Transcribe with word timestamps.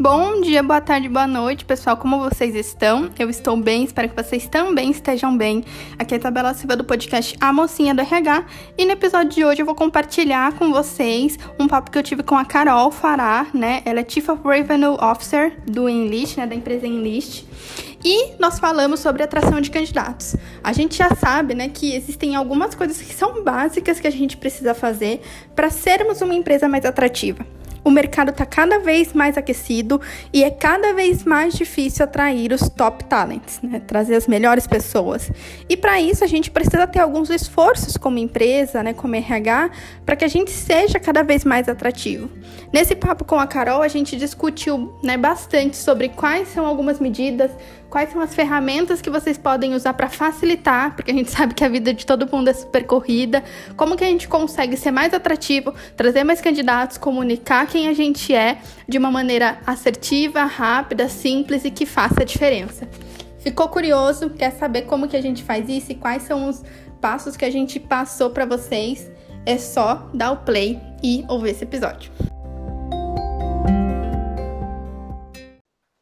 Bom 0.00 0.40
dia, 0.42 0.62
boa 0.62 0.80
tarde, 0.80 1.08
boa 1.08 1.26
noite, 1.26 1.64
pessoal. 1.64 1.96
Como 1.96 2.20
vocês 2.20 2.54
estão? 2.54 3.10
Eu 3.18 3.28
estou 3.28 3.56
bem, 3.56 3.82
espero 3.82 4.08
que 4.08 4.14
vocês 4.14 4.46
também 4.46 4.92
estejam 4.92 5.36
bem. 5.36 5.64
Aqui 5.98 6.14
é 6.14 6.18
a 6.18 6.20
Tabela 6.20 6.54
Silva 6.54 6.76
do 6.76 6.84
podcast 6.84 7.36
A 7.40 7.52
Mocinha 7.52 7.92
do 7.92 8.00
RH 8.00 8.46
e 8.78 8.84
no 8.84 8.92
episódio 8.92 9.30
de 9.30 9.44
hoje 9.44 9.60
eu 9.62 9.66
vou 9.66 9.74
compartilhar 9.74 10.52
com 10.52 10.70
vocês 10.70 11.36
um 11.58 11.66
papo 11.66 11.90
que 11.90 11.98
eu 11.98 12.02
tive 12.04 12.22
com 12.22 12.36
a 12.36 12.44
Carol 12.44 12.92
Fará, 12.92 13.48
né? 13.52 13.82
Ela 13.84 13.98
é 13.98 14.06
Chief 14.08 14.28
of 14.28 14.40
Revenue 14.46 14.96
Officer 15.00 15.58
do 15.66 15.88
Enlist, 15.88 16.36
né? 16.36 16.46
Da 16.46 16.54
empresa 16.54 16.86
Enlist. 16.86 17.44
E 18.04 18.34
nós 18.38 18.60
falamos 18.60 19.00
sobre 19.00 19.24
atração 19.24 19.60
de 19.60 19.68
candidatos. 19.68 20.36
A 20.62 20.72
gente 20.72 20.96
já 20.96 21.12
sabe, 21.16 21.54
né, 21.54 21.68
que 21.68 21.96
existem 21.96 22.36
algumas 22.36 22.72
coisas 22.72 23.02
que 23.02 23.12
são 23.12 23.42
básicas 23.42 23.98
que 23.98 24.06
a 24.06 24.12
gente 24.12 24.36
precisa 24.36 24.74
fazer 24.74 25.20
para 25.56 25.70
sermos 25.70 26.22
uma 26.22 26.34
empresa 26.34 26.68
mais 26.68 26.84
atrativa 26.84 27.44
o 27.84 27.90
mercado 27.90 28.30
está 28.30 28.44
cada 28.44 28.78
vez 28.78 29.12
mais 29.12 29.36
aquecido 29.36 30.00
e 30.32 30.44
é 30.44 30.50
cada 30.50 30.92
vez 30.92 31.24
mais 31.24 31.54
difícil 31.54 32.04
atrair 32.04 32.52
os 32.52 32.68
top 32.68 33.04
talents, 33.04 33.60
né? 33.62 33.80
trazer 33.86 34.14
as 34.14 34.26
melhores 34.26 34.66
pessoas. 34.66 35.30
E 35.68 35.76
para 35.76 36.00
isso 36.00 36.24
a 36.24 36.26
gente 36.26 36.50
precisa 36.50 36.86
ter 36.86 37.00
alguns 37.00 37.30
esforços 37.30 37.96
como 37.96 38.18
empresa, 38.18 38.82
né, 38.82 38.92
como 38.92 39.14
RH, 39.14 39.70
para 40.04 40.16
que 40.16 40.24
a 40.24 40.28
gente 40.28 40.50
seja 40.50 40.98
cada 40.98 41.22
vez 41.22 41.44
mais 41.44 41.68
atrativo. 41.68 42.30
Nesse 42.72 42.94
papo 42.94 43.24
com 43.24 43.38
a 43.38 43.46
Carol, 43.46 43.82
a 43.82 43.88
gente 43.88 44.16
discutiu 44.16 44.98
né, 45.02 45.16
bastante 45.16 45.76
sobre 45.76 46.08
quais 46.08 46.48
são 46.48 46.66
algumas 46.66 47.00
medidas 47.00 47.50
quais 47.88 48.10
são 48.10 48.20
as 48.20 48.34
ferramentas 48.34 49.00
que 49.00 49.10
vocês 49.10 49.38
podem 49.38 49.74
usar 49.74 49.94
para 49.94 50.08
facilitar, 50.08 50.94
porque 50.94 51.10
a 51.10 51.14
gente 51.14 51.30
sabe 51.32 51.54
que 51.54 51.64
a 51.64 51.68
vida 51.68 51.92
de 51.92 52.04
todo 52.04 52.30
mundo 52.30 52.48
é 52.48 52.52
super 52.52 52.84
corrida, 52.86 53.42
como 53.76 53.96
que 53.96 54.04
a 54.04 54.08
gente 54.08 54.28
consegue 54.28 54.76
ser 54.76 54.90
mais 54.90 55.12
atrativo, 55.14 55.74
trazer 55.96 56.24
mais 56.24 56.40
candidatos, 56.40 56.98
comunicar 56.98 57.66
quem 57.66 57.88
a 57.88 57.92
gente 57.92 58.34
é 58.34 58.58
de 58.86 58.98
uma 58.98 59.10
maneira 59.10 59.58
assertiva, 59.66 60.44
rápida, 60.44 61.08
simples 61.08 61.64
e 61.64 61.70
que 61.70 61.86
faça 61.86 62.22
a 62.22 62.24
diferença. 62.24 62.88
Ficou 63.38 63.68
curioso? 63.68 64.30
Quer 64.30 64.52
saber 64.52 64.82
como 64.82 65.08
que 65.08 65.16
a 65.16 65.22
gente 65.22 65.42
faz 65.42 65.68
isso 65.68 65.92
e 65.92 65.94
quais 65.94 66.22
são 66.22 66.48
os 66.48 66.62
passos 67.00 67.36
que 67.36 67.44
a 67.44 67.50
gente 67.50 67.78
passou 67.78 68.30
para 68.30 68.44
vocês? 68.44 69.10
É 69.46 69.56
só 69.56 70.10
dar 70.12 70.32
o 70.32 70.36
play 70.38 70.78
e 71.02 71.24
ouvir 71.28 71.50
esse 71.50 71.64
episódio. 71.64 72.10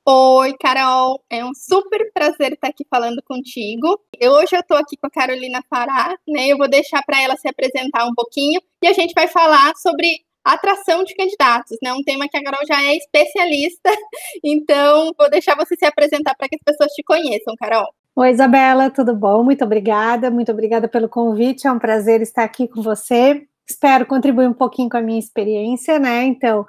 Oi, 0.09 0.55
Carol. 0.61 1.21
É 1.29 1.45
um 1.45 1.53
super 1.53 2.12
prazer 2.15 2.53
estar 2.53 2.69
aqui 2.69 2.87
falando 2.89 3.21
contigo. 3.25 3.99
Eu, 4.21 4.35
hoje 4.35 4.55
eu 4.55 4.61
estou 4.61 4.77
aqui 4.77 4.97
com 4.97 5.09
a 5.09 5.11
Carolina 5.11 5.61
Fará, 5.69 6.17
né? 6.29 6.47
Eu 6.47 6.57
vou 6.57 6.69
deixar 6.69 7.03
para 7.03 7.21
ela 7.21 7.37
se 7.37 7.49
apresentar 7.49 8.07
um 8.07 8.15
pouquinho 8.15 8.61
e 8.81 8.87
a 8.87 8.93
gente 8.93 9.12
vai 9.15 9.27
falar 9.27 9.75
sobre 9.75 10.07
atração 10.45 11.03
de 11.03 11.12
candidatos, 11.17 11.77
né? 11.83 11.93
Um 11.93 12.05
tema 12.05 12.29
que 12.29 12.37
a 12.37 12.43
Carol 12.45 12.65
já 12.69 12.84
é 12.84 12.97
especialista. 12.97 13.91
Então, 14.45 15.11
vou 15.19 15.29
deixar 15.29 15.57
você 15.57 15.75
se 15.75 15.84
apresentar 15.84 16.37
para 16.37 16.49
que 16.49 16.55
as 16.55 16.62
pessoas 16.62 16.93
te 16.93 17.03
conheçam, 17.03 17.57
Carol. 17.59 17.89
Oi, 18.15 18.31
Isabela, 18.31 18.91
tudo 18.91 19.12
bom? 19.12 19.43
Muito 19.43 19.65
obrigada, 19.65 20.31
muito 20.31 20.53
obrigada 20.53 20.87
pelo 20.87 21.09
convite. 21.09 21.67
É 21.67 21.73
um 21.73 21.81
prazer 21.81 22.23
estar 22.23 22.45
aqui 22.45 22.69
com 22.69 22.81
você. 22.81 23.45
Espero 23.69 24.07
contribuir 24.07 24.47
um 24.47 24.55
pouquinho 24.55 24.89
com 24.89 24.99
a 24.99 25.03
minha 25.03 25.19
experiência, 25.19 25.99
né? 25.99 26.23
Então, 26.23 26.65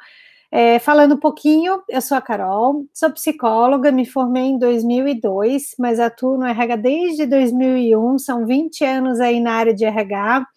é, 0.52 0.80
falando 0.80 1.16
um 1.16 1.20
pouquinho, 1.20 1.84
eu 1.90 2.02
sou 2.02 2.18
a 2.18 2.22
Carol, 2.22 2.86
sou 2.94 3.12
psicóloga, 3.12 3.92
me 3.92 4.06
formei 4.06 4.44
em 4.44 4.58
2002, 4.58 5.76
mas 5.78 6.00
atuo 6.00 6.38
no 6.38 6.46
RH 6.46 6.76
desde 6.78 7.26
2001, 7.26 8.18
são 8.20 8.46
20 8.46 8.86
anos 8.86 9.20
aí 9.20 9.42
na 9.42 9.54
área 9.54 9.74
de 9.74 9.84
RH. 9.84 10.48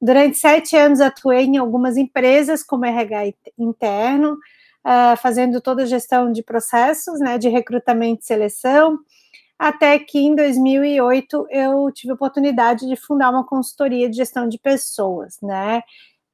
Durante 0.00 0.36
sete 0.36 0.76
anos 0.76 1.00
atuei 1.00 1.44
em 1.44 1.56
algumas 1.56 1.96
empresas 1.96 2.62
como 2.62 2.84
RH 2.84 3.32
interno, 3.58 4.34
uh, 4.34 5.16
fazendo 5.16 5.60
toda 5.60 5.84
a 5.84 5.86
gestão 5.86 6.30
de 6.30 6.42
processos, 6.42 7.18
né, 7.20 7.38
de 7.38 7.48
recrutamento 7.48 8.20
e 8.22 8.26
seleção, 8.26 8.98
até 9.58 9.98
que 9.98 10.18
em 10.18 10.34
2008 10.34 11.46
eu 11.50 11.90
tive 11.94 12.10
a 12.10 12.14
oportunidade 12.14 12.86
de 12.86 12.96
fundar 12.96 13.30
uma 13.30 13.46
consultoria 13.46 14.10
de 14.10 14.16
gestão 14.16 14.46
de 14.46 14.58
pessoas, 14.58 15.38
né, 15.40 15.82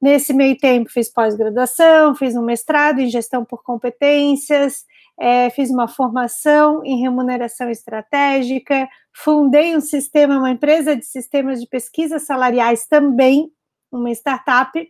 Nesse 0.01 0.33
meio 0.33 0.57
tempo, 0.57 0.89
fiz 0.89 1.11
pós-graduação, 1.11 2.15
fiz 2.15 2.35
um 2.35 2.41
mestrado 2.41 2.99
em 2.99 3.09
gestão 3.09 3.43
por 3.43 3.63
competências, 3.63 4.85
é, 5.19 5.49
fiz 5.49 5.69
uma 5.69 5.89
formação 5.89 6.81
em 6.85 7.01
remuneração 7.01 7.69
estratégica, 7.69 8.87
fundei 9.13 9.75
um 9.75 9.81
sistema, 9.81 10.37
uma 10.37 10.51
empresa 10.51 10.95
de 10.95 11.05
sistemas 11.05 11.59
de 11.59 11.67
pesquisa 11.67 12.17
salariais 12.17 12.87
também, 12.87 13.51
uma 13.91 14.09
startup, 14.11 14.87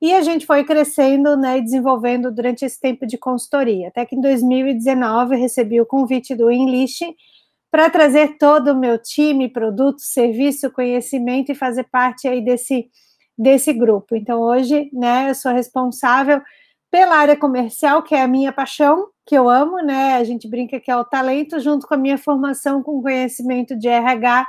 e 0.00 0.14
a 0.14 0.22
gente 0.22 0.46
foi 0.46 0.64
crescendo 0.64 1.36
né, 1.36 1.58
e 1.58 1.62
desenvolvendo 1.62 2.32
durante 2.32 2.64
esse 2.64 2.80
tempo 2.80 3.06
de 3.06 3.18
consultoria. 3.18 3.88
Até 3.88 4.06
que 4.06 4.16
em 4.16 4.20
2019 4.20 5.36
recebi 5.36 5.80
o 5.80 5.86
convite 5.86 6.34
do 6.34 6.50
Enlist 6.50 7.02
para 7.70 7.90
trazer 7.90 8.38
todo 8.38 8.68
o 8.68 8.78
meu 8.78 8.96
time, 8.96 9.48
produto, 9.48 10.00
serviço, 10.00 10.70
conhecimento 10.70 11.52
e 11.52 11.54
fazer 11.54 11.84
parte 11.84 12.26
aí 12.26 12.40
desse 12.42 12.88
desse 13.38 13.72
grupo. 13.72 14.16
Então, 14.16 14.40
hoje, 14.40 14.90
né, 14.92 15.30
eu 15.30 15.34
sou 15.34 15.52
responsável 15.52 16.42
pela 16.90 17.16
área 17.16 17.36
comercial, 17.36 18.02
que 18.02 18.14
é 18.14 18.22
a 18.22 18.28
minha 18.28 18.52
paixão, 18.52 19.08
que 19.26 19.34
eu 19.34 19.48
amo, 19.48 19.78
né? 19.82 20.14
A 20.14 20.24
gente 20.24 20.48
brinca 20.48 20.80
que 20.80 20.90
é 20.90 20.96
o 20.96 21.04
talento, 21.04 21.60
junto 21.60 21.86
com 21.86 21.94
a 21.94 21.98
minha 21.98 22.16
formação 22.16 22.82
com 22.82 23.02
conhecimento 23.02 23.76
de 23.76 23.88
RH, 23.88 24.46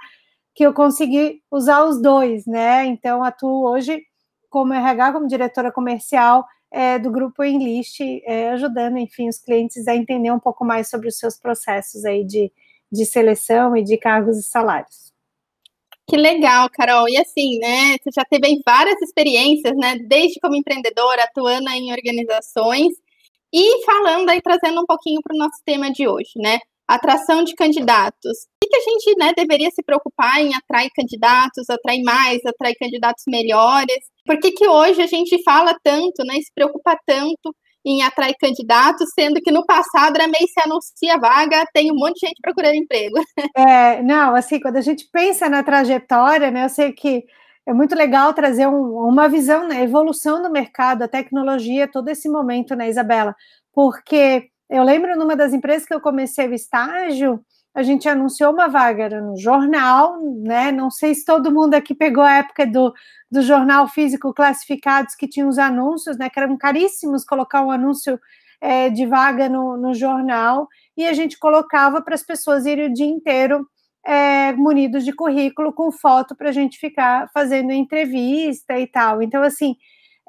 que 0.56 0.66
eu 0.66 0.74
consegui 0.74 1.42
usar 1.52 1.84
os 1.84 2.02
dois, 2.02 2.46
né? 2.46 2.86
Então, 2.86 3.24
atuo 3.24 3.70
hoje 3.70 4.02
como 4.50 4.74
RH, 4.74 5.14
como 5.14 5.28
diretora 5.28 5.72
comercial 5.72 6.46
é, 6.72 6.98
do 6.98 7.12
grupo 7.12 7.44
Enlist, 7.44 8.00
é, 8.26 8.50
ajudando, 8.52 8.98
enfim, 8.98 9.28
os 9.28 9.38
clientes 9.38 9.88
a 9.88 9.96
entender 9.96 10.32
um 10.32 10.40
pouco 10.40 10.64
mais 10.66 10.90
sobre 10.90 11.08
os 11.10 11.18
seus 11.18 11.38
processos 11.38 12.06
aí 12.06 12.24
de, 12.24 12.52
de 12.92 13.06
seleção 13.06 13.76
e 13.76 13.84
de 13.84 13.98
cargos 13.98 14.38
e 14.38 14.44
salários. 14.44 15.14
Que 16.10 16.18
legal, 16.18 16.68
Carol. 16.72 17.08
E 17.08 17.18
assim, 17.18 17.60
né? 17.60 17.96
Você 18.02 18.10
já 18.16 18.26
teve 18.26 18.60
várias 18.66 19.00
experiências, 19.00 19.76
né? 19.78 19.96
Desde 20.08 20.40
como 20.40 20.56
empreendedora, 20.56 21.24
atuando 21.24 21.70
em 21.70 21.92
organizações 21.92 22.94
e 23.54 23.86
falando 23.86 24.30
aí, 24.30 24.42
trazendo 24.42 24.82
um 24.82 24.86
pouquinho 24.88 25.22
para 25.22 25.36
o 25.36 25.38
nosso 25.38 25.62
tema 25.64 25.92
de 25.92 26.08
hoje, 26.08 26.32
né? 26.38 26.58
Atração 26.88 27.44
de 27.44 27.54
candidatos. 27.54 28.48
O 28.64 28.68
que, 28.68 28.76
a 28.76 28.80
gente 28.80 29.16
né, 29.20 29.34
deveria 29.38 29.70
se 29.70 29.84
preocupar 29.84 30.42
em 30.42 30.56
atrair 30.56 30.90
candidatos, 30.96 31.70
atrair 31.70 32.02
mais, 32.02 32.44
atrair 32.44 32.76
candidatos 32.80 33.24
melhores? 33.28 34.00
Por 34.26 34.40
que, 34.40 34.52
que 34.52 34.68
hoje 34.68 35.04
a 35.04 35.08
gente 35.08 35.42
fala 35.44 35.78
tanto, 35.84 36.24
né? 36.26 36.36
Se 36.42 36.52
preocupa 36.56 36.98
tanto 37.06 37.56
em 37.86 38.02
atrair 38.02 38.36
candidatos, 38.40 39.10
sendo 39.14 39.42
que 39.42 39.52
no 39.52 39.66
passado 39.66 40.16
era 40.16 40.28
meio 40.28 40.48
se 40.48 40.60
anuncia 40.62 41.18
vaga, 41.18 41.66
tem 41.74 41.92
um 41.92 41.96
monte 41.96 42.20
de 42.20 42.28
gente 42.28 42.40
procurando 42.42 42.76
emprego. 42.76 43.16
É, 43.58 44.02
não, 44.02 44.36
assim, 44.36 44.60
quando 44.60 44.78
a 44.78 44.82
gente 44.82 45.08
pensa 45.12 45.50
na 45.50 45.64
trajetória, 45.64 46.52
né, 46.52 46.66
eu 46.66 46.70
sei 46.70 46.92
que 46.92 47.24
é 47.66 47.74
muito 47.74 47.96
legal 47.96 48.34
trazer 48.34 48.68
um, 48.68 49.08
uma 49.08 49.28
visão, 49.28 49.68
né, 49.68 49.84
evolução 49.84 50.42
do 50.42 50.50
mercado, 50.50 51.04
a 51.04 51.08
tecnologia, 51.08 51.88
todo 51.88 52.10
esse 52.10 52.30
momento, 52.30 52.76
né, 52.76 52.90
Isabela? 52.90 53.36
Porque 53.74 54.50
eu 54.70 54.84
lembro 54.84 55.18
numa 55.18 55.36
das 55.36 55.54
empresas 55.54 55.88
que 55.88 55.94
eu 55.94 56.02
comecei 56.02 56.48
o 56.48 56.54
estágio, 56.54 57.40
a 57.74 57.84
gente 57.84 58.10
anunciou 58.10 58.52
uma 58.52 58.68
vaga 58.68 59.04
era 59.04 59.22
no 59.22 59.38
jornal, 59.38 60.20
né? 60.42 60.72
Não 60.72 60.90
sei 60.90 61.14
se 61.14 61.24
todo 61.24 61.54
mundo 61.54 61.76
aqui 61.76 61.94
pegou 61.94 62.24
a 62.24 62.38
época 62.38 62.66
do, 62.66 62.94
do 63.32 63.42
jornal 63.42 63.88
físico 63.88 64.34
classificados 64.34 65.16
que 65.16 65.28
tinha 65.28 65.48
os 65.48 65.58
anúncios, 65.58 66.18
né? 66.18 66.30
Que 66.30 66.40
eram 66.40 66.58
caríssimos 66.58 67.24
colocar 67.24 67.64
um 67.64 67.72
anúncio 67.72 68.20
é, 68.62 68.90
de 68.90 69.06
vaga 69.06 69.48
no, 69.48 69.78
no 69.78 69.94
jornal, 69.94 70.68
e 70.98 71.08
a 71.08 71.14
gente 71.14 71.38
colocava 71.40 72.02
para 72.02 72.16
as 72.16 72.24
pessoas 72.24 72.66
irem 72.66 72.88
o 72.88 72.94
dia 72.94 73.06
inteiro 73.06 73.66
é, 74.06 74.52
munidos 74.54 75.06
de 75.06 75.14
currículo 75.14 75.72
com 75.74 75.92
foto 75.92 76.36
para 76.36 76.50
a 76.50 76.52
gente 76.52 76.78
ficar 76.78 77.30
fazendo 77.34 77.72
entrevista 77.72 78.78
e 78.78 78.88
tal. 78.88 79.22
Então, 79.22 79.44
assim, 79.44 79.76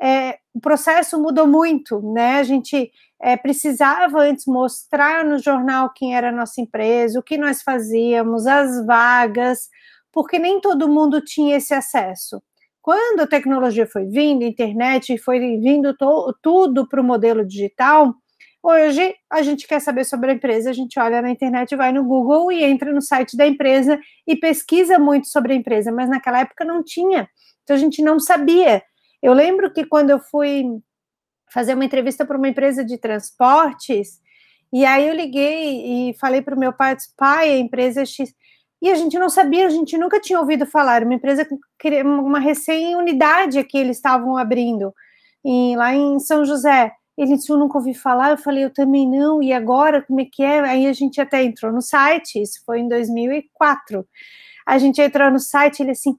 é, 0.00 0.38
o 0.54 0.60
processo 0.60 1.20
mudou 1.20 1.46
muito, 1.46 2.00
né? 2.12 2.38
A 2.38 2.42
gente 2.42 2.90
é, 3.20 3.36
precisava 3.36 4.20
antes 4.20 4.46
mostrar 4.46 5.24
no 5.24 5.38
jornal 5.38 5.92
quem 5.94 6.16
era 6.16 6.30
a 6.30 6.32
nossa 6.32 6.60
empresa, 6.60 7.18
o 7.18 7.22
que 7.22 7.36
nós 7.36 7.62
fazíamos, 7.62 8.46
as 8.46 8.84
vagas, 8.86 9.68
porque 10.10 10.38
nem 10.38 10.60
todo 10.60 10.88
mundo 10.88 11.20
tinha 11.20 11.56
esse 11.56 11.74
acesso. 11.74 12.42
Quando 12.82 13.20
a 13.20 13.26
tecnologia 13.26 13.86
foi 13.86 14.06
vindo, 14.06 14.42
a 14.42 14.48
internet 14.48 15.18
foi 15.18 15.38
vindo 15.38 15.94
tudo 16.42 16.88
para 16.88 17.00
o 17.00 17.04
modelo 17.04 17.44
digital, 17.44 18.14
hoje 18.62 19.14
a 19.30 19.42
gente 19.42 19.68
quer 19.68 19.80
saber 19.80 20.04
sobre 20.04 20.30
a 20.30 20.34
empresa, 20.34 20.70
a 20.70 20.72
gente 20.72 20.98
olha 20.98 21.20
na 21.20 21.30
internet, 21.30 21.76
vai 21.76 21.92
no 21.92 22.02
Google 22.04 22.50
e 22.50 22.64
entra 22.64 22.90
no 22.90 23.02
site 23.02 23.36
da 23.36 23.46
empresa 23.46 24.00
e 24.26 24.34
pesquisa 24.34 24.98
muito 24.98 25.28
sobre 25.28 25.52
a 25.52 25.56
empresa, 25.56 25.92
mas 25.92 26.08
naquela 26.08 26.40
época 26.40 26.64
não 26.64 26.82
tinha, 26.82 27.28
então 27.62 27.76
a 27.76 27.78
gente 27.78 28.02
não 28.02 28.18
sabia. 28.18 28.82
Eu 29.22 29.32
lembro 29.32 29.72
que 29.72 29.84
quando 29.84 30.10
eu 30.10 30.18
fui 30.18 30.64
fazer 31.52 31.74
uma 31.74 31.84
entrevista 31.84 32.24
para 32.24 32.38
uma 32.38 32.48
empresa 32.48 32.84
de 32.84 32.96
transportes, 32.96 34.20
e 34.72 34.84
aí 34.84 35.08
eu 35.08 35.14
liguei 35.14 36.10
e 36.10 36.14
falei 36.14 36.40
para 36.40 36.54
o 36.54 36.58
meu 36.58 36.72
pai, 36.72 36.94
disse, 36.94 37.12
pai, 37.16 37.50
a 37.50 37.58
empresa 37.58 38.04
X. 38.04 38.32
E 38.80 38.90
a 38.90 38.94
gente 38.94 39.18
não 39.18 39.28
sabia, 39.28 39.66
a 39.66 39.70
gente 39.70 39.98
nunca 39.98 40.20
tinha 40.20 40.40
ouvido 40.40 40.64
falar, 40.64 41.02
uma 41.02 41.14
empresa, 41.14 41.46
uma 42.04 42.38
recém-unidade 42.38 43.62
que 43.64 43.76
eles 43.76 43.96
estavam 43.96 44.36
abrindo, 44.36 44.94
em, 45.44 45.76
lá 45.76 45.94
em 45.94 46.18
São 46.18 46.44
José. 46.44 46.92
Ele 47.18 47.36
disse, 47.36 47.50
eu 47.50 47.58
nunca 47.58 47.76
ouvi 47.76 47.92
falar, 47.92 48.30
eu 48.30 48.38
falei, 48.38 48.64
eu 48.64 48.72
também 48.72 49.06
não, 49.10 49.42
e 49.42 49.52
agora, 49.52 50.00
como 50.00 50.20
é 50.20 50.24
que 50.24 50.42
é? 50.42 50.60
Aí 50.60 50.86
a 50.86 50.92
gente 50.94 51.20
até 51.20 51.42
entrou 51.42 51.70
no 51.72 51.82
site, 51.82 52.40
isso 52.40 52.64
foi 52.64 52.80
em 52.80 52.88
2004, 52.88 54.06
a 54.66 54.78
gente 54.78 55.02
entrou 55.02 55.30
no 55.30 55.38
site, 55.38 55.80
ele 55.82 55.90
assim, 55.90 56.16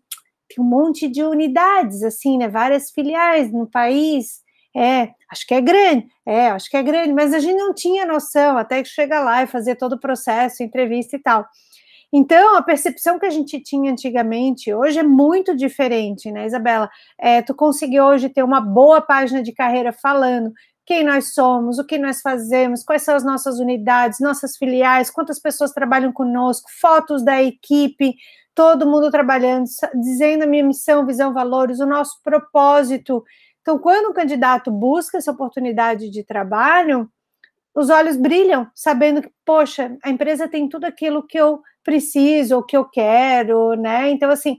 tem 0.53 0.63
um 0.63 0.67
monte 0.67 1.07
de 1.07 1.23
unidades, 1.23 2.03
assim, 2.03 2.37
né, 2.37 2.47
várias 2.47 2.91
filiais 2.91 3.51
no 3.51 3.67
país, 3.67 4.41
é, 4.75 5.09
acho 5.29 5.45
que 5.45 5.53
é 5.53 5.61
grande, 5.61 6.07
é, 6.25 6.47
acho 6.49 6.69
que 6.69 6.77
é 6.77 6.83
grande, 6.83 7.13
mas 7.13 7.33
a 7.33 7.39
gente 7.39 7.57
não 7.57 7.73
tinha 7.73 8.05
noção 8.05 8.57
até 8.57 8.81
que 8.81 8.89
chegar 8.89 9.21
lá 9.21 9.43
e 9.43 9.47
fazer 9.47 9.75
todo 9.75 9.93
o 9.93 9.99
processo, 9.99 10.63
entrevista 10.63 11.15
e 11.15 11.19
tal. 11.19 11.45
Então, 12.13 12.57
a 12.57 12.61
percepção 12.61 13.17
que 13.17 13.25
a 13.25 13.29
gente 13.29 13.59
tinha 13.61 13.89
antigamente, 13.91 14.73
hoje 14.73 14.99
é 14.99 15.03
muito 15.03 15.55
diferente, 15.55 16.29
né, 16.29 16.45
Isabela? 16.45 16.89
É, 17.17 17.41
tu 17.41 17.55
conseguiu 17.55 18.03
hoje 18.03 18.27
ter 18.27 18.43
uma 18.43 18.59
boa 18.59 19.01
página 19.01 19.41
de 19.41 19.53
carreira 19.53 19.93
falando 19.93 20.51
quem 20.85 21.05
nós 21.05 21.33
somos, 21.33 21.79
o 21.79 21.85
que 21.85 21.97
nós 21.97 22.21
fazemos, 22.21 22.83
quais 22.83 23.03
são 23.03 23.15
as 23.15 23.23
nossas 23.23 23.59
unidades, 23.59 24.19
nossas 24.19 24.57
filiais, 24.57 25.09
quantas 25.09 25.39
pessoas 25.39 25.71
trabalham 25.71 26.11
conosco, 26.11 26.69
fotos 26.81 27.23
da 27.23 27.41
equipe, 27.41 28.15
todo 28.53 28.85
mundo 28.85 29.09
trabalhando, 29.09 29.65
dizendo 30.01 30.43
a 30.43 30.47
minha 30.47 30.63
missão, 30.63 31.05
visão, 31.05 31.33
valores, 31.33 31.79
o 31.79 31.85
nosso 31.85 32.21
propósito. 32.23 33.23
Então, 33.61 33.77
quando 33.79 34.09
o 34.09 34.13
candidato 34.13 34.71
busca 34.71 35.17
essa 35.17 35.31
oportunidade 35.31 36.09
de 36.09 36.23
trabalho, 36.23 37.09
os 37.73 37.89
olhos 37.89 38.17
brilham, 38.17 38.67
sabendo 38.75 39.21
que, 39.21 39.31
poxa, 39.45 39.95
a 40.03 40.09
empresa 40.09 40.47
tem 40.47 40.67
tudo 40.67 40.85
aquilo 40.85 41.25
que 41.25 41.37
eu 41.37 41.61
preciso, 41.83 42.57
ou 42.57 42.63
que 42.63 42.75
eu 42.75 42.85
quero, 42.85 43.73
né? 43.75 44.09
Então, 44.09 44.29
assim, 44.29 44.57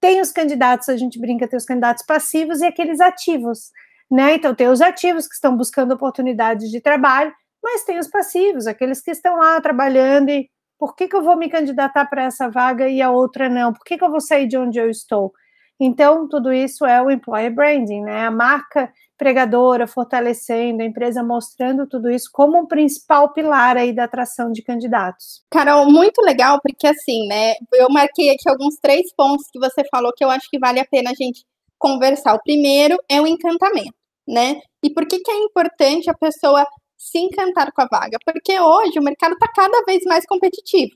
tem 0.00 0.20
os 0.20 0.32
candidatos, 0.32 0.88
a 0.88 0.96
gente 0.96 1.18
brinca, 1.18 1.48
tem 1.48 1.56
os 1.56 1.64
candidatos 1.64 2.04
passivos 2.04 2.60
e 2.60 2.66
aqueles 2.66 3.00
ativos, 3.00 3.70
né? 4.10 4.34
Então, 4.34 4.54
tem 4.54 4.68
os 4.68 4.80
ativos 4.80 5.26
que 5.26 5.34
estão 5.34 5.56
buscando 5.56 5.92
oportunidades 5.92 6.70
de 6.70 6.80
trabalho, 6.80 7.32
mas 7.62 7.84
tem 7.84 7.98
os 7.98 8.08
passivos, 8.08 8.66
aqueles 8.66 9.00
que 9.00 9.10
estão 9.10 9.36
lá 9.36 9.60
trabalhando 9.60 10.30
e 10.30 10.48
por 10.82 10.96
que, 10.96 11.06
que 11.06 11.14
eu 11.14 11.22
vou 11.22 11.36
me 11.36 11.48
candidatar 11.48 12.06
para 12.06 12.24
essa 12.24 12.50
vaga 12.50 12.88
e 12.88 13.00
a 13.00 13.08
outra 13.08 13.48
não? 13.48 13.72
Por 13.72 13.84
que, 13.84 13.96
que 13.96 14.02
eu 14.02 14.10
vou 14.10 14.20
sair 14.20 14.48
de 14.48 14.58
onde 14.58 14.80
eu 14.80 14.90
estou? 14.90 15.32
Então, 15.78 16.28
tudo 16.28 16.52
isso 16.52 16.84
é 16.84 17.00
o 17.00 17.08
employer 17.08 17.54
branding, 17.54 18.02
né? 18.02 18.26
A 18.26 18.32
marca 18.32 18.92
pregadora 19.16 19.86
fortalecendo, 19.86 20.82
a 20.82 20.84
empresa 20.84 21.22
mostrando 21.22 21.86
tudo 21.86 22.10
isso 22.10 22.28
como 22.32 22.58
um 22.58 22.66
principal 22.66 23.32
pilar 23.32 23.76
aí 23.76 23.92
da 23.92 24.02
atração 24.02 24.50
de 24.50 24.60
candidatos. 24.60 25.44
Carol, 25.48 25.88
muito 25.88 26.20
legal, 26.20 26.58
porque 26.60 26.88
assim, 26.88 27.28
né? 27.28 27.54
Eu 27.72 27.88
marquei 27.88 28.30
aqui 28.30 28.48
alguns 28.48 28.74
três 28.82 29.14
pontos 29.14 29.46
que 29.52 29.60
você 29.60 29.84
falou 29.88 30.12
que 30.12 30.24
eu 30.24 30.30
acho 30.30 30.50
que 30.50 30.58
vale 30.58 30.80
a 30.80 30.84
pena 30.84 31.12
a 31.12 31.14
gente 31.14 31.44
conversar. 31.78 32.34
O 32.34 32.42
primeiro 32.42 32.96
é 33.08 33.20
o 33.20 33.26
encantamento, 33.28 33.94
né? 34.26 34.60
E 34.82 34.90
por 34.92 35.06
que, 35.06 35.20
que 35.20 35.30
é 35.30 35.38
importante 35.44 36.10
a 36.10 36.14
pessoa 36.14 36.66
se 37.02 37.18
encantar 37.18 37.72
com 37.72 37.82
a 37.82 37.88
vaga? 37.90 38.18
Porque 38.24 38.58
hoje 38.60 38.98
o 38.98 39.02
mercado 39.02 39.32
está 39.34 39.48
cada 39.54 39.82
vez 39.84 40.04
mais 40.04 40.24
competitivo, 40.26 40.92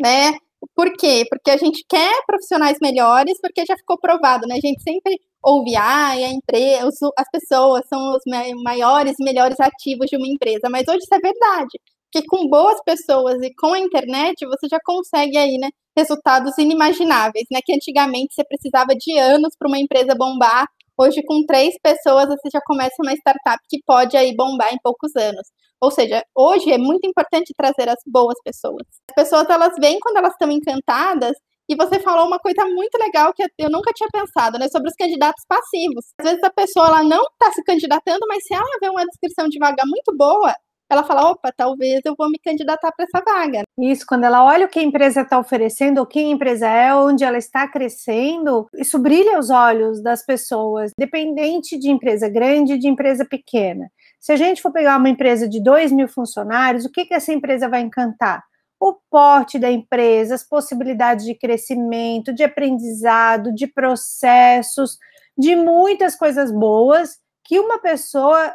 né? 0.00 0.32
Por 0.74 0.92
quê? 0.96 1.24
Porque 1.28 1.50
a 1.50 1.56
gente 1.56 1.84
quer 1.88 2.22
profissionais 2.26 2.78
melhores, 2.80 3.38
porque 3.40 3.66
já 3.66 3.76
ficou 3.76 3.98
provado, 3.98 4.46
né? 4.46 4.56
A 4.56 4.66
gente 4.66 4.82
sempre 4.82 5.20
ouve, 5.42 5.76
ah, 5.76 6.10
a 6.10 6.30
empresa, 6.30 7.10
as 7.18 7.28
pessoas 7.30 7.82
são 7.88 8.14
os 8.16 8.22
maiores 8.62 9.14
e 9.18 9.24
melhores 9.24 9.58
ativos 9.60 10.06
de 10.08 10.16
uma 10.16 10.28
empresa, 10.28 10.68
mas 10.70 10.86
hoje 10.88 11.00
isso 11.00 11.14
é 11.14 11.18
verdade. 11.18 11.80
Porque 12.12 12.26
com 12.28 12.48
boas 12.48 12.78
pessoas 12.84 13.42
e 13.42 13.52
com 13.54 13.72
a 13.72 13.78
internet, 13.78 14.46
você 14.46 14.68
já 14.70 14.78
consegue 14.84 15.36
aí, 15.36 15.58
né, 15.58 15.68
resultados 15.96 16.56
inimagináveis, 16.58 17.46
né? 17.50 17.60
Que 17.64 17.74
antigamente 17.74 18.34
você 18.34 18.44
precisava 18.44 18.94
de 18.94 19.18
anos 19.18 19.54
para 19.58 19.68
uma 19.68 19.78
empresa 19.78 20.14
bombar, 20.14 20.66
hoje 21.02 21.22
com 21.26 21.44
três 21.46 21.74
pessoas 21.82 22.26
você 22.26 22.48
já 22.52 22.60
começa 22.64 22.94
uma 23.02 23.12
startup 23.12 23.58
que 23.68 23.78
pode 23.86 24.16
aí 24.16 24.34
bombar 24.34 24.72
em 24.72 24.78
poucos 24.82 25.14
anos. 25.16 25.46
Ou 25.80 25.90
seja, 25.90 26.22
hoje 26.34 26.70
é 26.72 26.78
muito 26.78 27.06
importante 27.08 27.52
trazer 27.56 27.88
as 27.88 27.98
boas 28.06 28.36
pessoas. 28.44 28.86
As 29.10 29.14
pessoas 29.14 29.48
elas 29.50 29.74
vêm 29.80 29.98
quando 30.00 30.18
elas 30.18 30.32
estão 30.32 30.50
encantadas 30.50 31.36
e 31.68 31.74
você 31.74 31.98
falou 32.00 32.26
uma 32.26 32.38
coisa 32.38 32.64
muito 32.66 32.96
legal 32.98 33.32
que 33.32 33.42
eu 33.58 33.70
nunca 33.70 33.92
tinha 33.92 34.08
pensado, 34.12 34.58
né, 34.58 34.68
sobre 34.68 34.88
os 34.88 34.94
candidatos 34.94 35.44
passivos. 35.48 36.04
Às 36.18 36.30
vezes 36.30 36.44
a 36.44 36.50
pessoa 36.50 36.86
ela 36.86 37.02
não 37.02 37.22
está 37.22 37.52
se 37.52 37.62
candidatando, 37.64 38.20
mas 38.28 38.44
se 38.44 38.54
ela 38.54 38.78
vê 38.80 38.88
uma 38.88 39.04
descrição 39.06 39.48
de 39.48 39.58
vaga 39.58 39.82
muito 39.86 40.16
boa, 40.16 40.54
ela 40.92 41.04
fala, 41.04 41.30
opa, 41.30 41.52
talvez 41.56 42.00
eu 42.04 42.14
vou 42.16 42.30
me 42.30 42.38
candidatar 42.38 42.92
para 42.92 43.04
essa 43.04 43.22
vaga. 43.24 43.62
Isso, 43.78 44.04
quando 44.06 44.24
ela 44.24 44.44
olha 44.44 44.66
o 44.66 44.68
que 44.68 44.78
a 44.78 44.82
empresa 44.82 45.22
está 45.22 45.38
oferecendo, 45.38 46.02
o 46.02 46.06
que 46.06 46.18
a 46.18 46.22
empresa 46.22 46.68
é, 46.68 46.94
onde 46.94 47.24
ela 47.24 47.38
está 47.38 47.66
crescendo, 47.66 48.68
isso 48.74 48.98
brilha 48.98 49.38
os 49.38 49.50
olhos 49.50 50.02
das 50.02 50.24
pessoas, 50.24 50.92
dependente 50.98 51.78
de 51.78 51.90
empresa 51.90 52.28
grande 52.28 52.74
e 52.74 52.78
de 52.78 52.88
empresa 52.88 53.24
pequena. 53.24 53.90
Se 54.20 54.32
a 54.32 54.36
gente 54.36 54.60
for 54.60 54.70
pegar 54.70 54.98
uma 54.98 55.08
empresa 55.08 55.48
de 55.48 55.62
2 55.62 55.92
mil 55.92 56.08
funcionários, 56.08 56.84
o 56.84 56.90
que, 56.90 57.06
que 57.06 57.14
essa 57.14 57.32
empresa 57.32 57.68
vai 57.68 57.80
encantar? 57.80 58.42
o 58.84 58.98
porte 59.08 59.60
da 59.60 59.70
empresa, 59.70 60.34
as 60.34 60.42
possibilidades 60.42 61.24
de 61.24 61.36
crescimento, 61.36 62.32
de 62.32 62.42
aprendizado, 62.42 63.54
de 63.54 63.68
processos, 63.68 64.98
de 65.38 65.54
muitas 65.54 66.16
coisas 66.16 66.50
boas 66.50 67.16
que 67.44 67.60
uma 67.60 67.78
pessoa 67.78 68.52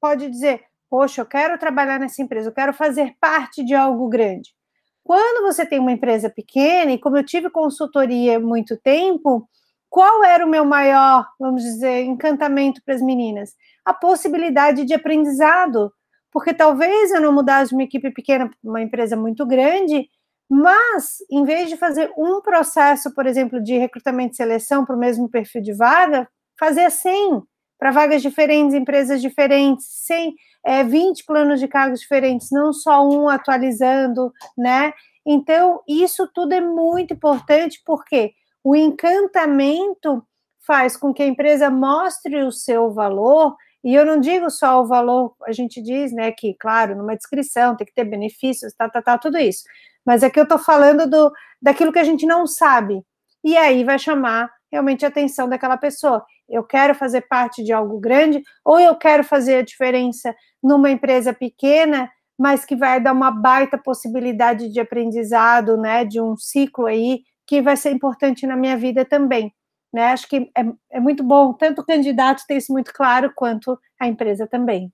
pode 0.00 0.28
dizer: 0.28 0.62
Poxa, 0.90 1.20
eu 1.22 1.26
quero 1.26 1.56
trabalhar 1.58 2.00
nessa 2.00 2.20
empresa, 2.20 2.48
eu 2.48 2.54
quero 2.54 2.74
fazer 2.74 3.14
parte 3.20 3.64
de 3.64 3.74
algo 3.74 4.08
grande. 4.08 4.50
Quando 5.04 5.42
você 5.46 5.64
tem 5.64 5.78
uma 5.78 5.92
empresa 5.92 6.28
pequena, 6.28 6.92
e 6.92 6.98
como 6.98 7.16
eu 7.16 7.24
tive 7.24 7.48
consultoria 7.50 8.36
há 8.36 8.40
muito 8.40 8.76
tempo, 8.76 9.48
qual 9.88 10.24
era 10.24 10.44
o 10.44 10.48
meu 10.48 10.64
maior, 10.64 11.26
vamos 11.38 11.62
dizer, 11.62 12.02
encantamento 12.04 12.82
para 12.84 12.94
as 12.94 13.02
meninas? 13.02 13.54
A 13.84 13.94
possibilidade 13.94 14.84
de 14.84 14.94
aprendizado 14.94 15.92
porque 16.32 16.54
talvez 16.54 17.10
eu 17.10 17.20
não 17.20 17.32
mudasse 17.32 17.70
de 17.70 17.74
uma 17.74 17.82
equipe 17.82 18.10
pequena 18.12 18.48
para 18.48 18.70
uma 18.70 18.80
empresa 18.80 19.16
muito 19.16 19.44
grande, 19.46 20.08
mas 20.48 21.18
em 21.30 21.44
vez 21.44 21.68
de 21.68 21.76
fazer 21.76 22.12
um 22.16 22.40
processo, 22.40 23.12
por 23.14 23.26
exemplo, 23.26 23.62
de 23.62 23.76
recrutamento 23.76 24.34
e 24.34 24.36
seleção 24.36 24.84
para 24.84 24.96
o 24.96 24.98
mesmo 24.98 25.28
perfil 25.28 25.62
de 25.62 25.72
vaga, 25.72 26.28
fazer 26.58 26.90
100 26.90 27.42
para 27.78 27.90
vagas 27.90 28.22
diferentes, 28.22 28.74
empresas 28.74 29.20
diferentes, 29.20 29.86
100, 30.06 30.34
é, 30.64 30.84
20 30.84 31.24
planos 31.24 31.60
de 31.60 31.68
cargos 31.68 32.00
diferentes, 32.00 32.48
não 32.50 32.72
só 32.72 33.06
um 33.08 33.28
atualizando, 33.28 34.32
né? 34.56 34.92
Então, 35.24 35.80
isso 35.88 36.28
tudo 36.32 36.52
é 36.52 36.60
muito 36.60 37.14
importante, 37.14 37.80
porque 37.84 38.32
o 38.64 38.74
encantamento 38.74 40.22
faz 40.66 40.96
com 40.96 41.12
que 41.12 41.22
a 41.22 41.26
empresa 41.26 41.70
mostre 41.70 42.42
o 42.42 42.52
seu 42.52 42.92
valor 42.92 43.56
e 43.82 43.94
eu 43.94 44.04
não 44.04 44.20
digo 44.20 44.50
só 44.50 44.80
o 44.80 44.86
valor, 44.86 45.34
a 45.46 45.52
gente 45.52 45.80
diz, 45.80 46.12
né, 46.12 46.30
que, 46.32 46.54
claro, 46.54 46.94
numa 46.94 47.16
descrição 47.16 47.74
tem 47.74 47.86
que 47.86 47.94
ter 47.94 48.04
benefícios, 48.04 48.74
tá, 48.74 48.88
tá, 48.90 49.00
tá, 49.00 49.16
tudo 49.16 49.38
isso. 49.38 49.64
Mas 50.04 50.22
aqui 50.22 50.38
eu 50.38 50.44
estou 50.44 50.58
falando 50.58 51.08
do, 51.08 51.32
daquilo 51.60 51.92
que 51.92 51.98
a 51.98 52.04
gente 52.04 52.26
não 52.26 52.46
sabe. 52.46 53.02
E 53.42 53.56
aí 53.56 53.82
vai 53.84 53.98
chamar 53.98 54.50
realmente 54.70 55.04
a 55.04 55.08
atenção 55.08 55.48
daquela 55.48 55.78
pessoa. 55.78 56.24
Eu 56.50 56.64
quero 56.64 56.94
fazer 56.94 57.22
parte 57.22 57.62
de 57.62 57.72
algo 57.72 57.98
grande, 58.00 58.42
ou 58.64 58.80
eu 58.80 58.96
quero 58.96 59.22
fazer 59.22 59.56
a 59.56 59.62
diferença 59.62 60.34
numa 60.62 60.90
empresa 60.90 61.32
pequena, 61.32 62.10
mas 62.38 62.64
que 62.64 62.74
vai 62.74 63.00
dar 63.00 63.12
uma 63.12 63.30
baita 63.30 63.78
possibilidade 63.78 64.68
de 64.72 64.80
aprendizado, 64.80 65.76
né, 65.76 66.04
de 66.04 66.20
um 66.20 66.36
ciclo 66.36 66.86
aí 66.86 67.20
que 67.46 67.60
vai 67.60 67.76
ser 67.76 67.90
importante 67.90 68.46
na 68.46 68.56
minha 68.56 68.76
vida 68.76 69.04
também. 69.04 69.52
Né? 69.92 70.06
Acho 70.06 70.28
que 70.28 70.50
é, 70.56 70.64
é 70.90 71.00
muito 71.00 71.22
bom, 71.22 71.52
tanto 71.52 71.82
o 71.82 71.84
candidato 71.84 72.44
ter 72.46 72.56
isso 72.56 72.72
muito 72.72 72.92
claro, 72.92 73.32
quanto 73.34 73.78
a 74.00 74.06
empresa 74.06 74.46
também. 74.46 74.92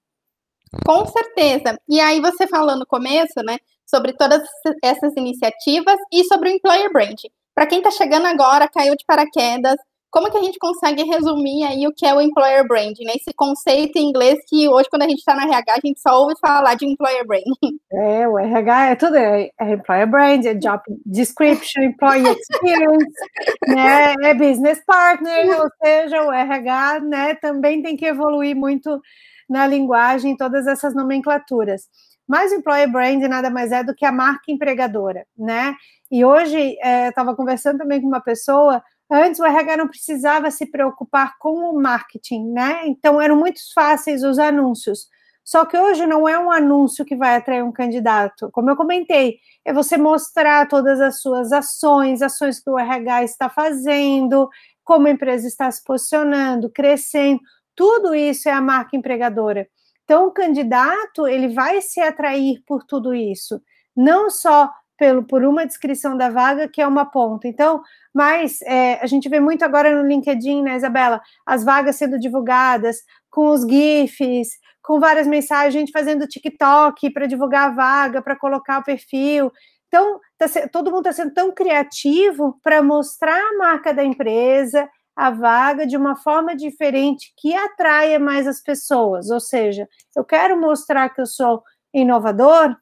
Com 0.85 1.07
certeza. 1.07 1.79
E 1.89 2.01
aí 2.01 2.21
você 2.21 2.47
falou 2.47 2.77
no 2.77 2.87
começo, 2.87 3.41
né, 3.45 3.59
sobre 3.87 4.13
todas 4.13 4.43
essas 4.83 5.17
iniciativas 5.17 5.97
e 6.13 6.25
sobre 6.25 6.51
o 6.51 6.53
employer 6.53 6.93
brand. 6.93 7.21
Para 7.55 7.67
quem 7.67 7.79
está 7.79 7.91
chegando 7.91 8.27
agora, 8.27 8.69
caiu 8.69 8.97
de 8.97 9.05
paraquedas, 9.07 9.77
como 10.17 10.31
que 10.31 10.39
a 10.39 10.43
gente 10.43 10.59
consegue 10.59 11.03
resumir 11.03 11.63
aí 11.65 11.87
o 11.87 11.93
que 11.93 12.07
é 12.07 12.15
o 12.15 12.23
employer 12.23 12.67
branding, 12.67 13.05
né? 13.05 13.13
Esse 13.17 13.35
conceito 13.37 13.99
em 13.99 14.09
inglês 14.09 14.39
que 14.49 14.67
hoje, 14.67 14.89
quando 14.89 15.03
a 15.03 15.09
gente 15.09 15.19
está 15.19 15.35
na 15.35 15.43
RH, 15.43 15.75
a 15.75 15.87
gente 15.87 16.01
só 16.01 16.19
ouve 16.19 16.33
falar 16.41 16.75
de 16.75 16.87
employer 16.87 17.27
branding. 17.27 17.45
É, 17.93 18.27
o 18.27 18.39
RH 18.39 18.87
é 18.87 18.95
tudo, 18.97 19.17
é, 19.17 19.51
é 19.61 19.73
employer 19.73 20.11
brand, 20.11 20.45
é 20.45 20.55
job 20.55 20.83
description, 21.05 21.83
employee 21.83 22.27
experience, 22.29 23.15
né? 23.69 24.15
É 24.23 24.35
business 24.35 24.83
partner, 24.87 25.61
ou 25.61 25.69
seja, 25.83 26.23
o 26.23 26.33
RH, 26.33 27.01
né, 27.01 27.35
também 27.35 27.83
tem 27.83 27.97
que 27.97 28.07
evoluir 28.07 28.57
muito 28.57 29.01
na 29.49 29.67
linguagem, 29.67 30.37
todas 30.37 30.67
essas 30.67 30.95
nomenclaturas. 30.95 31.83
Mas 32.27 32.53
o 32.53 32.57
employer 32.57 32.91
brand 32.91 33.23
nada 33.23 33.51
mais 33.51 33.71
é 33.71 33.85
do 33.85 33.95
que 33.95 34.05
a 34.05 34.13
marca 34.13 34.45
empregadora, 34.49 35.27
né? 35.37 35.75
E 36.11 36.25
hoje, 36.25 36.77
é, 36.83 37.07
eu 37.07 37.11
estava 37.11 37.37
conversando 37.37 37.79
também 37.79 38.01
com 38.01 38.09
uma 38.09 38.21
pessoa 38.21 38.83
Antes 39.11 39.41
o 39.41 39.45
RH 39.45 39.77
não 39.77 39.89
precisava 39.89 40.51
se 40.51 40.67
preocupar 40.67 41.39
com 41.39 41.71
o 41.71 41.81
marketing, 41.81 42.51
né? 42.51 42.87
Então 42.87 43.21
eram 43.21 43.37
muito 43.37 43.61
fáceis 43.73 44.23
os 44.23 44.39
anúncios. 44.39 45.09
Só 45.45 45.65
que 45.65 45.79
hoje 45.79 46.05
não 46.07 46.29
é 46.29 46.37
um 46.37 46.51
anúncio 46.51 47.05
que 47.05 47.15
vai 47.15 47.37
atrair 47.37 47.63
um 47.63 47.71
candidato. 47.71 48.51
Como 48.51 48.69
eu 48.69 48.75
comentei, 48.75 49.39
é 49.65 49.73
você 49.73 49.97
mostrar 49.97 50.67
todas 50.67 51.01
as 51.01 51.21
suas 51.21 51.53
ações, 51.53 52.21
ações 52.21 52.59
que 52.59 52.69
o 52.69 52.77
RH 52.77 53.23
está 53.23 53.49
fazendo, 53.49 54.49
como 54.83 55.07
a 55.07 55.11
empresa 55.11 55.47
está 55.47 55.71
se 55.71 55.85
posicionando, 55.85 56.69
crescendo. 56.69 57.41
Tudo 57.77 58.13
isso 58.13 58.49
é 58.49 58.53
a 58.53 58.61
marca 58.61 58.97
empregadora. 58.97 59.69
Então, 60.03 60.27
o 60.27 60.33
candidato 60.33 61.29
ele 61.29 61.49
vai 61.49 61.81
se 61.81 62.01
atrair 62.01 62.63
por 62.67 62.85
tudo 62.85 63.15
isso, 63.15 63.61
não 63.95 64.31
só 64.31 64.71
pelo, 64.97 65.25
por 65.25 65.45
uma 65.45 65.67
descrição 65.67 66.17
da 66.17 66.29
vaga, 66.29 66.69
que 66.69 66.81
é 66.81 66.87
uma 66.87 67.05
ponta. 67.05 67.47
Então, 67.47 67.83
mas 68.15 68.61
é, 68.63 68.95
a 69.03 69.07
gente 69.07 69.29
vê 69.29 69.41
muito 69.41 69.65
agora 69.65 69.95
no 69.95 70.09
LinkedIn, 70.09 70.63
né, 70.63 70.77
Isabela, 70.77 71.21
as 71.45 71.65
vagas 71.65 71.97
sendo 71.97 72.19
divulgadas 72.19 72.99
com 73.31 73.49
os 73.49 73.63
GIFs, 73.63 74.59
com 74.83 75.01
várias 75.01 75.27
mensagens, 75.27 75.75
gente 75.75 75.93
fazendo 75.93 76.29
TikTok 76.29 77.11
para 77.11 77.27
divulgar 77.27 77.71
a 77.71 77.75
vaga, 77.75 78.23
para 78.23 78.37
colocar 78.37 78.79
o 78.79 78.85
perfil. 78.85 79.53
Então, 79.89 80.21
tá, 80.39 80.47
todo 80.71 80.91
mundo 80.91 81.09
está 81.09 81.23
sendo 81.23 81.35
tão 81.35 81.53
criativo 81.53 82.59
para 82.63 82.83
mostrar 82.83 83.37
a 83.37 83.59
marca 83.59 83.93
da 83.93 84.05
empresa, 84.05 84.89
a 85.17 85.31
vaga 85.31 85.87
de 85.87 85.97
uma 85.97 86.15
forma 86.15 86.55
diferente 86.55 87.33
que 87.37 87.55
atraia 87.55 88.19
mais 88.19 88.47
as 88.47 88.63
pessoas. 88.63 89.31
Ou 89.31 89.41
seja, 89.41 89.89
eu 90.15 90.25
quero 90.25 90.61
mostrar 90.61 91.09
que 91.09 91.21
eu 91.21 91.27
sou 91.27 91.63
inovador, 91.93 92.77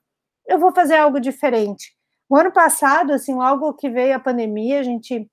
eu 0.47 0.59
vou 0.59 0.73
fazer 0.73 0.97
algo 0.97 1.21
diferente. 1.21 1.94
O 2.34 2.36
ano 2.36 2.50
passado, 2.50 3.12
assim, 3.12 3.32
logo 3.32 3.74
que 3.74 3.88
veio 3.88 4.16
a 4.16 4.18
pandemia, 4.18 4.80
a 4.80 4.82
gente 4.82 5.30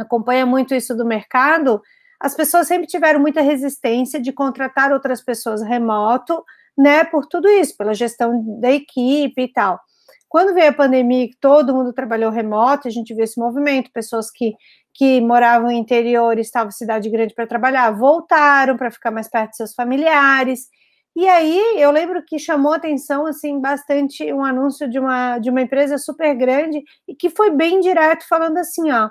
acompanha 0.00 0.46
muito 0.46 0.74
isso 0.74 0.96
do 0.96 1.04
mercado, 1.04 1.82
as 2.18 2.34
pessoas 2.34 2.66
sempre 2.66 2.86
tiveram 2.86 3.20
muita 3.20 3.42
resistência 3.42 4.18
de 4.18 4.32
contratar 4.32 4.90
outras 4.90 5.22
pessoas 5.22 5.60
remoto, 5.60 6.42
né, 6.78 7.04
por 7.04 7.26
tudo 7.26 7.46
isso, 7.46 7.76
pela 7.76 7.92
gestão 7.92 8.42
da 8.58 8.72
equipe 8.72 9.42
e 9.42 9.52
tal. 9.52 9.78
Quando 10.26 10.54
veio 10.54 10.70
a 10.70 10.72
pandemia, 10.72 11.28
todo 11.42 11.74
mundo 11.74 11.92
trabalhou 11.92 12.30
remoto, 12.30 12.88
a 12.88 12.90
gente 12.90 13.12
viu 13.12 13.24
esse 13.24 13.38
movimento, 13.38 13.92
pessoas 13.92 14.30
que 14.30 14.54
que 14.94 15.20
moravam 15.20 15.66
no 15.66 15.72
interior 15.72 16.38
estavam 16.38 16.68
em 16.68 16.72
cidade 16.72 17.10
grande 17.10 17.34
para 17.34 17.48
trabalhar, 17.48 17.90
voltaram 17.90 18.78
para 18.78 18.92
ficar 18.92 19.10
mais 19.10 19.28
perto 19.28 19.50
de 19.50 19.56
seus 19.56 19.74
familiares. 19.74 20.68
E 21.16 21.28
aí 21.28 21.80
eu 21.80 21.90
lembro 21.90 22.24
que 22.24 22.38
chamou 22.38 22.72
atenção 22.72 23.26
assim 23.26 23.60
bastante 23.60 24.32
um 24.32 24.44
anúncio 24.44 24.88
de 24.90 24.98
uma 24.98 25.38
de 25.38 25.48
uma 25.48 25.62
empresa 25.62 25.96
super 25.96 26.34
grande 26.34 26.82
e 27.06 27.14
que 27.14 27.30
foi 27.30 27.50
bem 27.50 27.80
direto 27.80 28.26
falando 28.28 28.58
assim, 28.58 28.90
ó, 28.90 29.08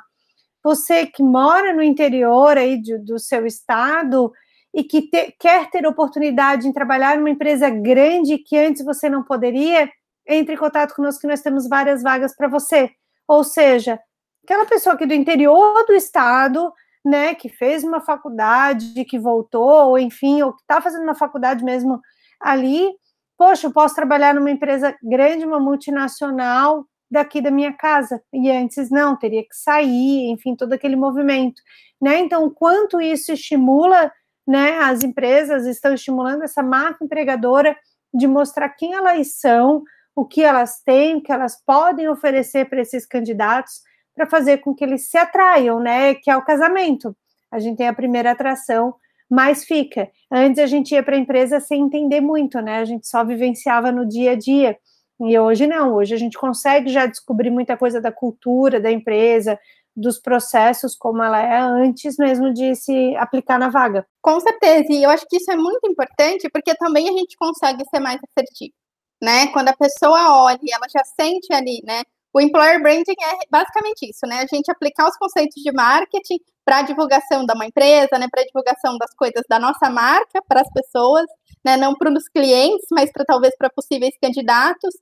você 0.64 1.06
que 1.06 1.24
mora 1.24 1.74
no 1.74 1.84
interior 1.84 2.58
aí 2.58 2.82
de, 2.82 2.98
do 2.98 3.20
seu 3.20 3.46
estado 3.46 4.32
e 4.74 4.84
que 4.84 5.04
te, 5.04 5.36
quer 5.40 5.70
ter 5.70 5.86
oportunidade 5.86 6.68
em 6.68 6.74
trabalhar 6.74 7.18
numa 7.18 7.30
empresa 7.30 7.70
grande 7.70 8.38
que 8.38 8.58
antes 8.58 8.84
você 8.84 9.10
não 9.10 9.24
poderia, 9.24 9.90
entre 10.28 10.56
em 10.56 10.58
contato 10.58 10.96
conosco 10.96 11.22
que 11.22 11.28
nós 11.28 11.42
temos 11.42 11.68
várias 11.68 12.02
vagas 12.02 12.36
para 12.36 12.48
você. 12.48 12.90
Ou 13.28 13.44
seja, 13.44 14.00
aquela 14.44 14.66
pessoa 14.66 14.96
aqui 14.96 15.06
do 15.06 15.14
interior 15.14 15.86
do 15.86 15.94
estado, 15.94 16.74
né, 17.06 17.36
que 17.36 17.50
fez 17.50 17.84
uma 17.84 18.02
faculdade, 18.02 19.04
que 19.06 19.20
voltou, 19.20 19.90
ou 19.90 20.00
enfim, 20.00 20.42
ou 20.42 20.54
que 20.54 20.62
está 20.62 20.82
fazendo 20.82 21.04
uma 21.04 21.16
faculdade 21.16 21.64
mesmo 21.64 22.00
ali, 22.40 22.90
poxa, 23.38 23.68
eu 23.68 23.74
posso 23.74 23.96
trabalhar 23.96 24.34
numa 24.34 24.52
empresa 24.52 24.96
grande, 25.04 25.46
uma 25.46 25.60
multinacional 25.60 26.86
daqui 27.12 27.42
da 27.42 27.52
minha 27.52 27.74
casa. 27.74 28.22
E 28.34 28.50
antes 28.50 28.90
não, 28.90 29.18
teria 29.18 29.44
que 29.44 29.56
sair, 29.56 30.30
enfim, 30.32 30.56
todo 30.56 30.74
aquele 30.74 30.96
movimento, 30.96 31.62
né? 32.02 32.20
Então, 32.20 32.50
quanto 32.50 33.02
isso 33.02 33.32
estimula, 33.32 34.12
né, 34.48 34.80
as 34.80 35.04
empresas 35.04 35.66
estão 35.66 35.94
estimulando 35.94 36.44
essa 36.44 36.64
marca 36.64 37.04
empregadora 37.04 37.78
de 38.14 38.28
mostrar 38.28 38.70
quem 38.70 38.94
elas 38.94 39.40
são, 39.40 39.84
o 40.16 40.26
que 40.26 40.42
elas 40.42 40.82
têm, 40.86 41.16
o 41.16 41.24
que 41.24 41.32
elas 41.32 41.62
podem 41.66 42.08
oferecer 42.08 42.70
para 42.70 42.82
esses 42.82 43.06
candidatos, 43.06 43.82
para 44.16 44.26
fazer 44.28 44.60
com 44.60 44.74
que 44.74 44.84
eles 44.84 45.10
se 45.10 45.18
atraiam, 45.18 45.80
né? 45.80 46.16
Que 46.16 46.30
é 46.30 46.38
o 46.38 46.46
casamento. 46.46 47.16
A 47.52 47.60
gente 47.60 47.78
tem 47.78 47.88
a 47.88 47.94
primeira 47.94 48.32
atração, 48.32 48.96
mas 49.30 49.64
fica. 49.64 50.10
Antes 50.32 50.60
a 50.60 50.68
gente 50.68 50.94
ia 50.94 51.04
para 51.04 51.16
a 51.16 51.20
empresa 51.20 51.60
sem 51.60 51.82
entender 51.82 52.22
muito, 52.22 52.60
né? 52.62 52.80
A 52.80 52.86
gente 52.86 53.08
só 53.08 53.24
vivenciava 53.24 53.92
no 53.92 54.08
dia 54.08 54.32
a 54.32 54.36
dia. 54.36 54.78
E 55.20 55.38
hoje 55.38 55.68
não, 55.68 55.94
hoje 55.94 56.14
a 56.14 56.18
gente 56.18 56.38
consegue 56.38 56.90
já 56.90 57.06
descobrir 57.06 57.50
muita 57.50 57.78
coisa 57.78 58.02
da 58.02 58.12
cultura 58.12 58.80
da 58.80 58.92
empresa, 58.92 59.60
dos 59.96 60.20
processos 60.20 60.96
como 60.96 61.22
ela 61.22 61.40
é 61.40 61.60
antes 61.60 62.18
mesmo 62.18 62.52
de 62.52 62.76
se 62.76 63.16
aplicar 63.16 63.60
na 63.60 63.70
vaga. 63.70 64.06
Com 64.22 64.40
certeza, 64.40 64.92
e 64.92 65.04
eu 65.04 65.10
acho 65.10 65.26
que 65.28 65.38
isso 65.38 65.52
é 65.52 65.56
muito 65.56 65.88
importante 65.88 66.50
porque 66.52 66.76
também 66.76 67.08
a 67.08 67.12
gente 67.12 67.38
consegue 67.38 67.84
ser 67.90 68.00
mais 68.00 68.20
assertivo, 68.24 68.74
né? 69.22 69.48
Quando 69.48 69.70
a 69.70 69.78
pessoa 69.78 70.44
olha 70.44 70.60
ela 70.72 70.88
já 70.92 71.04
sente 71.04 71.54
ali, 71.54 71.82
né? 71.86 72.02
O 72.34 72.42
employer 72.42 72.82
branding 72.82 73.14
é 73.22 73.46
basicamente 73.50 74.10
isso, 74.10 74.26
né? 74.26 74.40
A 74.40 74.48
gente 74.48 74.72
aplicar 74.72 75.08
os 75.08 75.16
conceitos 75.18 75.62
de 75.62 75.72
marketing 75.72 76.40
para 76.66 76.82
divulgação 76.82 77.46
da 77.46 77.54
uma 77.54 77.68
empresa, 77.68 78.18
né? 78.18 78.28
Para 78.32 78.44
divulgação 78.44 78.98
das 78.98 79.14
coisas 79.16 79.44
da 79.48 79.60
nossa 79.60 79.88
marca 79.90 80.42
para 80.48 80.62
as 80.62 80.72
pessoas, 80.74 81.26
né? 81.64 81.78
Não 81.78 81.94
para 81.94 82.12
os 82.12 82.28
clientes, 82.28 82.88
mas 82.92 83.12
para 83.12 83.24
talvez 83.24 83.56
para 83.56 83.70
possíveis 83.70 84.16
candidatos. 84.20 84.96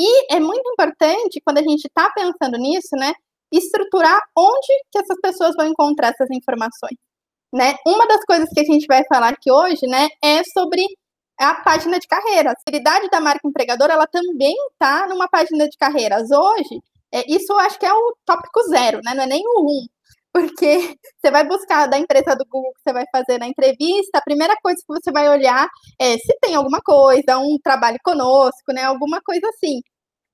E 0.00 0.34
é 0.34 0.40
muito 0.40 0.66
importante 0.70 1.40
quando 1.44 1.58
a 1.58 1.62
gente 1.62 1.84
está 1.84 2.10
pensando 2.10 2.56
nisso, 2.56 2.96
né? 2.96 3.12
Estruturar 3.52 4.20
onde 4.36 4.72
que 4.90 4.98
essas 4.98 5.20
pessoas 5.20 5.54
vão 5.56 5.66
encontrar 5.66 6.08
essas 6.08 6.30
informações, 6.30 6.96
né? 7.52 7.74
Uma 7.86 8.06
das 8.06 8.24
coisas 8.24 8.48
que 8.50 8.60
a 8.60 8.64
gente 8.64 8.86
vai 8.86 9.04
falar 9.08 9.30
aqui 9.30 9.52
hoje, 9.52 9.86
né? 9.86 10.08
É 10.24 10.42
sobre 10.44 10.82
a 11.44 11.54
página 11.54 11.98
de 11.98 12.06
carreira. 12.06 12.52
A 12.52 12.60
seriedade 12.66 13.08
da 13.10 13.20
marca 13.20 13.46
empregadora, 13.46 13.92
ela 13.94 14.06
também 14.06 14.54
está 14.72 15.06
numa 15.06 15.28
página 15.28 15.68
de 15.68 15.76
carreiras. 15.76 16.30
Hoje, 16.30 16.80
é, 17.12 17.24
isso 17.30 17.52
eu 17.52 17.58
acho 17.58 17.78
que 17.78 17.86
é 17.86 17.92
o 17.92 18.16
tópico 18.24 18.62
zero, 18.68 19.00
né? 19.04 19.14
Não 19.14 19.24
é 19.24 19.26
nem 19.26 19.42
o 19.46 19.62
um. 19.62 19.86
Porque 20.32 20.96
você 21.18 21.30
vai 21.30 21.46
buscar 21.46 21.86
da 21.86 21.98
empresa 21.98 22.34
do 22.36 22.44
Google 22.46 22.72
que 22.74 22.82
você 22.82 22.92
vai 22.92 23.04
fazer 23.12 23.38
na 23.38 23.46
entrevista, 23.46 24.18
a 24.18 24.22
primeira 24.22 24.54
coisa 24.62 24.78
que 24.78 24.92
você 24.92 25.10
vai 25.10 25.28
olhar 25.28 25.68
é 26.00 26.16
se 26.18 26.36
tem 26.40 26.54
alguma 26.54 26.80
coisa, 26.80 27.38
um 27.38 27.58
trabalho 27.62 27.98
conosco, 28.04 28.72
né? 28.72 28.84
Alguma 28.84 29.20
coisa 29.22 29.48
assim. 29.48 29.80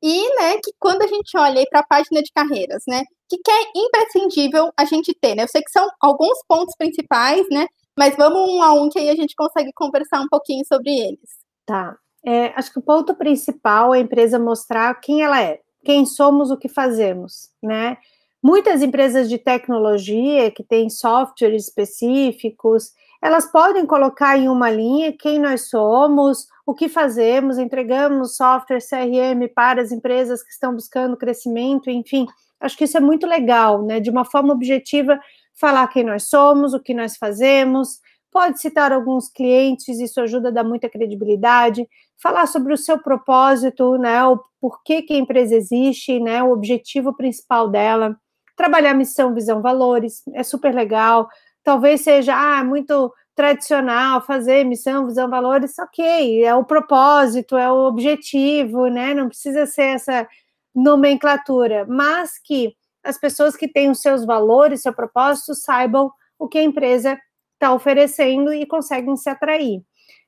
E, 0.02 0.28
né, 0.36 0.58
que 0.62 0.72
quando 0.78 1.02
a 1.02 1.06
gente 1.06 1.36
olha 1.36 1.60
aí 1.60 1.66
para 1.70 1.80
a 1.80 1.86
página 1.86 2.22
de 2.22 2.30
carreiras, 2.30 2.82
né, 2.86 3.04
que, 3.26 3.38
que 3.38 3.50
é 3.50 3.62
imprescindível 3.74 4.70
a 4.76 4.84
gente 4.84 5.14
ter, 5.18 5.34
né? 5.34 5.44
Eu 5.44 5.48
sei 5.48 5.62
que 5.62 5.70
são 5.70 5.88
alguns 6.00 6.38
pontos 6.46 6.74
principais, 6.76 7.46
né? 7.50 7.66
Mas 7.96 8.16
vamos 8.16 8.50
um 8.50 8.62
a 8.62 8.72
um, 8.72 8.88
que 8.88 8.98
aí 8.98 9.08
a 9.08 9.14
gente 9.14 9.34
consegue 9.36 9.72
conversar 9.74 10.20
um 10.20 10.28
pouquinho 10.28 10.64
sobre 10.66 10.90
eles. 10.90 11.30
Tá. 11.64 11.96
É, 12.24 12.46
acho 12.56 12.72
que 12.72 12.78
o 12.78 12.82
ponto 12.82 13.14
principal 13.14 13.94
é 13.94 13.98
a 13.98 14.00
empresa 14.00 14.38
mostrar 14.38 14.94
quem 15.00 15.22
ela 15.22 15.42
é, 15.42 15.60
quem 15.84 16.06
somos, 16.06 16.50
o 16.50 16.56
que 16.56 16.68
fazemos, 16.68 17.50
né? 17.62 17.98
Muitas 18.42 18.82
empresas 18.82 19.28
de 19.28 19.38
tecnologia 19.38 20.50
que 20.50 20.62
têm 20.62 20.90
softwares 20.90 21.64
específicos, 21.64 22.92
elas 23.22 23.50
podem 23.50 23.86
colocar 23.86 24.36
em 24.38 24.48
uma 24.48 24.70
linha 24.70 25.16
quem 25.18 25.38
nós 25.38 25.68
somos, 25.70 26.46
o 26.66 26.74
que 26.74 26.88
fazemos, 26.88 27.56
entregamos 27.56 28.36
software 28.36 28.80
CRM 28.80 29.48
para 29.54 29.80
as 29.80 29.92
empresas 29.92 30.42
que 30.42 30.50
estão 30.50 30.74
buscando 30.74 31.16
crescimento, 31.16 31.88
enfim. 31.88 32.26
Acho 32.60 32.76
que 32.76 32.84
isso 32.84 32.96
é 32.96 33.00
muito 33.00 33.26
legal, 33.26 33.82
né? 33.82 34.00
De 34.00 34.10
uma 34.10 34.24
forma 34.24 34.52
objetiva, 34.52 35.18
falar 35.54 35.88
quem 35.88 36.04
nós 36.04 36.28
somos, 36.28 36.74
o 36.74 36.80
que 36.80 36.94
nós 36.94 37.16
fazemos, 37.16 38.00
pode 38.34 38.60
citar 38.60 38.92
alguns 38.92 39.28
clientes, 39.28 40.00
isso 40.00 40.20
ajuda 40.20 40.48
a 40.48 40.52
dar 40.52 40.64
muita 40.64 40.88
credibilidade, 40.88 41.88
falar 42.20 42.46
sobre 42.46 42.72
o 42.72 42.76
seu 42.76 42.98
propósito, 42.98 43.96
né, 43.96 44.24
o 44.24 44.40
porquê 44.60 45.02
que 45.02 45.14
a 45.14 45.18
empresa 45.18 45.54
existe, 45.54 46.18
né, 46.18 46.42
o 46.42 46.50
objetivo 46.50 47.16
principal 47.16 47.68
dela, 47.68 48.16
trabalhar 48.56 48.92
missão, 48.94 49.32
visão, 49.32 49.62
valores, 49.62 50.22
é 50.32 50.42
super 50.42 50.74
legal, 50.74 51.28
talvez 51.62 52.00
seja, 52.00 52.34
ah, 52.34 52.64
muito 52.64 53.12
tradicional 53.36 54.20
fazer 54.20 54.64
missão, 54.64 55.06
visão, 55.06 55.28
valores, 55.28 55.78
ok, 55.78 56.44
é 56.44 56.54
o 56.54 56.64
propósito, 56.64 57.56
é 57.56 57.70
o 57.70 57.86
objetivo, 57.86 58.88
né, 58.88 59.14
não 59.14 59.28
precisa 59.28 59.64
ser 59.66 59.94
essa 59.94 60.26
nomenclatura, 60.74 61.86
mas 61.88 62.38
que 62.42 62.74
as 63.04 63.18
pessoas 63.18 63.56
que 63.56 63.68
têm 63.68 63.90
os 63.90 64.00
seus 64.00 64.24
valores, 64.24 64.82
seu 64.82 64.94
propósito, 64.94 65.54
saibam 65.54 66.10
o 66.38 66.48
que 66.48 66.58
a 66.58 66.62
empresa 66.62 67.18
está 67.52 67.72
oferecendo 67.72 68.52
e 68.52 68.66
conseguem 68.66 69.16
se 69.16 69.28
atrair. 69.28 69.82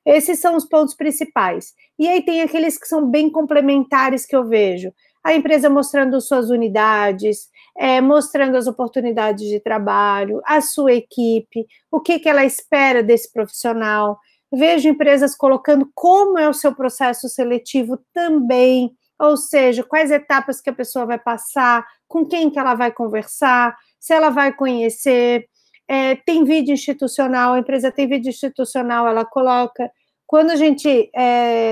Esses 0.05 0.39
são 0.39 0.55
os 0.55 0.65
pontos 0.65 0.95
principais. 0.95 1.73
E 1.99 2.07
aí 2.07 2.23
tem 2.23 2.41
aqueles 2.41 2.77
que 2.77 2.87
são 2.87 3.09
bem 3.09 3.29
complementares 3.29 4.25
que 4.25 4.35
eu 4.35 4.47
vejo. 4.47 4.91
A 5.23 5.33
empresa 5.33 5.69
mostrando 5.69 6.21
suas 6.21 6.49
unidades, 6.49 7.49
é, 7.77 7.99
mostrando 7.99 8.55
as 8.55 8.67
oportunidades 8.67 9.45
de 9.45 9.59
trabalho, 9.59 10.41
a 10.45 10.61
sua 10.61 10.93
equipe, 10.93 11.65
o 11.91 11.99
que, 11.99 12.19
que 12.19 12.29
ela 12.29 12.45
espera 12.45 13.03
desse 13.03 13.31
profissional. 13.33 14.17
Vejo 14.51 14.87
empresas 14.87 15.35
colocando 15.35 15.89
como 15.93 16.39
é 16.39 16.47
o 16.47 16.53
seu 16.53 16.73
processo 16.73 17.27
seletivo 17.27 17.99
também, 18.13 18.95
ou 19.19 19.35
seja, 19.35 19.83
quais 19.83 20.11
etapas 20.11 20.61
que 20.61 20.69
a 20.69 20.73
pessoa 20.73 21.05
vai 21.05 21.17
passar, 21.17 21.85
com 22.07 22.25
quem 22.25 22.49
que 22.49 22.59
ela 22.59 22.75
vai 22.75 22.91
conversar, 22.91 23.75
se 23.99 24.13
ela 24.13 24.29
vai 24.29 24.53
conhecer, 24.53 25.45
é, 25.87 26.15
tem 26.15 26.43
vídeo 26.43 26.73
institucional, 26.73 27.53
a 27.53 27.59
empresa 27.59 27.91
tem 27.91 28.07
vídeo 28.07 28.29
institucional, 28.29 29.07
ela 29.07 29.25
coloca. 29.25 29.89
Quando 30.25 30.51
a 30.51 30.55
gente 30.55 31.09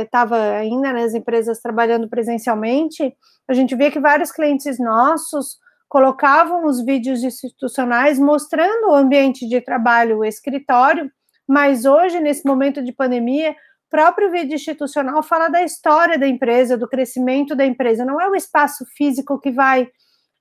estava 0.01 0.37
é, 0.37 0.57
ainda 0.59 0.93
nas 0.93 1.13
empresas 1.13 1.59
trabalhando 1.59 2.09
presencialmente, 2.09 3.13
a 3.47 3.53
gente 3.53 3.75
vê 3.75 3.91
que 3.91 3.99
vários 3.99 4.31
clientes 4.31 4.79
nossos 4.79 5.57
colocavam 5.89 6.65
os 6.65 6.83
vídeos 6.83 7.23
institucionais 7.23 8.17
mostrando 8.17 8.89
o 8.89 8.95
ambiente 8.95 9.47
de 9.47 9.61
trabalho, 9.61 10.19
o 10.19 10.25
escritório, 10.25 11.11
mas 11.47 11.85
hoje, 11.85 12.19
nesse 12.19 12.45
momento 12.45 12.81
de 12.81 12.91
pandemia, 12.91 13.55
próprio 13.89 14.31
vídeo 14.31 14.55
institucional 14.55 15.21
fala 15.23 15.49
da 15.49 15.63
história 15.63 16.17
da 16.17 16.27
empresa, 16.27 16.77
do 16.77 16.87
crescimento 16.87 17.55
da 17.55 17.65
empresa, 17.65 18.05
não 18.05 18.19
é 18.19 18.27
o 18.27 18.35
espaço 18.35 18.85
físico 18.95 19.39
que 19.39 19.51
vai, 19.51 19.87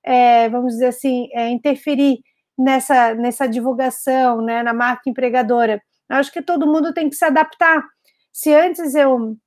é, 0.03 0.49
vamos 0.49 0.73
dizer 0.73 0.87
assim, 0.87 1.27
é, 1.33 1.49
interferir 1.49 2.19
nessa, 2.57 3.13
nessa 3.13 3.47
divulgação, 3.47 4.41
né, 4.41 4.63
na 4.63 4.73
marca 4.73 5.09
empregadora. 5.09 5.81
Eu 6.09 6.17
acho 6.17 6.31
que 6.31 6.41
todo 6.41 6.67
mundo 6.67 6.93
tem 6.93 7.09
que 7.09 7.15
se 7.15 7.25
adaptar. 7.25 7.83
Se 8.31 8.53
antes 8.53 8.95
eu 8.95 9.37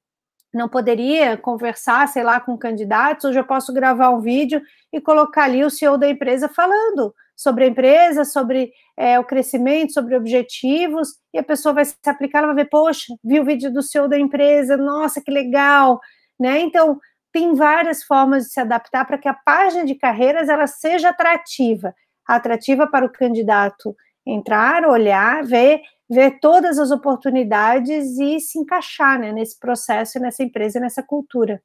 não 0.53 0.69
poderia 0.69 1.37
conversar, 1.37 2.09
sei 2.09 2.23
lá, 2.23 2.41
com 2.41 2.57
candidatos, 2.57 3.27
hoje 3.27 3.39
eu 3.39 3.45
posso 3.45 3.73
gravar 3.73 4.11
um 4.11 4.21
vídeo 4.21 4.61
e 4.93 5.01
colocar 5.01 5.45
ali 5.45 5.65
o 5.65 5.71
CEO 5.71 5.99
da 5.99 6.09
empresa 6.09 6.49
falando 6.49 7.15
sobre 7.39 7.65
a 7.65 7.69
empresa, 7.69 8.25
sobre 8.25 8.73
é, 8.97 9.19
o 9.21 9.25
crescimento, 9.25 9.93
sobre 9.93 10.17
objetivos, 10.17 11.11
e 11.33 11.39
a 11.39 11.43
pessoa 11.45 11.73
vai 11.73 11.85
se 11.85 11.95
aplicar, 12.05 12.39
ela 12.39 12.49
vai 12.49 12.65
ver, 12.65 12.69
poxa, 12.69 13.15
vi 13.23 13.39
o 13.39 13.45
vídeo 13.45 13.73
do 13.73 13.81
CEO 13.81 14.09
da 14.09 14.19
empresa, 14.19 14.77
nossa, 14.77 15.23
que 15.23 15.31
legal, 15.31 16.01
né? 16.39 16.61
Então, 16.61 16.99
tem 17.33 17.55
várias 17.55 18.03
formas 18.03 18.45
de 18.45 18.51
se 18.51 18.61
adaptar 18.61 19.07
para 19.07 19.19
que 19.19 19.29
a 19.29 19.35
página 19.35 19.85
de 19.85 19.95
carreiras 19.95 20.49
ela 20.49 20.67
seja 20.67 21.11
atrativa, 21.11 21.95
atrativa 22.27 22.89
para 22.89 23.07
o 23.07 23.13
candidato 23.13 23.95
entrar, 24.27 24.85
olhar, 24.85 25.45
ver 25.45 25.81
ver 26.09 26.41
todas 26.41 26.79
as 26.79 26.91
oportunidades 26.91 28.19
e 28.19 28.41
se 28.41 28.59
encaixar 28.59 29.19
né, 29.21 29.31
nesse 29.31 29.59
processo, 29.59 30.19
nessa 30.19 30.43
empresa, 30.43 30.81
nessa 30.81 31.03
cultura. 31.03 31.63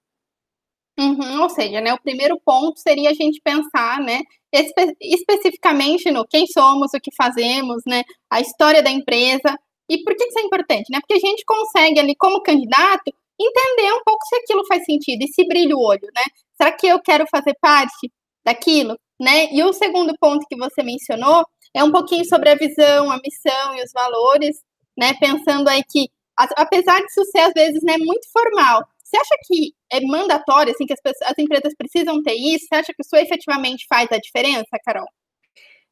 Uhum, 0.99 1.41
ou 1.41 1.49
seja, 1.49 1.79
né, 1.79 1.93
o 1.93 2.01
primeiro 2.01 2.39
ponto 2.43 2.79
seria 2.79 3.09
a 3.09 3.13
gente 3.13 3.41
pensar, 3.41 3.99
né, 4.01 4.19
espe 4.53 4.95
especificamente 5.01 6.11
no 6.11 6.25
quem 6.27 6.45
somos, 6.47 6.93
o 6.93 6.99
que 6.99 7.11
fazemos, 7.15 7.81
né, 7.87 8.03
a 8.29 8.39
história 8.39 8.83
da 8.83 8.91
empresa. 8.91 9.57
E 9.89 10.03
por 10.03 10.15
que 10.15 10.23
isso 10.25 10.39
é 10.39 10.43
importante? 10.43 10.91
Né? 10.91 10.99
Porque 11.01 11.15
a 11.15 11.27
gente 11.27 11.43
consegue 11.45 11.99
ali, 11.99 12.15
como 12.15 12.41
candidato, 12.41 13.11
entender 13.39 13.91
um 13.93 14.03
pouco 14.03 14.25
se 14.25 14.35
aquilo 14.37 14.65
faz 14.67 14.85
sentido 14.85 15.23
e 15.23 15.27
se 15.27 15.45
brilha 15.45 15.75
o 15.75 15.83
olho, 15.83 16.07
né? 16.15 16.23
Será 16.55 16.71
que 16.71 16.87
eu 16.87 17.01
quero 17.01 17.25
fazer 17.29 17.55
parte 17.59 18.11
daquilo, 18.45 18.97
né? 19.19 19.51
E 19.51 19.63
o 19.63 19.73
segundo 19.73 20.13
ponto 20.19 20.45
que 20.47 20.55
você 20.55 20.83
mencionou 20.83 21.43
é 21.75 21.83
um 21.83 21.91
pouquinho 21.91 22.25
sobre 22.25 22.49
a 22.49 22.55
visão, 22.55 23.11
a 23.11 23.17
missão 23.17 23.75
e 23.75 23.83
os 23.83 23.91
valores, 23.91 24.57
né? 24.97 25.13
Pensando 25.19 25.67
aí 25.67 25.83
que, 25.83 26.09
apesar 26.37 27.01
disso 27.01 27.25
ser 27.25 27.39
às 27.39 27.53
vezes 27.53 27.81
né, 27.83 27.97
muito 27.97 28.27
formal, 28.31 28.83
você 29.13 29.17
acha 29.17 29.35
que 29.45 29.73
é 29.91 30.01
mandatório, 30.07 30.73
assim, 30.73 30.85
que 30.85 30.93
as, 30.93 30.99
as 31.23 31.37
empresas 31.37 31.73
precisam 31.77 32.21
ter 32.23 32.33
isso? 32.33 32.65
Você 32.67 32.75
acha 32.75 32.93
que 32.93 33.03
isso 33.03 33.15
efetivamente 33.15 33.85
faz 33.87 34.11
a 34.11 34.17
diferença, 34.17 34.77
Carol? 34.83 35.05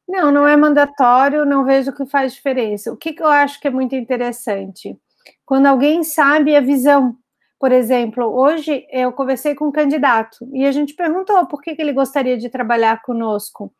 Não, 0.08 0.32
não 0.32 0.46
é 0.46 0.56
mandatório, 0.56 1.44
não 1.44 1.64
vejo 1.64 1.92
que 1.92 2.04
faz 2.06 2.34
diferença. 2.34 2.92
O 2.92 2.96
que, 2.96 3.12
que 3.12 3.22
eu 3.22 3.28
acho 3.28 3.60
que 3.60 3.68
é 3.68 3.70
muito 3.70 3.94
interessante? 3.94 4.98
Quando 5.44 5.66
alguém 5.66 6.02
sabe 6.02 6.56
a 6.56 6.60
visão. 6.60 7.16
Por 7.60 7.70
exemplo, 7.70 8.24
hoje 8.24 8.84
eu 8.90 9.12
conversei 9.12 9.54
com 9.54 9.68
um 9.68 9.72
candidato 9.72 10.38
e 10.52 10.66
a 10.66 10.72
gente 10.72 10.94
perguntou 10.94 11.46
por 11.46 11.62
que, 11.62 11.76
que 11.76 11.80
ele 11.80 11.92
gostaria 11.92 12.36
de 12.36 12.48
trabalhar 12.48 13.00
conosco. 13.02 13.72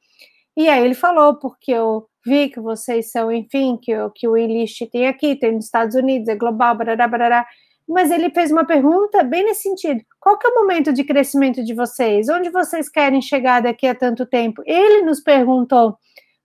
E 0.56 0.68
aí 0.68 0.84
ele 0.84 0.94
falou, 0.94 1.34
porque 1.34 1.72
eu 1.72 2.06
vi 2.24 2.48
que 2.48 2.60
vocês 2.60 3.10
são, 3.10 3.32
enfim, 3.32 3.76
que, 3.76 3.92
que 4.14 4.28
o 4.28 4.36
Enlist 4.36 4.86
tem 4.86 5.08
aqui, 5.08 5.34
tem 5.34 5.52
nos 5.52 5.64
Estados 5.64 5.96
Unidos, 5.96 6.28
é 6.28 6.36
global, 6.36 6.76
barará, 6.76 7.08
barará. 7.08 7.44
Mas 7.88 8.10
ele 8.10 8.30
fez 8.30 8.50
uma 8.50 8.64
pergunta 8.64 9.22
bem 9.22 9.44
nesse 9.44 9.62
sentido. 9.62 10.00
Qual 10.20 10.38
que 10.38 10.46
é 10.46 10.50
o 10.50 10.54
momento 10.54 10.92
de 10.92 11.04
crescimento 11.04 11.64
de 11.64 11.74
vocês? 11.74 12.28
Onde 12.28 12.48
vocês 12.50 12.88
querem 12.88 13.20
chegar 13.20 13.60
daqui 13.60 13.86
a 13.86 13.94
tanto 13.94 14.24
tempo? 14.24 14.62
Ele 14.64 15.02
nos 15.02 15.20
perguntou 15.20 15.96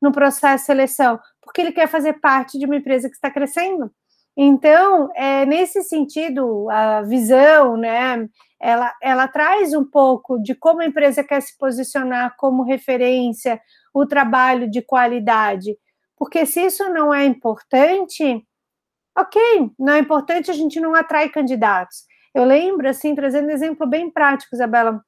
no 0.01 0.11
processo 0.11 0.63
de 0.63 0.67
seleção, 0.67 1.19
porque 1.41 1.61
ele 1.61 1.71
quer 1.71 1.87
fazer 1.87 2.13
parte 2.19 2.57
de 2.57 2.65
uma 2.65 2.75
empresa 2.75 3.09
que 3.09 3.15
está 3.15 3.31
crescendo. 3.31 3.91
Então, 4.39 5.09
é, 5.15 5.45
nesse 5.47 5.81
sentido, 5.81 6.69
a 6.69 7.01
visão, 7.01 7.75
né, 7.75 8.27
ela, 8.61 8.93
ela 9.01 9.27
traz 9.27 9.73
um 9.73 9.83
pouco 9.83 10.37
de 10.39 10.53
como 10.53 10.81
a 10.81 10.85
empresa 10.85 11.23
quer 11.23 11.41
se 11.41 11.57
posicionar 11.57 12.35
como 12.37 12.63
referência, 12.63 13.59
o 13.91 14.05
trabalho 14.05 14.69
de 14.69 14.81
qualidade. 14.81 15.75
Porque 16.15 16.45
se 16.45 16.61
isso 16.61 16.87
não 16.89 17.11
é 17.11 17.25
importante, 17.25 18.45
ok, 19.17 19.71
não 19.79 19.93
é 19.93 19.99
importante, 19.99 20.51
a 20.51 20.53
gente 20.53 20.79
não 20.79 20.93
atrai 20.93 21.29
candidatos. 21.29 22.05
Eu 22.33 22.43
lembro, 22.43 22.87
assim, 22.87 23.15
trazendo 23.15 23.47
um 23.47 23.51
exemplo 23.51 23.87
bem 23.87 24.11
prático, 24.11 24.53
Isabela, 24.53 25.03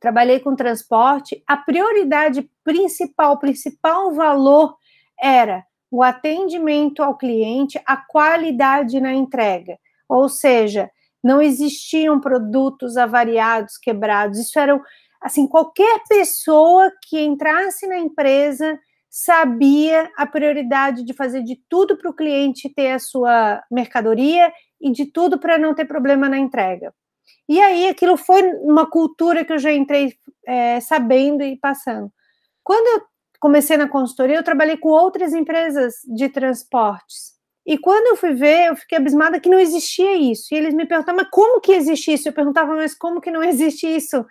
trabalhei 0.00 0.38
com 0.38 0.54
transporte, 0.54 1.42
a 1.46 1.56
prioridade 1.56 2.48
principal, 2.64 3.32
o 3.32 3.38
principal 3.38 4.12
valor 4.12 4.76
era 5.20 5.64
o 5.90 6.02
atendimento 6.02 7.02
ao 7.02 7.16
cliente, 7.16 7.80
a 7.84 7.96
qualidade 7.96 9.00
na 9.00 9.12
entrega. 9.12 9.76
Ou 10.08 10.28
seja, 10.28 10.90
não 11.22 11.42
existiam 11.42 12.20
produtos 12.20 12.96
avariados, 12.96 13.76
quebrados. 13.76 14.38
Isso 14.38 14.58
era 14.58 14.80
assim, 15.20 15.46
qualquer 15.46 16.02
pessoa 16.08 16.90
que 17.08 17.20
entrasse 17.20 17.86
na 17.86 17.98
empresa 17.98 18.78
sabia 19.14 20.10
a 20.16 20.26
prioridade 20.26 21.04
de 21.04 21.12
fazer 21.12 21.42
de 21.42 21.60
tudo 21.68 21.98
para 21.98 22.10
o 22.10 22.14
cliente 22.14 22.72
ter 22.72 22.92
a 22.92 22.98
sua 22.98 23.62
mercadoria 23.70 24.50
e 24.80 24.90
de 24.90 25.04
tudo 25.04 25.38
para 25.38 25.58
não 25.58 25.74
ter 25.74 25.84
problema 25.84 26.30
na 26.30 26.38
entrega. 26.38 26.94
E 27.46 27.60
aí 27.60 27.88
aquilo 27.88 28.16
foi 28.16 28.42
uma 28.62 28.88
cultura 28.88 29.44
que 29.44 29.52
eu 29.52 29.58
já 29.58 29.70
entrei 29.70 30.14
é, 30.46 30.80
sabendo 30.80 31.42
e 31.42 31.58
passando. 31.58 32.10
Quando 32.64 32.86
eu 32.86 33.06
comecei 33.38 33.76
na 33.76 33.86
consultoria, 33.86 34.36
eu 34.36 34.42
trabalhei 34.42 34.78
com 34.78 34.88
outras 34.88 35.34
empresas 35.34 35.96
de 36.06 36.30
transportes. 36.30 37.32
E 37.66 37.76
quando 37.76 38.06
eu 38.06 38.16
fui 38.16 38.32
ver, 38.32 38.68
eu 38.68 38.76
fiquei 38.76 38.96
abismada 38.96 39.38
que 39.38 39.50
não 39.50 39.60
existia 39.60 40.16
isso. 40.16 40.54
E 40.54 40.56
eles 40.56 40.72
me 40.72 40.86
perguntavam, 40.86 41.22
mas 41.22 41.30
como 41.30 41.60
que 41.60 41.72
existe 41.72 42.14
isso? 42.14 42.28
Eu 42.30 42.32
perguntava, 42.32 42.74
mas 42.74 42.94
como 42.94 43.20
que 43.20 43.30
não 43.30 43.42
existe 43.42 43.86
isso? 43.86 44.24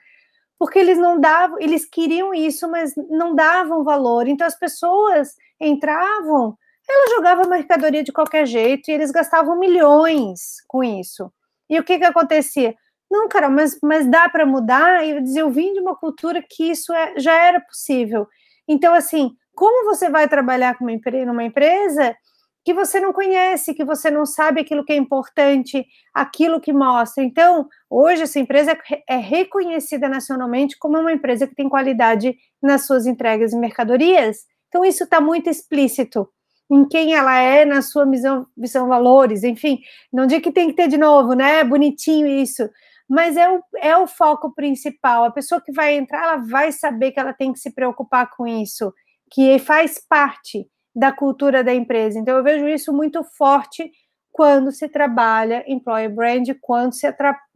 Porque 0.61 0.77
eles 0.77 0.99
não 0.99 1.19
davam, 1.19 1.57
eles 1.59 1.85
queriam 1.85 2.35
isso, 2.35 2.69
mas 2.69 2.93
não 3.09 3.33
davam 3.33 3.83
valor. 3.83 4.27
Então 4.27 4.45
as 4.45 4.55
pessoas 4.55 5.35
entravam, 5.59 6.55
elas 6.87 7.09
jogavam 7.15 7.49
mercadoria 7.49 8.03
de 8.03 8.11
qualquer 8.11 8.45
jeito 8.45 8.87
e 8.87 8.93
eles 8.93 9.09
gastavam 9.09 9.57
milhões 9.57 10.57
com 10.67 10.83
isso. 10.83 11.33
E 11.67 11.79
o 11.79 11.83
que 11.83 11.97
que 11.97 12.05
acontecia? 12.05 12.75
Não, 13.09 13.27
cara, 13.27 13.49
mas, 13.49 13.75
mas 13.81 14.05
dá 14.05 14.29
para 14.29 14.45
mudar? 14.45 15.03
E 15.03 15.09
eu 15.09 15.21
dizia, 15.23 15.41
eu 15.41 15.49
vim 15.49 15.73
de 15.73 15.79
uma 15.79 15.95
cultura 15.95 16.45
que 16.47 16.69
isso 16.69 16.93
é, 16.93 17.15
já 17.17 17.33
era 17.33 17.59
possível. 17.59 18.27
Então, 18.67 18.93
assim, 18.93 19.31
como 19.55 19.83
você 19.85 20.11
vai 20.11 20.29
trabalhar 20.29 20.77
com 20.77 20.85
uma, 20.85 21.25
numa 21.25 21.43
empresa 21.43 22.15
que 22.63 22.73
você 22.73 22.99
não 22.99 23.11
conhece, 23.11 23.73
que 23.73 23.83
você 23.83 24.11
não 24.11 24.25
sabe 24.25 24.61
aquilo 24.61 24.85
que 24.85 24.93
é 24.93 24.95
importante, 24.95 25.85
aquilo 26.13 26.61
que 26.61 26.71
mostra. 26.71 27.23
Então, 27.23 27.67
hoje 27.89 28.23
essa 28.23 28.39
empresa 28.39 28.77
é 29.09 29.17
reconhecida 29.17 30.07
nacionalmente 30.07 30.77
como 30.77 30.99
uma 30.99 31.11
empresa 31.11 31.47
que 31.47 31.55
tem 31.55 31.67
qualidade 31.67 32.35
nas 32.61 32.85
suas 32.85 33.07
entregas 33.07 33.51
e 33.53 33.57
mercadorias. 33.57 34.45
Então, 34.67 34.85
isso 34.85 35.03
está 35.03 35.19
muito 35.19 35.49
explícito 35.49 36.29
em 36.69 36.87
quem 36.87 37.13
ela 37.13 37.37
é, 37.37 37.65
na 37.65 37.81
sua 37.81 38.05
visão, 38.05 38.47
visão 38.55 38.87
valores, 38.87 39.43
enfim. 39.43 39.79
Não 40.13 40.25
digo 40.25 40.41
que 40.41 40.51
tem 40.51 40.69
que 40.69 40.75
ter 40.75 40.87
de 40.87 40.97
novo, 40.97 41.33
né? 41.33 41.63
Bonitinho 41.63 42.27
isso. 42.27 42.69
Mas 43.09 43.35
é 43.35 43.49
o, 43.49 43.61
é 43.81 43.97
o 43.97 44.07
foco 44.07 44.53
principal. 44.55 45.25
A 45.25 45.31
pessoa 45.31 45.59
que 45.59 45.73
vai 45.73 45.95
entrar, 45.95 46.23
ela 46.23 46.37
vai 46.37 46.71
saber 46.71 47.11
que 47.11 47.19
ela 47.19 47.33
tem 47.33 47.51
que 47.51 47.59
se 47.59 47.73
preocupar 47.73 48.29
com 48.29 48.47
isso, 48.47 48.93
que 49.29 49.59
faz 49.59 49.99
parte 50.07 50.65
da 50.95 51.11
cultura 51.11 51.63
da 51.63 51.73
empresa. 51.73 52.19
Então, 52.19 52.37
eu 52.37 52.43
vejo 52.43 52.67
isso 52.67 52.93
muito 52.93 53.23
forte 53.23 53.91
quando 54.31 54.71
se 54.71 54.87
trabalha 54.87 55.63
employer 55.67 56.13
brand, 56.13 56.47
quando 56.61 56.93
se 56.93 57.07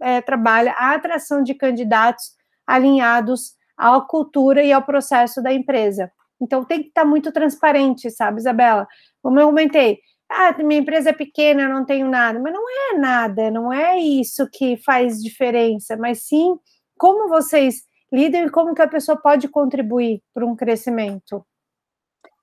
é, 0.02 0.22
trabalha 0.22 0.74
a 0.78 0.94
atração 0.94 1.42
de 1.42 1.54
candidatos 1.54 2.32
alinhados 2.68 3.54
à 3.78 4.00
cultura 4.02 4.64
e 4.64 4.72
ao 4.72 4.82
processo 4.82 5.42
da 5.42 5.54
empresa. 5.54 6.12
Então, 6.42 6.66
tem 6.66 6.82
que 6.82 6.90
estar 6.90 7.06
muito 7.06 7.32
transparente, 7.32 8.10
sabe, 8.12 8.40
Isabela? 8.40 8.88
Como 9.22 9.40
eu 9.40 9.48
comentei, 9.48 10.00
ah, 10.30 10.54
minha 10.64 10.82
empresa 10.82 11.12
é 11.12 11.14
pequena, 11.14 11.64
eu 11.64 11.70
não 11.70 11.86
tenho 11.86 12.10
nada, 12.10 12.40
mas 12.40 12.54
não 12.54 12.64
é 12.70 12.98
nada, 12.98 13.52
não 13.52 13.72
é 13.72 13.98
isso 13.98 14.50
que 14.52 14.78
faz 14.78 15.22
diferença, 15.22 15.96
mas 15.96 16.28
sim 16.28 16.58
como 16.98 17.30
vocês 17.30 17.84
lidam 18.12 18.46
e 18.46 18.50
como 18.50 18.74
que 18.74 18.82
a 18.82 18.88
pessoa 18.88 19.18
pode 19.18 19.48
contribuir 19.48 20.22
para 20.34 20.46
um 20.46 20.56
crescimento. 20.56 21.46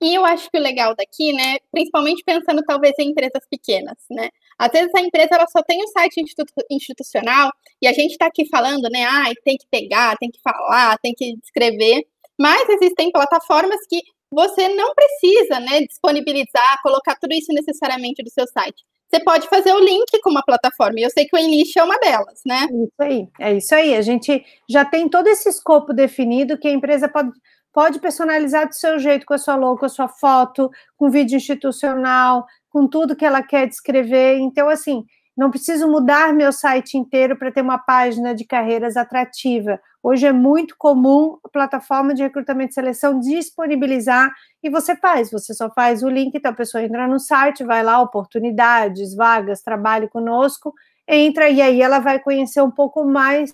E 0.03 0.15
eu 0.15 0.25
acho 0.25 0.51
que 0.51 0.59
o 0.59 0.61
legal 0.61 0.97
daqui, 0.97 1.33
né, 1.33 1.59
principalmente 1.71 2.25
pensando 2.25 2.61
talvez 2.67 2.93
em 2.99 3.11
empresas 3.11 3.47
pequenas, 3.49 3.97
né? 4.11 4.29
Às 4.59 4.73
vezes 4.73 4.91
a 4.97 5.01
empresa 5.01 5.29
ela 5.37 5.47
só 5.47 5.62
tem 5.62 5.81
o 5.83 5.87
site 5.88 6.21
institu 6.21 6.45
institucional 6.69 7.53
e 7.81 7.87
a 7.87 7.93
gente 7.93 8.11
está 8.11 8.27
aqui 8.27 8.45
falando, 8.49 8.91
né, 8.91 9.05
ah, 9.05 9.31
tem 9.45 9.57
que 9.57 9.67
pegar, 9.71 10.17
tem 10.19 10.29
que 10.29 10.41
falar, 10.43 10.99
tem 10.99 11.15
que 11.15 11.37
escrever, 11.45 12.05
mas 12.37 12.69
existem 12.69 13.12
plataformas 13.12 13.79
que 13.88 14.01
você 14.29 14.69
não 14.71 14.93
precisa, 14.93 15.61
né, 15.61 15.83
disponibilizar, 15.83 16.83
colocar 16.83 17.17
tudo 17.21 17.33
isso 17.33 17.53
necessariamente 17.53 18.25
do 18.25 18.31
seu 18.31 18.47
site. 18.49 18.83
Você 19.09 19.23
pode 19.23 19.47
fazer 19.47 19.73
o 19.75 19.79
link 19.79 20.19
com 20.23 20.31
uma 20.31 20.43
plataforma, 20.43 20.99
e 20.99 21.03
eu 21.03 21.11
sei 21.11 21.27
que 21.27 21.37
o 21.37 21.38
Enlist 21.38 21.77
é 21.77 21.85
uma 21.85 21.99
delas, 21.99 22.41
né? 22.47 22.67
Isso 22.73 22.95
aí, 22.99 23.29
é 23.38 23.53
isso 23.53 23.75
aí. 23.75 23.95
A 23.95 24.01
gente 24.01 24.43
já 24.69 24.87
tem 24.87 25.07
todo 25.07 25.27
esse 25.27 25.51
escopo 25.51 25.93
definido 25.93 26.59
que 26.59 26.67
a 26.67 26.73
empresa 26.73 27.07
pode 27.11 27.31
pode 27.73 27.99
personalizar 28.01 28.69
do 28.69 28.75
seu 28.75 28.99
jeito, 28.99 29.27
com 29.27 29.35
a 29.35 29.39
sua 29.39 29.57
logo, 29.57 29.79
com 29.81 29.87
a 29.87 29.89
sua 29.89 30.09
foto, 30.09 30.71
com 30.97 31.11
vídeo 31.11 31.37
institucional, 31.37 32.47
com 32.71 32.87
tudo 32.87 33.17
que 33.17 33.25
ela 33.25 33.43
quer 33.43 33.67
descrever. 33.67 34.39
Então, 34.39 34.69
assim, 34.69 35.05
Não 35.37 35.51
preciso 35.51 35.89
mudar 35.89 36.35
meu 36.35 36.53
site 36.53 36.99
inteiro 36.99 37.39
para 37.39 37.51
ter 37.51 37.63
uma 37.63 37.79
página 37.79 38.35
de 38.35 38.45
carreiras 38.45 38.97
atrativa. 38.99 39.81
Hoje 40.03 40.27
é 40.27 40.33
muito 40.33 40.75
comum 40.77 41.39
a 41.43 41.49
plataforma 41.49 42.13
de 42.13 42.23
recrutamento 42.23 42.73
e 42.73 42.75
seleção 42.75 43.19
disponibilizar 43.19 44.31
e 44.63 44.69
você 44.69 44.95
faz. 44.95 45.31
Você 45.31 45.55
só 45.55 45.71
faz 45.71 46.03
o 46.03 46.09
link, 46.09 46.35
então 46.35 46.51
a 46.51 46.55
pessoa 46.55 46.83
entra 46.83 47.09
no 47.09 47.19
site, 47.19 47.65
vai 47.65 47.83
lá, 47.83 48.01
oportunidades, 48.03 49.15
vagas, 49.15 49.63
trabalhe 49.63 50.07
conosco, 50.07 50.75
entra 51.09 51.49
e 51.49 51.63
aí 51.63 51.81
ela 51.81 51.99
vai 51.99 52.19
conhecer 52.19 52.61
um 52.61 52.71
pouco 52.71 53.03
mais 53.05 53.51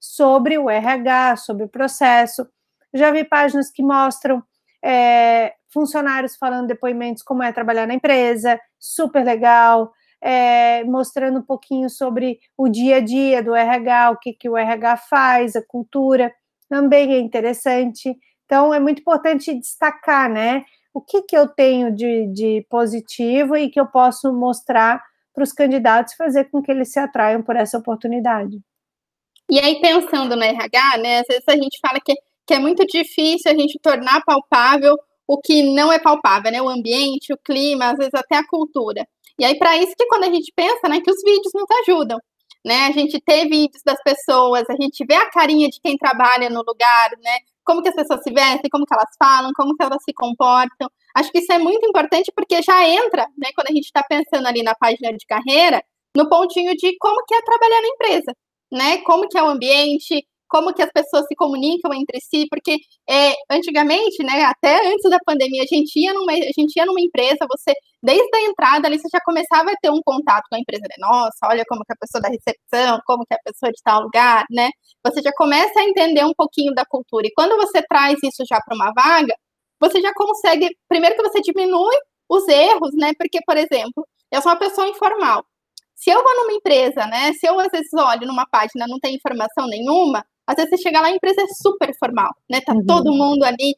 sobre 0.00 0.58
o 0.58 0.68
RH, 0.68 1.36
sobre 1.36 1.64
o 1.64 1.68
processo. 1.68 2.44
Já 2.92 3.10
vi 3.10 3.24
páginas 3.24 3.70
que 3.70 3.82
mostram 3.82 4.42
é, 4.82 5.54
funcionários 5.72 6.36
falando 6.36 6.66
depoimentos 6.66 7.22
como 7.22 7.42
é 7.42 7.52
trabalhar 7.52 7.86
na 7.86 7.94
empresa, 7.94 8.60
super 8.78 9.24
legal 9.24 9.92
é, 10.20 10.84
mostrando 10.84 11.38
um 11.38 11.42
pouquinho 11.42 11.88
sobre 11.88 12.40
o 12.56 12.68
dia 12.68 12.96
a 12.96 13.00
dia 13.00 13.42
do 13.42 13.54
RH, 13.54 14.10
o 14.10 14.18
que, 14.18 14.32
que 14.32 14.48
o 14.48 14.56
RH 14.56 14.96
faz, 14.98 15.56
a 15.56 15.64
cultura, 15.64 16.32
também 16.68 17.14
é 17.14 17.18
interessante. 17.18 18.16
Então, 18.44 18.74
é 18.74 18.78
muito 18.78 19.00
importante 19.00 19.54
destacar, 19.54 20.28
né? 20.28 20.64
O 20.92 21.00
que, 21.00 21.22
que 21.22 21.36
eu 21.36 21.48
tenho 21.48 21.94
de, 21.94 22.26
de 22.26 22.66
positivo 22.68 23.56
e 23.56 23.70
que 23.70 23.80
eu 23.80 23.86
posso 23.86 24.32
mostrar 24.32 25.02
para 25.32 25.44
os 25.44 25.52
candidatos, 25.52 26.14
fazer 26.14 26.50
com 26.50 26.60
que 26.60 26.70
eles 26.70 26.92
se 26.92 26.98
atraiam 26.98 27.42
por 27.42 27.54
essa 27.54 27.78
oportunidade. 27.78 28.60
E 29.48 29.58
aí, 29.58 29.80
pensando 29.80 30.36
no 30.36 30.42
RH, 30.42 30.98
né? 30.98 31.20
Às 31.20 31.26
vezes 31.28 31.44
a 31.48 31.52
gente 31.52 31.78
fala 31.80 31.98
que, 32.04 32.14
que 32.50 32.54
é 32.54 32.58
muito 32.58 32.84
difícil 32.84 33.48
a 33.48 33.54
gente 33.54 33.78
tornar 33.80 34.24
palpável 34.24 34.96
o 35.24 35.38
que 35.40 35.72
não 35.72 35.92
é 35.92 36.00
palpável, 36.00 36.50
né? 36.50 36.60
O 36.60 36.68
ambiente, 36.68 37.32
o 37.32 37.38
clima, 37.38 37.92
às 37.92 37.96
vezes 37.96 38.12
até 38.12 38.34
a 38.34 38.44
cultura. 38.44 39.06
E 39.38 39.44
aí, 39.44 39.56
para 39.56 39.76
isso 39.76 39.94
que 39.96 40.04
quando 40.06 40.24
a 40.24 40.32
gente 40.32 40.52
pensa, 40.56 40.88
né, 40.88 41.00
que 41.00 41.08
os 41.08 41.22
vídeos 41.22 41.52
nos 41.54 41.70
ajudam. 41.82 42.18
Né? 42.66 42.86
A 42.86 42.90
gente 42.90 43.20
ter 43.20 43.48
vídeos 43.48 43.80
das 43.86 44.02
pessoas, 44.02 44.64
a 44.68 44.74
gente 44.82 45.04
vê 45.08 45.14
a 45.14 45.30
carinha 45.30 45.68
de 45.68 45.80
quem 45.80 45.96
trabalha 45.96 46.50
no 46.50 46.62
lugar, 46.66 47.10
né? 47.22 47.38
Como 47.64 47.82
que 47.82 47.88
as 47.88 47.94
pessoas 47.94 48.20
se 48.24 48.32
vestem, 48.32 48.68
como 48.68 48.84
que 48.84 48.92
elas 48.92 49.14
falam, 49.16 49.52
como 49.54 49.76
que 49.76 49.84
elas 49.84 50.02
se 50.02 50.12
comportam. 50.12 50.90
Acho 51.14 51.30
que 51.30 51.38
isso 51.38 51.52
é 51.52 51.58
muito 51.58 51.86
importante 51.86 52.32
porque 52.34 52.60
já 52.62 52.84
entra, 52.84 53.28
né, 53.38 53.50
quando 53.54 53.68
a 53.68 53.72
gente 53.72 53.84
está 53.84 54.02
pensando 54.02 54.46
ali 54.48 54.64
na 54.64 54.74
página 54.74 55.12
de 55.12 55.24
carreira, 55.24 55.80
no 56.16 56.28
pontinho 56.28 56.74
de 56.76 56.96
como 56.98 57.24
que 57.26 57.34
é 57.34 57.42
trabalhar 57.42 57.80
na 57.80 57.88
empresa, 57.88 58.36
né? 58.72 58.98
Como 59.02 59.28
que 59.28 59.38
é 59.38 59.42
o 59.42 59.48
ambiente, 59.48 60.26
como 60.50 60.74
que 60.74 60.82
as 60.82 60.90
pessoas 60.92 61.24
se 61.26 61.34
comunicam 61.36 61.94
entre 61.94 62.20
si, 62.20 62.46
porque 62.50 62.76
é, 63.08 63.34
antigamente, 63.50 64.22
né, 64.24 64.42
até 64.44 64.76
antes 64.92 65.08
da 65.08 65.18
pandemia, 65.24 65.62
a 65.62 65.66
gente 65.74 65.98
ia 65.98 66.12
numa, 66.12 66.32
a 66.32 66.52
gente 66.58 66.76
ia 66.76 66.84
numa 66.84 67.00
empresa, 67.00 67.46
você, 67.48 67.72
desde 68.02 68.36
a 68.36 68.42
entrada 68.42 68.88
ali, 68.88 68.98
você 68.98 69.08
já 69.12 69.20
começava 69.24 69.70
a 69.70 69.76
ter 69.80 69.90
um 69.90 70.00
contato 70.04 70.44
com 70.50 70.56
a 70.56 70.58
empresa, 70.58 70.82
né, 70.82 70.96
nossa, 70.98 71.38
olha 71.44 71.64
como 71.68 71.82
que 71.84 71.92
é 71.92 71.94
a 71.94 71.98
pessoa 72.00 72.20
da 72.20 72.28
recepção, 72.28 73.00
como 73.06 73.24
que 73.24 73.32
é 73.32 73.36
a 73.36 73.52
pessoa 73.52 73.70
de 73.70 73.80
tal 73.82 74.02
lugar, 74.02 74.44
né, 74.50 74.70
você 75.04 75.22
já 75.22 75.30
começa 75.36 75.80
a 75.80 75.84
entender 75.84 76.24
um 76.24 76.34
pouquinho 76.36 76.74
da 76.74 76.84
cultura, 76.84 77.26
e 77.28 77.32
quando 77.34 77.56
você 77.56 77.80
traz 77.88 78.18
isso 78.22 78.44
já 78.48 78.60
para 78.60 78.74
uma 78.74 78.92
vaga, 78.92 79.34
você 79.80 80.00
já 80.00 80.12
consegue, 80.14 80.68
primeiro 80.88 81.16
que 81.16 81.22
você 81.22 81.40
diminui 81.40 81.94
os 82.28 82.46
erros, 82.48 82.90
né, 82.94 83.12
porque, 83.16 83.38
por 83.46 83.56
exemplo, 83.56 84.06
eu 84.32 84.42
sou 84.42 84.50
uma 84.52 84.58
pessoa 84.58 84.88
informal, 84.88 85.44
se 85.94 86.10
eu 86.10 86.22
vou 86.22 86.34
numa 86.34 86.54
empresa, 86.54 87.06
né, 87.06 87.32
se 87.34 87.46
eu 87.46 87.60
às 87.60 87.68
vezes 87.70 87.92
olho 87.92 88.26
numa 88.26 88.46
página 88.46 88.86
não 88.88 88.98
tem 88.98 89.14
informação 89.14 89.66
nenhuma, 89.68 90.24
às 90.50 90.56
vezes 90.56 90.70
você 90.70 90.78
chega 90.78 91.00
lá 91.00 91.06
a 91.08 91.14
empresa 91.14 91.40
é 91.40 91.46
super 91.62 91.96
formal, 91.96 92.34
né? 92.50 92.60
Tá 92.60 92.74
uhum. 92.74 92.84
todo 92.84 93.12
mundo 93.12 93.44
ali 93.44 93.74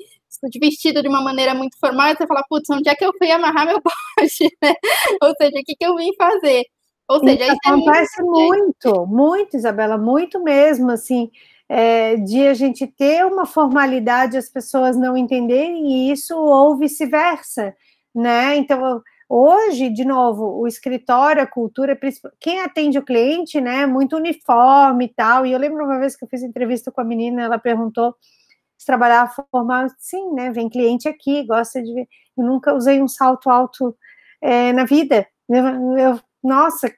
vestido 0.58 1.02
de 1.02 1.08
uma 1.08 1.20
maneira 1.20 1.54
muito 1.54 1.78
formal 1.78 2.08
e 2.08 2.16
você 2.16 2.26
fala, 2.26 2.42
putz, 2.48 2.68
onde 2.70 2.88
é 2.88 2.94
que 2.94 3.04
eu 3.04 3.12
fui 3.18 3.30
amarrar 3.30 3.66
meu 3.66 3.80
poste, 4.16 4.48
né? 4.62 4.74
Ou 5.22 5.34
seja, 5.36 5.60
o 5.60 5.64
que, 5.64 5.76
que 5.76 5.84
eu 5.84 5.94
vim 5.96 6.12
fazer? 6.16 6.64
Ou 7.08 7.20
seja, 7.20 7.44
isso, 7.44 7.52
isso 7.52 7.58
acontece 7.66 8.20
é 8.20 8.24
muito, 8.24 8.88
muito, 8.88 9.06
muito, 9.06 9.56
Isabela, 9.56 9.98
muito 9.98 10.42
mesmo, 10.42 10.90
assim, 10.90 11.30
é, 11.68 12.16
de 12.16 12.46
a 12.46 12.54
gente 12.54 12.86
ter 12.86 13.26
uma 13.26 13.44
formalidade, 13.44 14.38
as 14.38 14.48
pessoas 14.48 14.96
não 14.96 15.16
entenderem 15.16 16.10
isso 16.10 16.34
ou 16.36 16.76
vice-versa, 16.76 17.74
né? 18.14 18.56
Então, 18.56 19.02
Hoje, 19.34 19.88
de 19.88 20.04
novo, 20.04 20.60
o 20.60 20.66
escritório, 20.66 21.42
a 21.42 21.46
cultura, 21.46 21.98
quem 22.38 22.60
atende 22.60 22.98
o 22.98 23.02
cliente, 23.02 23.62
né, 23.62 23.86
muito 23.86 24.14
uniforme 24.14 25.06
e 25.06 25.08
tal. 25.08 25.46
E 25.46 25.52
eu 25.52 25.58
lembro 25.58 25.86
uma 25.86 25.98
vez 25.98 26.14
que 26.14 26.22
eu 26.22 26.28
fiz 26.28 26.42
entrevista 26.42 26.92
com 26.92 27.00
a 27.00 27.04
menina, 27.04 27.40
ela 27.40 27.58
perguntou 27.58 28.14
se 28.76 28.84
trabalhava 28.84 29.32
formal. 29.50 29.86
Sim, 29.96 30.34
né, 30.34 30.50
vem 30.50 30.68
cliente 30.68 31.08
aqui, 31.08 31.46
gosta 31.46 31.82
de 31.82 31.94
ver. 31.94 32.06
Eu 32.36 32.44
nunca 32.44 32.74
usei 32.74 33.00
um 33.00 33.08
salto 33.08 33.48
alto 33.48 33.96
é, 34.42 34.70
na 34.74 34.84
vida. 34.84 35.26
Eu, 35.48 35.64
eu, 35.96 36.20
nossa, 36.44 36.92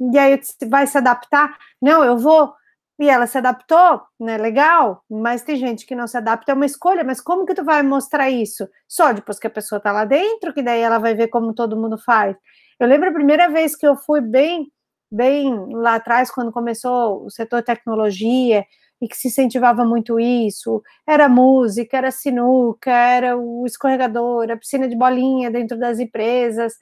e 0.00 0.16
aí 0.16 0.40
vai 0.68 0.86
se 0.86 0.96
adaptar? 0.96 1.58
Não, 1.82 2.04
eu 2.04 2.16
vou 2.16 2.54
e 3.00 3.08
ela 3.08 3.26
se 3.26 3.38
adaptou, 3.38 4.02
né? 4.20 4.36
Legal, 4.36 5.02
mas 5.10 5.42
tem 5.42 5.56
gente 5.56 5.86
que 5.86 5.94
não 5.94 6.06
se 6.06 6.18
adapta, 6.18 6.52
é 6.52 6.54
uma 6.54 6.66
escolha, 6.66 7.02
mas 7.02 7.18
como 7.20 7.46
que 7.46 7.54
tu 7.54 7.64
vai 7.64 7.82
mostrar 7.82 8.28
isso? 8.28 8.68
Só 8.86 9.12
depois 9.12 9.38
que 9.38 9.46
a 9.46 9.50
pessoa 9.50 9.80
tá 9.80 9.90
lá 9.90 10.04
dentro, 10.04 10.52
que 10.52 10.62
daí 10.62 10.80
ela 10.82 10.98
vai 10.98 11.14
ver 11.14 11.28
como 11.28 11.54
todo 11.54 11.80
mundo 11.80 11.96
faz. 11.96 12.36
Eu 12.78 12.86
lembro 12.86 13.08
a 13.08 13.12
primeira 13.12 13.48
vez 13.48 13.74
que 13.74 13.86
eu 13.86 13.96
fui 13.96 14.20
bem, 14.20 14.70
bem 15.10 15.50
lá 15.72 15.94
atrás, 15.94 16.30
quando 16.30 16.52
começou 16.52 17.24
o 17.24 17.30
setor 17.30 17.62
tecnologia, 17.62 18.66
e 19.00 19.08
que 19.08 19.16
se 19.16 19.28
incentivava 19.28 19.82
muito 19.84 20.20
isso, 20.20 20.82
era 21.06 21.26
música, 21.26 21.96
era 21.96 22.10
sinuca, 22.10 22.90
era 22.90 23.34
o 23.36 23.64
escorregador, 23.64 24.50
a 24.50 24.56
piscina 24.58 24.86
de 24.86 24.94
bolinha 24.94 25.50
dentro 25.50 25.78
das 25.78 25.98
empresas, 25.98 26.74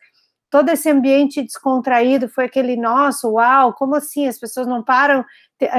todo 0.50 0.68
esse 0.70 0.90
ambiente 0.90 1.42
descontraído 1.42 2.28
foi 2.28 2.44
aquele, 2.46 2.76
nosso, 2.76 3.32
uau, 3.32 3.74
como 3.74 3.94
assim? 3.96 4.26
As 4.26 4.38
pessoas 4.38 4.66
não 4.66 4.82
param. 4.82 5.24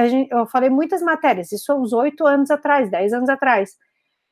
Gente, 0.08 0.30
eu 0.30 0.46
falei 0.46 0.70
muitas 0.70 1.02
matérias, 1.02 1.52
isso 1.52 1.74
uns 1.74 1.92
oito 1.92 2.26
anos 2.26 2.50
atrás, 2.50 2.90
dez 2.90 3.12
anos 3.12 3.28
atrás. 3.28 3.70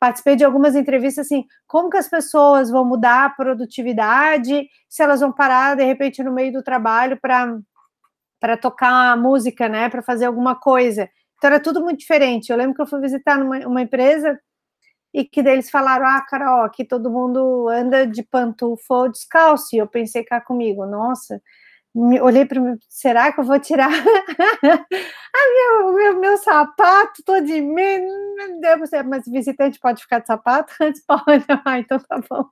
Participei 0.01 0.37
de 0.37 0.45
algumas 0.45 0.77
entrevistas 0.77 1.27
assim, 1.27 1.45
como 1.67 1.91
que 1.91 1.97
as 1.97 2.09
pessoas 2.09 2.71
vão 2.71 2.85
mudar 2.85 3.25
a 3.25 3.31
produtividade 3.31 4.69
se 4.89 5.03
elas 5.03 5.21
vão 5.21 5.33
parar 5.33 5.77
de 5.77 5.85
repente 5.85 6.23
no 6.23 6.33
meio 6.33 6.53
do 6.53 6.63
trabalho 6.63 7.19
para 7.21 7.59
para 8.41 8.57
tocar 8.57 9.17
música, 9.17 9.69
né, 9.69 9.89
para 9.89 10.01
fazer 10.01 10.27
alguma 10.27 10.55
coisa. 10.55 11.09
Então 11.37 11.51
era 11.51 11.61
tudo 11.61 11.83
muito 11.83 11.99
diferente. 11.99 12.51
Eu 12.51 12.57
lembro 12.57 12.75
que 12.75 12.83
eu 12.83 12.87
fui 12.87 13.01
visitar 13.01 13.37
numa, 13.37 13.59
uma 13.67 13.83
empresa 13.83 14.39
e 15.19 15.25
que 15.25 15.41
eles 15.41 15.69
falaram, 15.69 16.07
ah, 16.07 16.21
Carol, 16.21 16.63
aqui 16.63 16.85
todo 16.85 17.11
mundo 17.11 17.69
anda 17.69 18.07
de 18.07 18.23
pantufa 18.23 18.95
ou 18.95 19.09
descalço, 19.11 19.75
e 19.75 19.79
eu 19.79 19.87
pensei 19.89 20.23
cá 20.23 20.41
comigo, 20.41 20.87
nossa, 20.87 21.43
olhei 22.23 22.47
para 22.47 22.61
mim, 22.61 22.79
será 22.89 23.33
que 23.33 23.41
eu 23.41 23.45
vou 23.45 23.59
tirar 23.59 23.91
ah, 24.63 24.85
meu, 25.83 25.93
meu, 25.93 26.21
meu 26.21 26.37
sapato 26.39 27.21
todo 27.25 27.45
de 27.45 27.61
mim? 27.61 28.07
Mas 29.09 29.27
visitante 29.27 29.81
pode 29.81 30.03
ficar 30.03 30.21
de 30.21 30.29
sapato? 30.29 30.73
Antes 30.81 31.05
pode, 31.05 31.45
ah, 31.65 31.79
então 31.81 31.99
tá 31.99 32.21
bom. 32.31 32.45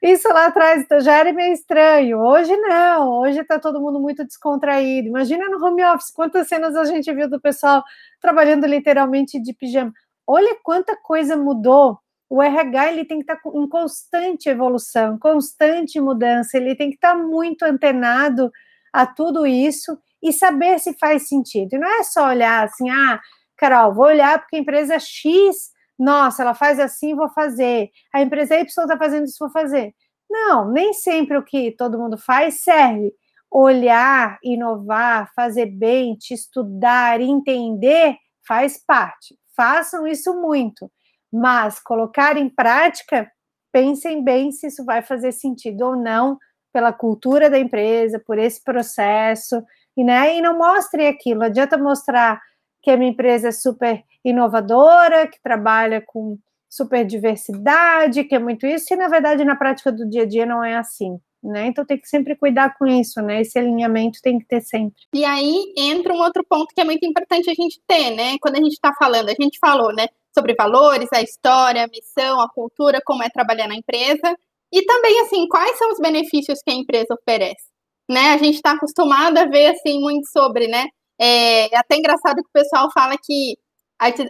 Isso 0.00 0.28
lá 0.28 0.46
atrás 0.46 0.82
então, 0.82 1.00
já 1.00 1.14
era 1.18 1.32
meio 1.32 1.52
estranho. 1.52 2.20
Hoje 2.20 2.56
não, 2.56 3.08
hoje 3.22 3.42
tá 3.42 3.58
todo 3.58 3.80
mundo 3.80 3.98
muito 3.98 4.24
descontraído. 4.24 5.08
Imagina 5.08 5.48
no 5.48 5.64
home 5.64 5.82
office, 5.84 6.12
quantas 6.12 6.46
cenas 6.46 6.76
a 6.76 6.84
gente 6.84 7.12
viu 7.12 7.28
do 7.28 7.40
pessoal 7.40 7.82
trabalhando 8.20 8.66
literalmente 8.68 9.42
de 9.42 9.52
pijama. 9.52 9.92
Olha 10.30 10.54
quanta 10.62 10.94
coisa 10.94 11.38
mudou. 11.38 11.98
O 12.28 12.42
RH 12.42 12.92
ele 12.92 13.06
tem 13.06 13.22
que 13.22 13.32
estar 13.32 13.40
em 13.54 13.66
constante 13.66 14.50
evolução, 14.50 15.18
constante 15.18 15.98
mudança, 15.98 16.58
ele 16.58 16.76
tem 16.76 16.90
que 16.90 16.96
estar 16.96 17.14
muito 17.14 17.62
antenado 17.62 18.52
a 18.92 19.06
tudo 19.06 19.46
isso 19.46 19.98
e 20.22 20.30
saber 20.30 20.78
se 20.80 20.92
faz 20.98 21.28
sentido. 21.28 21.72
E 21.72 21.78
não 21.78 21.88
é 21.88 22.02
só 22.02 22.28
olhar 22.28 22.64
assim, 22.64 22.90
ah, 22.90 23.18
Carol, 23.56 23.94
vou 23.94 24.04
olhar 24.04 24.38
porque 24.38 24.56
a 24.56 24.58
empresa 24.58 24.98
X, 24.98 25.70
nossa, 25.98 26.42
ela 26.42 26.54
faz 26.54 26.78
assim, 26.78 27.14
vou 27.14 27.30
fazer. 27.30 27.88
A 28.14 28.20
empresa 28.20 28.54
Y 28.54 28.64
está 28.66 28.98
fazendo 28.98 29.24
isso, 29.24 29.38
vou 29.40 29.50
fazer. 29.50 29.94
Não, 30.28 30.70
nem 30.70 30.92
sempre 30.92 31.38
o 31.38 31.42
que 31.42 31.72
todo 31.72 31.98
mundo 31.98 32.18
faz 32.18 32.60
serve. 32.60 33.14
Olhar, 33.50 34.38
inovar, 34.42 35.32
fazer 35.34 35.66
bem, 35.66 36.16
te 36.16 36.34
estudar, 36.34 37.18
entender, 37.18 38.14
faz 38.46 38.76
parte 38.84 39.34
façam 39.58 40.06
isso 40.06 40.32
muito, 40.40 40.88
mas 41.32 41.80
colocar 41.80 42.36
em 42.36 42.48
prática, 42.48 43.28
pensem 43.72 44.22
bem 44.22 44.52
se 44.52 44.68
isso 44.68 44.84
vai 44.84 45.02
fazer 45.02 45.32
sentido 45.32 45.82
ou 45.82 45.96
não 45.96 46.38
pela 46.72 46.92
cultura 46.92 47.50
da 47.50 47.58
empresa, 47.58 48.22
por 48.24 48.38
esse 48.38 48.62
processo, 48.62 49.60
e, 49.96 50.04
né, 50.04 50.36
e 50.36 50.40
não 50.40 50.56
mostrem 50.56 51.08
aquilo. 51.08 51.42
Adianta 51.42 51.76
mostrar 51.76 52.40
que 52.80 52.90
a 52.92 52.96
minha 52.96 53.10
empresa 53.10 53.48
é 53.48 53.52
super 53.52 54.04
inovadora, 54.24 55.26
que 55.26 55.42
trabalha 55.42 56.00
com 56.00 56.38
super 56.70 57.04
diversidade, 57.04 58.22
que 58.24 58.36
é 58.36 58.38
muito 58.38 58.64
isso, 58.64 58.94
e 58.94 58.96
na 58.96 59.08
verdade 59.08 59.44
na 59.44 59.56
prática 59.56 59.90
do 59.90 60.08
dia 60.08 60.22
a 60.22 60.26
dia 60.26 60.46
não 60.46 60.62
é 60.62 60.76
assim 60.76 61.18
né? 61.42 61.66
Então 61.66 61.84
tem 61.84 61.98
que 61.98 62.08
sempre 62.08 62.36
cuidar 62.36 62.74
com 62.78 62.86
isso, 62.86 63.20
né? 63.22 63.40
Esse 63.40 63.58
alinhamento 63.58 64.20
tem 64.22 64.38
que 64.38 64.46
ter 64.46 64.60
sempre. 64.60 65.02
E 65.14 65.24
aí 65.24 65.72
entra 65.76 66.12
um 66.12 66.20
outro 66.20 66.44
ponto 66.48 66.74
que 66.74 66.80
é 66.80 66.84
muito 66.84 67.04
importante 67.06 67.50
a 67.50 67.54
gente 67.54 67.80
ter, 67.86 68.10
né? 68.10 68.36
Quando 68.40 68.56
a 68.56 68.62
gente 68.62 68.72
está 68.72 68.92
falando, 68.98 69.28
a 69.28 69.34
gente 69.40 69.58
falou, 69.60 69.94
né? 69.94 70.06
Sobre 70.36 70.54
valores, 70.54 71.08
a 71.12 71.22
história, 71.22 71.84
a 71.84 71.88
missão, 71.88 72.40
a 72.40 72.48
cultura, 72.50 73.00
como 73.04 73.22
é 73.22 73.28
trabalhar 73.30 73.68
na 73.68 73.76
empresa. 73.76 74.36
E 74.72 74.84
também, 74.84 75.20
assim, 75.20 75.46
quais 75.48 75.78
são 75.78 75.90
os 75.92 75.98
benefícios 75.98 76.60
que 76.62 76.70
a 76.70 76.74
empresa 76.74 77.14
oferece? 77.14 77.68
né? 78.08 78.32
A 78.32 78.38
gente 78.38 78.56
está 78.56 78.72
acostumado 78.72 79.38
a 79.38 79.44
ver 79.44 79.66
assim 79.68 80.00
muito 80.00 80.28
sobre, 80.30 80.66
né? 80.68 80.86
É, 81.20 81.72
é 81.74 81.78
até 81.78 81.96
engraçado 81.96 82.36
que 82.36 82.48
o 82.48 82.52
pessoal 82.52 82.88
fala 82.92 83.16
que 83.22 83.56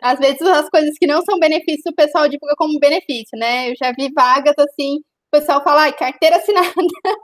às 0.03 0.18
vezes 0.18 0.40
as 0.42 0.68
coisas 0.71 0.97
que 0.99 1.07
não 1.07 1.21
são 1.23 1.38
benefícios 1.38 1.85
o 1.87 1.94
pessoal 1.94 2.27
divulga 2.29 2.55
como 2.57 2.79
benefício, 2.81 3.38
né? 3.38 3.71
Eu 3.71 3.75
já 3.77 3.92
vi 3.92 4.11
vagas 4.14 4.55
assim, 4.59 4.99
o 5.28 5.38
pessoal 5.38 5.62
fala, 5.62 5.82
ai, 5.82 5.92
carteira 5.92 6.36
assinada. 6.36 6.72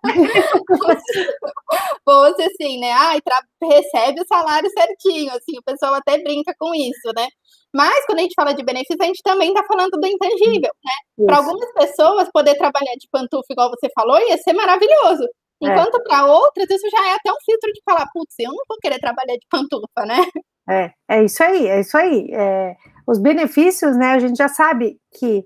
Fosse 2.04 2.42
assim, 2.42 2.78
né? 2.78 2.92
Ai, 2.92 3.18
recebe 3.62 4.20
o 4.20 4.26
salário 4.26 4.70
certinho, 4.70 5.30
assim, 5.30 5.58
o 5.58 5.62
pessoal 5.64 5.94
até 5.94 6.22
brinca 6.22 6.54
com 6.58 6.74
isso, 6.74 7.12
né? 7.16 7.26
Mas 7.74 8.04
quando 8.04 8.18
a 8.18 8.22
gente 8.22 8.34
fala 8.36 8.52
de 8.52 8.62
benefício, 8.62 8.98
a 9.00 9.06
gente 9.06 9.22
também 9.22 9.48
está 9.48 9.64
falando 9.66 9.92
do 9.92 10.06
intangível, 10.06 10.70
né? 10.84 11.26
Para 11.26 11.38
algumas 11.38 11.72
pessoas, 11.72 12.28
poder 12.30 12.56
trabalhar 12.56 12.94
de 12.94 13.08
pantufa, 13.10 13.46
igual 13.50 13.70
você 13.70 13.88
falou, 13.94 14.20
ia 14.20 14.36
ser 14.36 14.52
maravilhoso. 14.52 15.24
É. 15.62 15.66
Enquanto 15.66 15.98
é. 15.98 16.02
para 16.02 16.26
outras, 16.26 16.68
isso 16.68 16.88
já 16.90 17.08
é 17.08 17.14
até 17.14 17.32
um 17.32 17.40
filtro 17.44 17.72
de 17.72 17.80
falar, 17.84 18.06
putz, 18.12 18.34
eu 18.38 18.50
não 18.50 18.64
vou 18.68 18.76
querer 18.82 18.98
trabalhar 18.98 19.34
de 19.34 19.46
pantufa, 19.50 20.04
né? 20.06 20.22
É, 20.68 20.90
é 21.08 21.24
isso 21.24 21.42
aí, 21.42 21.66
é 21.66 21.80
isso 21.80 21.96
aí. 21.96 22.28
É, 22.32 22.74
os 23.06 23.18
benefícios, 23.18 23.96
né? 23.96 24.12
A 24.12 24.18
gente 24.18 24.36
já 24.36 24.48
sabe 24.48 24.98
que 25.18 25.42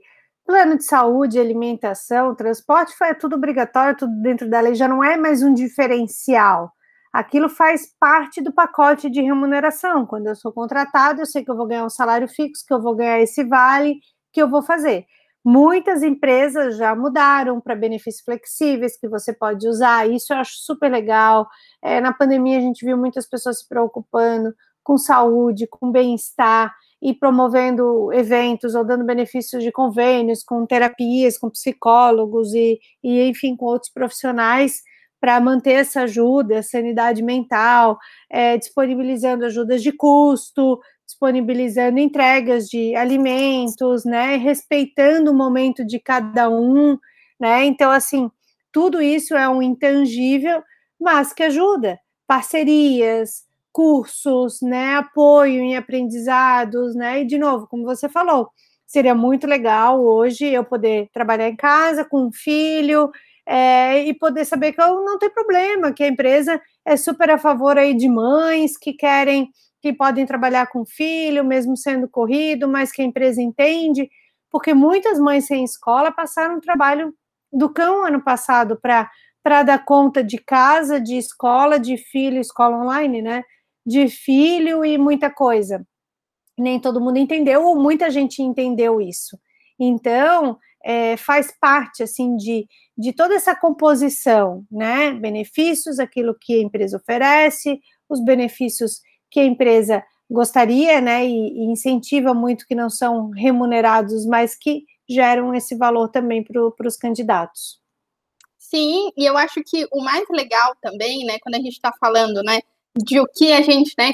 plano 0.49 0.79
de 0.79 0.85
saúde, 0.85 1.39
alimentação, 1.39 2.35
transporte 2.35 2.97
foi 2.97 3.15
tudo 3.15 3.37
obrigatório, 3.37 3.95
tudo 3.95 4.15
dentro 4.23 4.49
da 4.49 4.61
lei, 4.61 4.75
já 4.75 4.89
não 4.89 5.05
é 5.05 5.15
mais 5.15 5.43
um 5.43 5.53
diferencial. 5.53 6.73
Aquilo 7.13 7.51
faz 7.51 7.95
parte 8.01 8.41
do 8.41 8.51
pacote 8.51 9.11
de 9.11 9.21
remuneração. 9.21 10.07
Quando 10.07 10.29
eu 10.29 10.35
sou 10.35 10.51
contratado, 10.51 11.21
eu 11.21 11.27
sei 11.27 11.45
que 11.45 11.51
eu 11.51 11.57
vou 11.57 11.67
ganhar 11.67 11.85
um 11.85 11.91
salário 11.91 12.27
fixo, 12.27 12.65
que 12.67 12.73
eu 12.73 12.81
vou 12.81 12.97
ganhar 12.97 13.21
esse 13.21 13.45
vale, 13.45 14.01
que 14.33 14.41
eu 14.41 14.49
vou 14.49 14.63
fazer. 14.63 15.05
Muitas 15.45 16.03
empresas 16.03 16.79
já 16.79 16.97
mudaram 16.97 17.61
para 17.61 17.77
benefícios 17.77 18.25
flexíveis 18.25 18.99
que 18.99 19.07
você 19.07 19.35
pode 19.35 19.69
usar, 19.69 20.09
isso 20.09 20.33
eu 20.33 20.39
acho 20.39 20.53
super 20.55 20.91
legal. 20.91 21.47
É, 21.83 22.01
na 22.01 22.13
pandemia, 22.15 22.57
a 22.57 22.63
gente 22.63 22.87
viu 22.87 22.97
muitas 22.97 23.29
pessoas 23.29 23.59
se 23.59 23.69
preocupando 23.69 24.55
com 24.83 24.97
saúde, 24.97 25.67
com 25.67 25.93
bem-estar 25.93 26.75
e 27.01 27.15
promovendo 27.15 28.13
eventos 28.13 28.75
ou 28.75 28.85
dando 28.85 29.05
benefícios 29.05 29.63
de 29.63 29.71
convênios 29.71 30.43
com 30.43 30.67
terapias, 30.67 31.39
com 31.39 31.51
psicólogos 31.51 32.53
e, 32.55 32.79
e 33.03 33.23
enfim, 33.29 33.57
com 33.57 33.67
outros 33.67 33.93
profissionais 33.93 34.83
para 35.21 35.41
manter 35.41 35.73
essa 35.73 36.03
ajuda, 36.03 36.63
sanidade 36.63 37.23
mental, 37.23 37.99
é, 38.31 38.57
disponibilizando 38.57 39.45
ajudas 39.45 39.83
de 39.83 39.93
custo, 39.93 40.79
disponibilizando 41.05 41.99
entregas 41.99 42.69
de 42.69 42.95
alimentos, 42.95 44.05
né, 44.05 44.37
respeitando 44.37 45.31
o 45.31 45.35
momento 45.35 45.85
de 45.85 45.99
cada 45.99 46.49
um, 46.49 46.97
né? 47.41 47.65
Então, 47.65 47.91
assim, 47.91 48.31
tudo 48.73 49.01
isso 49.01 49.35
é 49.35 49.49
um 49.49 49.63
intangível, 49.63 50.63
mas 51.01 51.33
que 51.33 51.43
ajuda. 51.43 51.99
Parcerias, 52.27 53.48
cursos, 53.79 54.61
né, 54.61 54.97
apoio 54.97 55.61
em 55.63 55.77
aprendizados, 55.77 56.97
né? 56.97 57.21
E 57.21 57.25
de 57.25 57.39
novo, 57.39 57.69
como 57.69 57.85
você 57.85 58.09
falou, 58.09 58.49
seria 58.85 59.15
muito 59.15 59.47
legal 59.47 60.05
hoje 60.05 60.47
eu 60.47 60.65
poder 60.65 61.09
trabalhar 61.13 61.49
em 61.49 61.55
casa 61.55 62.05
com 62.05 62.27
um 62.27 62.33
filho 62.33 63.09
é, 63.47 64.03
e 64.03 64.13
poder 64.13 64.45
saber 64.45 64.73
que 64.73 64.83
eu 64.83 65.05
não 65.05 65.17
tem 65.17 65.31
problema, 65.31 65.93
que 65.93 66.03
a 66.03 66.09
empresa 66.09 66.61
é 66.85 66.97
super 66.97 67.31
a 67.31 67.39
favor 67.39 67.79
aí 67.79 67.95
de 67.95 68.09
mães 68.09 68.77
que 68.77 68.93
querem 68.95 69.49
que 69.81 69.93
podem 69.93 70.27
trabalhar 70.27 70.67
com 70.67 70.85
filho, 70.85 71.45
mesmo 71.45 71.77
sendo 71.77 72.09
corrido, 72.09 72.67
mas 72.67 72.91
que 72.91 73.01
a 73.01 73.05
empresa 73.05 73.41
entende, 73.41 74.11
porque 74.51 74.75
muitas 74.75 75.21
mães 75.21 75.47
sem 75.47 75.63
escola 75.63 76.11
passaram 76.11 76.57
o 76.57 76.61
trabalho 76.61 77.15
do 77.53 77.73
cão 77.73 78.05
ano 78.05 78.21
passado 78.21 78.77
para 78.83 79.63
dar 79.63 79.85
conta 79.85 80.25
de 80.25 80.37
casa, 80.39 81.01
de 81.01 81.17
escola, 81.17 81.79
de 81.79 81.97
filho, 81.97 82.41
escola 82.41 82.77
online, 82.77 83.23
né? 83.23 83.45
De 83.89 84.09
filho 84.09 84.85
e 84.85 84.99
muita 84.99 85.31
coisa. 85.31 85.87
Nem 86.59 86.81
todo 86.81 87.01
mundo 87.01 87.17
entendeu, 87.17 87.65
ou 87.65 87.77
muita 87.77 88.11
gente 88.11 88.43
entendeu 88.43 89.01
isso. 89.01 89.39
Então, 89.79 90.59
é, 90.85 91.17
faz 91.17 91.53
parte, 91.61 92.03
assim, 92.03 92.37
de, 92.37 92.67
de 92.97 93.13
toda 93.13 93.35
essa 93.35 93.55
composição, 93.55 94.65
né? 94.71 95.13
Benefícios, 95.13 95.99
aquilo 95.99 96.37
que 96.39 96.55
a 96.55 96.63
empresa 96.63 96.97
oferece, 96.97 97.81
os 98.09 98.23
benefícios 98.23 99.01
que 99.31 99.41
a 99.41 99.45
empresa 99.45 100.05
gostaria, 100.31 101.01
né, 101.01 101.27
e, 101.27 101.31
e 101.31 101.65
incentiva 101.65 102.35
muito 102.35 102.67
que 102.67 102.75
não 102.75 102.91
são 102.91 103.31
remunerados, 103.31 104.27
mas 104.27 104.55
que 104.55 104.85
geram 105.09 105.55
esse 105.55 105.75
valor 105.75 106.09
também 106.09 106.45
para 106.45 106.87
os 106.87 106.97
candidatos. 106.97 107.81
Sim, 108.59 109.11
e 109.17 109.25
eu 109.25 109.39
acho 109.39 109.63
que 109.65 109.87
o 109.91 110.03
mais 110.03 110.25
legal 110.29 110.77
também, 110.83 111.25
né, 111.25 111.39
quando 111.41 111.55
a 111.55 111.59
gente 111.59 111.73
está 111.73 111.91
falando, 111.99 112.43
né, 112.43 112.61
de 113.05 113.21
o 113.21 113.27
que 113.27 113.53
a 113.53 113.63
gente, 113.63 113.93
né, 113.99 114.13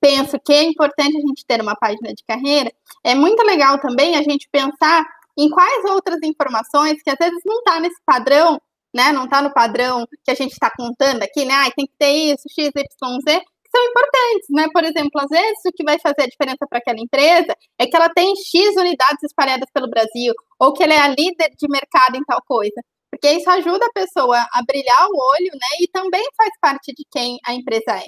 pensa 0.00 0.38
que 0.38 0.52
é 0.52 0.62
importante 0.64 1.16
a 1.16 1.20
gente 1.20 1.44
ter 1.46 1.60
uma 1.60 1.74
página 1.76 2.12
de 2.14 2.22
carreira, 2.26 2.70
é 3.04 3.14
muito 3.14 3.42
legal 3.42 3.78
também 3.78 4.16
a 4.16 4.22
gente 4.22 4.48
pensar 4.50 5.04
em 5.38 5.50
quais 5.50 5.84
outras 5.84 6.18
informações 6.22 7.02
que 7.02 7.10
às 7.10 7.16
vezes 7.18 7.40
não 7.44 7.58
está 7.58 7.80
nesse 7.80 8.00
padrão, 8.04 8.60
né, 8.94 9.12
não 9.12 9.24
está 9.24 9.42
no 9.42 9.52
padrão 9.52 10.06
que 10.24 10.30
a 10.30 10.34
gente 10.34 10.52
está 10.52 10.70
contando 10.76 11.22
aqui, 11.22 11.44
né, 11.44 11.54
ah, 11.54 11.70
tem 11.74 11.86
que 11.86 11.92
ter 11.98 12.10
isso, 12.10 12.44
x, 12.48 12.70
y, 12.74 13.20
z, 13.28 13.42
são 13.76 13.84
importantes, 13.84 14.48
né? 14.50 14.66
Por 14.72 14.84
exemplo, 14.84 15.20
às 15.20 15.28
vezes 15.28 15.58
o 15.66 15.72
que 15.72 15.84
vai 15.84 15.98
fazer 15.98 16.22
a 16.22 16.26
diferença 16.26 16.66
para 16.68 16.78
aquela 16.78 16.98
empresa 16.98 17.54
é 17.78 17.86
que 17.86 17.94
ela 17.94 18.08
tem 18.08 18.34
X 18.34 18.76
unidades 18.76 19.22
espalhadas 19.22 19.68
pelo 19.72 19.90
Brasil, 19.90 20.32
ou 20.58 20.72
que 20.72 20.82
ela 20.82 20.94
é 20.94 20.98
a 20.98 21.08
líder 21.08 21.50
de 21.58 21.68
mercado 21.68 22.16
em 22.16 22.24
tal 22.24 22.40
coisa. 22.46 22.80
Porque 23.16 23.32
isso 23.32 23.50
ajuda 23.50 23.86
a 23.86 23.92
pessoa 23.92 24.38
a 24.38 24.62
brilhar 24.66 25.06
o 25.08 25.16
olho, 25.16 25.52
né? 25.54 25.68
E 25.80 25.88
também 25.88 26.22
faz 26.36 26.50
parte 26.60 26.92
de 26.92 27.04
quem 27.10 27.38
a 27.46 27.54
empresa 27.54 27.98
é. 27.98 28.04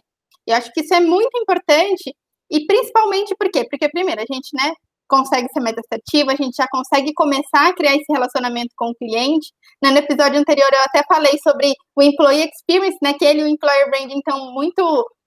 Eu 0.46 0.56
acho 0.56 0.70
que 0.72 0.80
isso 0.80 0.94
é 0.94 1.00
muito 1.00 1.36
importante, 1.38 2.14
e 2.50 2.66
principalmente 2.66 3.34
por 3.38 3.50
quê? 3.50 3.66
Porque, 3.68 3.88
primeiro, 3.88 4.20
a 4.20 4.24
gente, 4.32 4.50
né, 4.54 4.72
consegue 5.08 5.48
ser 5.52 5.60
mais 5.60 5.76
assertivo, 5.78 6.30
a 6.30 6.36
gente 6.36 6.54
já 6.56 6.66
consegue 6.70 7.12
começar 7.14 7.68
a 7.68 7.74
criar 7.74 7.94
esse 7.94 8.10
relacionamento 8.10 8.74
com 8.76 8.90
o 8.90 8.94
cliente. 8.94 9.52
Né, 9.82 9.90
no 9.90 9.98
episódio 9.98 10.38
anterior 10.38 10.68
eu 10.72 10.82
até 10.82 11.02
falei 11.08 11.38
sobre 11.42 11.72
o 11.96 12.02
employee 12.02 12.48
experience, 12.48 12.98
né, 13.02 13.14
que 13.14 13.24
ele 13.24 13.40
e 13.40 13.44
o 13.44 13.48
employer 13.48 13.90
branding 13.90 14.18
então 14.18 14.52
muito 14.52 14.82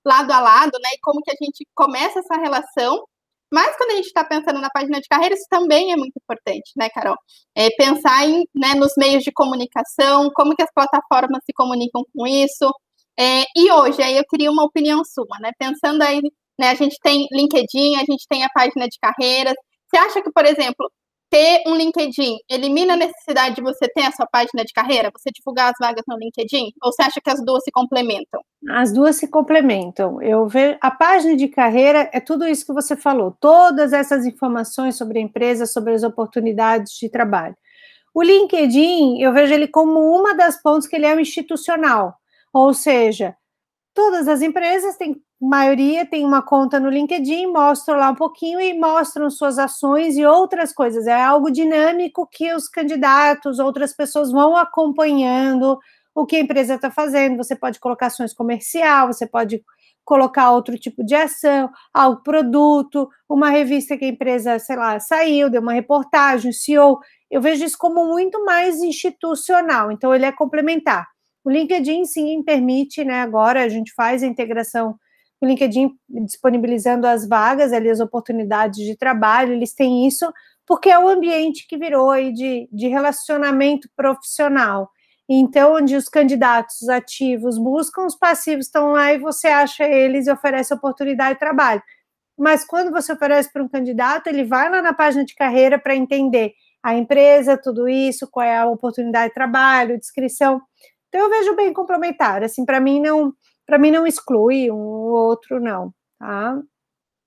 lado 0.05 0.31
a 0.31 0.39
lado, 0.39 0.71
né? 0.81 0.89
E 0.93 0.99
como 1.01 1.21
que 1.21 1.31
a 1.31 1.35
gente 1.41 1.65
começa 1.75 2.19
essa 2.19 2.35
relação. 2.41 3.03
Mas 3.51 3.75
quando 3.77 3.91
a 3.91 3.95
gente 3.95 4.05
está 4.07 4.23
pensando 4.23 4.59
na 4.61 4.69
página 4.69 4.99
de 5.01 5.07
carreira, 5.09 5.35
isso 5.35 5.45
também 5.49 5.91
é 5.91 5.95
muito 5.97 6.13
importante, 6.17 6.71
né, 6.77 6.89
Carol? 6.89 7.15
É 7.55 7.69
pensar 7.71 8.25
em, 8.25 8.45
né, 8.55 8.75
nos 8.75 8.93
meios 8.97 9.23
de 9.23 9.31
comunicação, 9.31 10.29
como 10.33 10.55
que 10.55 10.63
as 10.63 10.71
plataformas 10.73 11.41
se 11.45 11.53
comunicam 11.53 12.03
com 12.15 12.25
isso. 12.27 12.71
É, 13.19 13.43
e 13.55 13.71
hoje, 13.71 14.01
aí 14.01 14.17
eu 14.17 14.23
queria 14.29 14.51
uma 14.51 14.63
opinião 14.63 15.03
sua, 15.03 15.37
né? 15.41 15.51
Pensando 15.59 16.01
aí, 16.01 16.21
né, 16.59 16.69
a 16.69 16.75
gente 16.75 16.97
tem 17.01 17.27
LinkedIn, 17.31 17.95
a 17.97 18.05
gente 18.05 18.25
tem 18.29 18.43
a 18.43 18.49
página 18.53 18.87
de 18.87 18.97
carreiras. 18.99 19.53
Você 19.89 19.97
acha 19.97 20.21
que, 20.21 20.31
por 20.31 20.45
exemplo, 20.45 20.89
ter 21.31 21.63
um 21.65 21.75
LinkedIn 21.75 22.39
elimina 22.49 22.93
a 22.93 22.97
necessidade 22.97 23.55
de 23.55 23.61
você 23.61 23.87
ter 23.87 24.01
a 24.01 24.11
sua 24.11 24.27
página 24.27 24.65
de 24.65 24.73
carreira, 24.73 25.09
você 25.17 25.31
divulgar 25.31 25.71
as 25.71 25.77
vagas 25.79 26.03
no 26.05 26.17
LinkedIn? 26.17 26.73
Ou 26.83 26.91
você 26.91 27.03
acha 27.03 27.21
que 27.21 27.29
as 27.29 27.43
duas 27.43 27.63
se 27.63 27.71
complementam? 27.71 28.41
As 28.69 28.91
duas 28.91 29.15
se 29.15 29.29
complementam. 29.29 30.21
Eu 30.21 30.45
vejo 30.45 30.77
a 30.81 30.91
página 30.91 31.37
de 31.37 31.47
carreira 31.47 32.09
é 32.11 32.19
tudo 32.19 32.45
isso 32.45 32.65
que 32.65 32.73
você 32.73 32.97
falou, 32.97 33.35
todas 33.39 33.93
essas 33.93 34.25
informações 34.25 34.97
sobre 34.97 35.19
a 35.19 35.21
empresa, 35.21 35.65
sobre 35.65 35.93
as 35.93 36.03
oportunidades 36.03 36.91
de 36.99 37.09
trabalho. 37.09 37.55
O 38.13 38.21
LinkedIn, 38.21 39.21
eu 39.21 39.31
vejo 39.31 39.53
ele 39.53 39.69
como 39.69 39.99
uma 40.13 40.35
das 40.35 40.61
pontos 40.61 40.85
que 40.85 40.97
ele 40.97 41.05
é 41.05 41.15
um 41.15 41.19
institucional, 41.19 42.13
ou 42.51 42.73
seja, 42.73 43.37
todas 43.93 44.27
as 44.27 44.41
empresas 44.41 44.97
têm 44.97 45.15
maioria 45.41 46.05
tem 46.05 46.23
uma 46.23 46.41
conta 46.41 46.79
no 46.79 46.89
LinkedIn, 46.89 47.47
mostram 47.47 47.97
lá 47.97 48.11
um 48.11 48.15
pouquinho 48.15 48.61
e 48.61 48.77
mostram 48.77 49.29
suas 49.29 49.57
ações 49.57 50.15
e 50.15 50.25
outras 50.25 50.71
coisas. 50.71 51.07
É 51.07 51.19
algo 51.19 51.49
dinâmico 51.49 52.27
que 52.31 52.53
os 52.53 52.69
candidatos, 52.69 53.57
outras 53.57 53.91
pessoas 53.91 54.31
vão 54.31 54.55
acompanhando 54.55 55.79
o 56.13 56.25
que 56.25 56.35
a 56.35 56.39
empresa 56.41 56.75
está 56.75 56.91
fazendo. 56.91 57.37
Você 57.37 57.55
pode 57.55 57.79
colocar 57.79 58.07
ações 58.07 58.33
comercial, 58.33 59.07
você 59.07 59.25
pode 59.25 59.63
colocar 60.05 60.51
outro 60.51 60.77
tipo 60.77 61.03
de 61.03 61.15
ação, 61.15 61.69
algo 61.91 62.21
produto, 62.21 63.09
uma 63.27 63.49
revista 63.49 63.97
que 63.97 64.05
a 64.05 64.09
empresa, 64.09 64.59
sei 64.59 64.75
lá, 64.75 64.99
saiu, 64.99 65.49
deu 65.49 65.61
uma 65.61 65.73
reportagem, 65.73 66.51
CEO. 66.51 66.99
Eu 67.31 67.41
vejo 67.41 67.63
isso 67.65 67.77
como 67.79 68.05
muito 68.05 68.43
mais 68.45 68.81
institucional, 68.81 69.91
então 69.91 70.13
ele 70.13 70.25
é 70.25 70.31
complementar. 70.31 71.07
O 71.43 71.49
LinkedIn 71.49 72.05
sim 72.05 72.43
permite, 72.43 73.03
né? 73.03 73.21
Agora 73.21 73.63
a 73.63 73.69
gente 73.69 73.91
faz 73.93 74.21
a 74.21 74.27
integração 74.27 74.95
o 75.41 75.45
LinkedIn 75.45 75.91
disponibilizando 76.07 77.07
as 77.07 77.27
vagas, 77.27 77.73
ali 77.73 77.89
as 77.89 77.99
oportunidades 77.99 78.79
de 78.85 78.95
trabalho, 78.95 79.53
eles 79.53 79.73
têm 79.73 80.07
isso, 80.07 80.31
porque 80.67 80.89
é 80.89 80.99
o 80.99 81.09
ambiente 81.09 81.65
que 81.67 81.77
virou 81.77 82.11
aí 82.11 82.31
de, 82.31 82.69
de 82.71 82.87
relacionamento 82.87 83.89
profissional. 83.95 84.89
Então, 85.27 85.75
onde 85.75 85.95
os 85.95 86.07
candidatos 86.07 86.89
ativos 86.89 87.57
buscam, 87.57 88.05
os 88.05 88.15
passivos 88.15 88.65
estão 88.65 88.91
lá 88.91 89.13
e 89.13 89.17
você 89.17 89.47
acha 89.47 89.83
eles 89.83 90.27
e 90.27 90.31
oferece 90.31 90.73
oportunidade 90.73 91.33
de 91.33 91.39
trabalho. 91.39 91.81
Mas 92.37 92.65
quando 92.65 92.91
você 92.91 93.13
oferece 93.13 93.51
para 93.51 93.63
um 93.63 93.69
candidato, 93.69 94.27
ele 94.27 94.43
vai 94.43 94.69
lá 94.69 94.81
na 94.81 94.93
página 94.93 95.23
de 95.23 95.33
carreira 95.33 95.79
para 95.79 95.95
entender 95.95 96.53
a 96.83 96.95
empresa, 96.95 97.57
tudo 97.57 97.87
isso, 97.87 98.27
qual 98.29 98.45
é 98.45 98.57
a 98.57 98.65
oportunidade 98.65 99.29
de 99.29 99.33
trabalho, 99.35 99.99
descrição. 99.99 100.61
Então 101.07 101.21
eu 101.21 101.29
vejo 101.29 101.55
bem 101.55 101.73
complementar, 101.73 102.43
assim, 102.43 102.65
para 102.65 102.79
mim 102.79 102.99
não, 102.99 103.33
para 103.65 103.77
mim 103.77 103.91
não 103.91 104.05
exclui 104.05 104.71
um 104.71 104.75
ou 104.75 105.11
outro 105.29 105.59
não, 105.59 105.93
tá? 106.19 106.61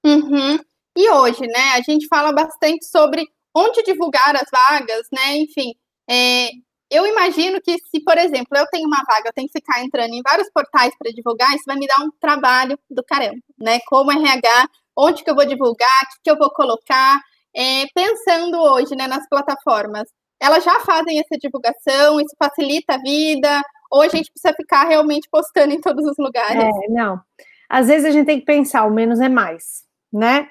Uhum. 0.05 0.59
E 0.97 1.11
hoje, 1.11 1.47
né, 1.47 1.73
a 1.75 1.81
gente 1.81 2.07
fala 2.07 2.33
bastante 2.33 2.85
sobre 2.87 3.27
onde 3.55 3.83
divulgar 3.83 4.35
as 4.37 4.49
vagas, 4.53 5.07
né? 5.13 5.37
Enfim, 5.37 5.75
é, 6.09 6.51
eu 6.91 7.07
imagino 7.07 7.61
que 7.61 7.77
se, 7.79 8.01
por 8.05 8.19
exemplo, 8.19 8.57
eu 8.57 8.67
tenho 8.69 8.87
uma 8.87 9.03
vaga, 9.05 9.29
eu 9.29 9.33
tenho 9.33 9.49
que 9.49 9.59
ficar 9.59 9.83
entrando 9.83 10.13
em 10.13 10.23
vários 10.23 10.51
portais 10.51 10.95
para 10.99 11.13
divulgar, 11.13 11.55
isso 11.55 11.65
vai 11.67 11.77
me 11.77 11.87
dar 11.87 12.01
um 12.01 12.11
trabalho 12.21 12.79
do 12.91 13.03
caramba, 13.05 13.41
né? 13.59 13.81
Como 13.87 14.13
RH, 14.13 14.69
onde 14.97 15.25
que 15.25 15.31
eu 15.31 15.35
vou 15.35 15.47
divulgar, 15.47 16.03
o 16.05 16.09
que, 16.09 16.23
que 16.25 16.31
eu 16.31 16.39
vou 16.39 16.51
colocar, 16.51 17.21
é, 17.55 17.87
pensando 17.95 18.61
hoje, 18.61 18.95
né, 18.95 19.07
nas 19.07 19.29
plataformas, 19.29 20.09
elas 20.41 20.63
já 20.65 20.81
fazem 20.81 21.19
essa 21.19 21.39
divulgação, 21.39 22.21
isso 22.21 22.35
facilita 22.39 22.95
a 22.95 22.99
vida, 22.99 23.63
ou 23.95 24.03
a 24.03 24.09
gente 24.09 24.29
precisa 24.29 24.53
ficar 24.53 24.89
realmente 24.89 25.29
postando 25.31 25.73
em 25.73 25.81
todos 25.81 26.05
os 26.05 26.17
lugares? 26.19 26.65
É, 26.65 26.89
não. 26.91 27.21
Às 27.69 27.87
vezes 27.87 28.05
a 28.05 28.11
gente 28.11 28.27
tem 28.27 28.41
que 28.41 28.45
pensar, 28.45 28.85
o 28.85 28.91
menos 28.91 29.21
é 29.21 29.29
mais, 29.29 29.85
né? 30.13 30.49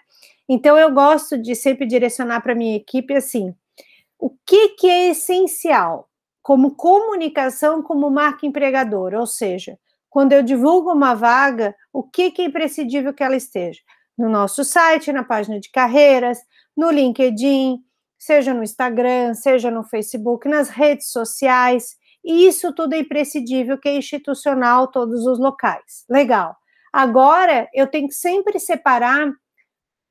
Então 0.47 0.77
eu 0.77 0.89
gosto 0.93 1.37
de 1.37 1.53
sempre 1.53 1.85
direcionar 1.85 2.39
para 2.39 2.55
minha 2.55 2.77
equipe 2.77 3.13
assim, 3.13 3.53
o 4.17 4.29
que, 4.45 4.69
que 4.69 4.87
é 4.89 5.09
essencial 5.09 6.07
como 6.41 6.75
comunicação 6.75 7.83
como 7.83 8.09
marca 8.09 8.45
empregadora, 8.45 9.19
ou 9.19 9.27
seja, 9.27 9.77
quando 10.09 10.31
eu 10.31 10.41
divulgo 10.41 10.93
uma 10.93 11.13
vaga, 11.13 11.75
o 11.91 12.01
que, 12.01 12.31
que 12.31 12.41
é 12.41 12.45
imprescindível 12.45 13.13
que 13.13 13.23
ela 13.23 13.35
esteja? 13.35 13.81
No 14.17 14.29
nosso 14.29 14.63
site, 14.63 15.11
na 15.11 15.23
página 15.23 15.59
de 15.59 15.69
carreiras, 15.69 16.39
no 16.77 16.89
LinkedIn, 16.89 17.83
seja 18.17 18.53
no 18.53 18.63
Instagram, 18.63 19.33
seja 19.33 19.69
no 19.69 19.83
Facebook, 19.83 20.47
nas 20.47 20.69
redes 20.69 21.11
sociais, 21.11 21.97
e 22.23 22.47
isso 22.47 22.73
tudo 22.73 22.93
é 22.93 22.99
imprescindível, 22.99 23.77
que 23.77 23.89
é 23.89 23.97
institucional, 23.97 24.87
todos 24.87 25.25
os 25.25 25.39
locais. 25.39 26.05
Legal. 26.09 26.55
Agora, 26.91 27.67
eu 27.73 27.87
tenho 27.87 28.07
que 28.07 28.13
sempre 28.13 28.59
separar 28.59 29.31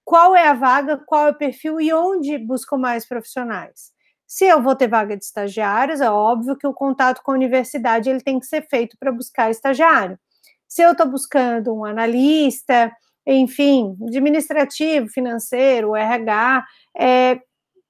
qual 0.05 0.35
é 0.35 0.49
a 0.49 0.55
vaga, 0.55 1.01
qual 1.07 1.29
é 1.29 1.31
o 1.31 1.39
perfil 1.39 1.81
e 1.81 1.93
onde 1.93 2.37
busco 2.39 2.77
mais 2.77 3.07
profissionais. 3.07 3.93
Se 4.27 4.47
eu 4.47 4.63
vou 4.63 4.75
ter 4.75 4.89
vaga 4.89 5.17
de 5.17 5.25
estagiários, 5.25 6.01
é 6.01 6.11
óbvio 6.11 6.57
que 6.57 6.67
o 6.67 6.73
contato 6.73 7.23
com 7.23 7.33
a 7.33 7.35
universidade 7.35 8.09
ele 8.11 8.21
tem 8.21 8.41
que 8.41 8.47
ser 8.47 8.67
feito 8.69 8.97
para 8.99 9.13
buscar 9.13 9.51
estagiário. 9.51 10.19
Se 10.67 10.83
eu 10.83 10.93
estou 10.93 11.07
buscando 11.07 11.75
um 11.75 11.85
analista, 11.85 12.91
enfim, 13.27 13.97
administrativo, 14.07 15.09
financeiro, 15.09 15.95
RH, 15.95 16.65
é, 16.97 17.41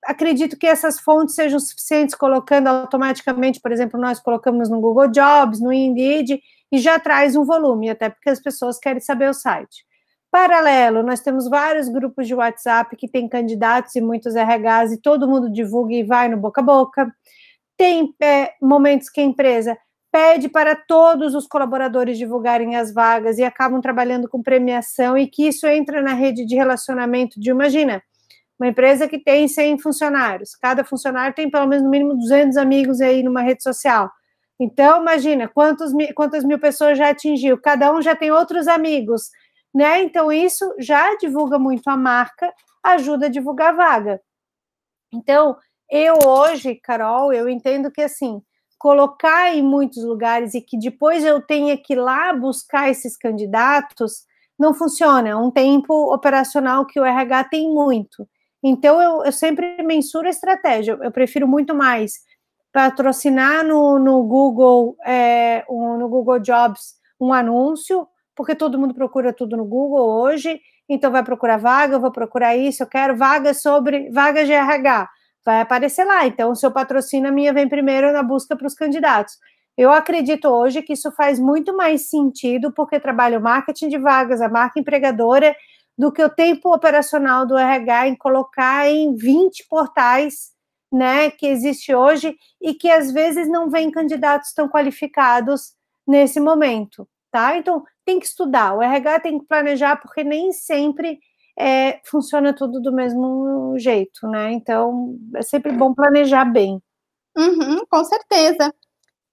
acredito 0.05 0.59
que 0.59 0.67
essas 0.67 0.99
fontes 1.01 1.35
sejam 1.35 1.59
suficientes, 1.61 2.15
colocando 2.15 2.69
automaticamente, 2.69 3.61
por 3.61 3.73
exemplo, 3.73 4.01
nós 4.01 4.21
colocamos 4.21 4.69
no 4.69 4.81
Google 4.81 5.09
Jobs, 5.09 5.61
no 5.61 5.73
Indeed, 5.73 6.41
e 6.71 6.79
já 6.79 6.99
traz 6.99 7.37
um 7.37 7.45
volume, 7.45 7.91
até 7.91 8.09
porque 8.09 8.31
as 8.31 8.41
pessoas 8.41 8.79
querem 8.79 9.01
saber 9.01 9.29
o 9.29 9.35
site. 9.35 9.85
Paralelo, 10.31 11.03
nós 11.03 11.21
temos 11.21 11.47
vários 11.49 11.88
grupos 11.88 12.27
de 12.27 12.35
WhatsApp 12.35 12.97
que 12.97 13.07
tem 13.07 13.29
candidatos 13.29 13.95
e 13.95 14.01
muitos 14.01 14.35
RHs 14.35 14.93
e 14.93 15.01
todo 15.01 15.29
mundo 15.29 15.53
divulga 15.53 15.93
e 15.93 16.03
vai 16.03 16.27
no 16.29 16.38
boca 16.38 16.62
a 16.62 16.65
boca. 16.65 17.15
Tem 17.77 18.15
é, 18.23 18.55
momentos 18.61 19.11
que 19.11 19.21
a 19.21 19.25
empresa 19.25 19.77
pede 20.11 20.49
para 20.49 20.75
todos 20.75 21.35
os 21.35 21.47
colaboradores 21.47 22.17
divulgarem 22.17 22.77
as 22.77 22.93
vagas 22.93 23.38
e 23.38 23.45
acabam 23.45 23.81
trabalhando 23.81 24.27
com 24.27 24.43
premiação 24.43 25.19
e 25.19 25.27
que 25.27 25.47
isso 25.47 25.67
entra 25.67 26.01
na 26.01 26.15
rede 26.15 26.47
de 26.47 26.55
relacionamento 26.55 27.38
de, 27.38 27.51
imagina, 27.51 28.03
uma 28.62 28.68
empresa 28.68 29.09
que 29.09 29.18
tem 29.18 29.48
100 29.48 29.81
funcionários, 29.81 30.55
cada 30.55 30.85
funcionário 30.85 31.35
tem 31.35 31.51
pelo 31.51 31.66
menos 31.66 31.83
no 31.83 31.90
mínimo 31.90 32.16
200 32.16 32.57
amigos 32.57 33.01
aí 33.01 33.20
numa 33.20 33.42
rede 33.42 33.61
social. 33.61 34.09
Então, 34.61 35.03
imagina, 35.03 35.48
quantos, 35.48 35.90
quantas 36.14 36.44
mil 36.44 36.61
pessoas 36.61 36.96
já 36.96 37.11
atingiu, 37.11 37.61
cada 37.61 37.92
um 37.92 38.01
já 38.01 38.14
tem 38.14 38.31
outros 38.31 38.68
amigos, 38.68 39.31
né? 39.75 40.01
Então, 40.03 40.31
isso 40.31 40.64
já 40.79 41.16
divulga 41.16 41.59
muito 41.59 41.88
a 41.88 41.96
marca, 41.96 42.53
ajuda 42.85 43.27
a 43.27 43.29
divulgar 43.29 43.70
a 43.70 43.77
vaga. 43.77 44.20
Então, 45.12 45.57
eu 45.90 46.14
hoje, 46.25 46.77
Carol, 46.77 47.33
eu 47.33 47.48
entendo 47.48 47.90
que 47.90 48.01
assim, 48.01 48.40
colocar 48.79 49.53
em 49.53 49.62
muitos 49.62 50.05
lugares 50.05 50.55
e 50.55 50.61
que 50.61 50.79
depois 50.79 51.25
eu 51.25 51.42
tenha 51.42 51.77
que 51.77 51.94
ir 51.94 51.96
lá 51.96 52.33
buscar 52.33 52.88
esses 52.88 53.16
candidatos, 53.16 54.25
não 54.57 54.72
funciona. 54.72 55.31
É 55.31 55.35
um 55.35 55.51
tempo 55.51 56.14
operacional 56.14 56.87
que 56.87 57.01
o 57.01 57.05
RH 57.05 57.44
tem 57.44 57.68
muito. 57.68 58.25
Então, 58.62 59.01
eu, 59.03 59.25
eu 59.25 59.33
sempre 59.33 59.83
mensuro 59.83 60.27
a 60.27 60.31
estratégia. 60.31 60.98
Eu 61.03 61.11
prefiro 61.11 61.48
muito 61.48 61.75
mais 61.75 62.20
patrocinar 62.72 63.64
no, 63.64 63.98
no 63.98 64.22
Google, 64.25 64.96
é, 65.05 65.64
um, 65.68 65.98
no 65.98 66.09
Google 66.09 66.38
Jobs, 66.38 66.94
um 67.20 67.33
anúncio, 67.33 68.07
porque 68.35 68.55
todo 68.55 68.79
mundo 68.79 68.94
procura 68.94 69.33
tudo 69.33 69.57
no 69.57 69.64
Google 69.64 70.22
hoje, 70.22 70.59
então 70.88 71.11
vai 71.11 71.22
procurar 71.22 71.59
vaga, 71.59 71.96
eu 71.96 72.01
vou 72.01 72.11
procurar 72.11 72.57
isso, 72.57 72.83
eu 72.83 72.87
quero 72.87 73.16
vaga 73.16 73.53
sobre 73.53 74.11
vagas 74.11 74.46
de 74.46 74.53
RH, 74.53 75.09
vai 75.44 75.61
aparecer 75.61 76.05
lá. 76.05 76.27
Então, 76.27 76.51
o 76.51 76.57
seu 76.57 76.70
patrocínio 76.70 77.33
minha 77.33 77.53
vem 77.53 77.68
primeiro 77.68 78.11
na 78.12 78.22
busca 78.22 78.57
para 78.57 78.66
os 78.66 78.75
candidatos. 78.75 79.35
Eu 79.77 79.90
acredito 79.90 80.48
hoje 80.48 80.83
que 80.83 80.94
isso 80.94 81.11
faz 81.12 81.38
muito 81.38 81.77
mais 81.77 82.09
sentido, 82.09 82.72
porque 82.72 83.01
trabalho 83.01 83.40
marketing 83.40 83.88
de 83.88 83.98
vagas, 83.98 84.40
a 84.40 84.48
marca 84.48 84.81
empregadora, 84.81 85.55
do 85.97 86.13
que 86.13 86.23
o 86.23 86.31
tempo 86.31 86.75
operacional 86.75 87.47
do 87.47 87.57
RH 87.57 88.09
em 88.09 88.17
colocar 88.17 88.89
em 88.89 89.15
20 89.15 89.67
portais 89.69 90.53
né, 90.93 91.31
que 91.31 91.47
existe 91.47 91.95
hoje 91.95 92.37
e 92.61 92.75
que 92.75 92.91
às 92.91 93.11
vezes 93.13 93.49
não 93.49 93.71
vem 93.71 93.91
candidatos 93.91 94.53
tão 94.53 94.69
qualificados 94.69 95.73
nesse 96.07 96.39
momento, 96.39 97.09
tá? 97.31 97.57
Então, 97.57 97.83
tem 98.05 98.19
que 98.19 98.27
estudar, 98.27 98.75
o 98.75 98.83
RH 98.83 99.21
tem 99.21 99.39
que 99.39 99.47
planejar, 99.47 99.97
porque 99.97 100.23
nem 100.23 100.53
sempre 100.53 101.19
é, 101.59 102.01
funciona 102.05 102.55
tudo 102.55 102.81
do 102.81 102.93
mesmo 102.93 103.75
jeito, 103.79 104.27
né? 104.29 104.53
Então, 104.53 105.17
é 105.35 105.43
sempre 105.43 105.73
bom 105.73 105.95
planejar 105.95 106.45
bem. 106.45 106.83
Uhum, 107.37 107.87
com 107.89 108.05
certeza. 108.05 108.75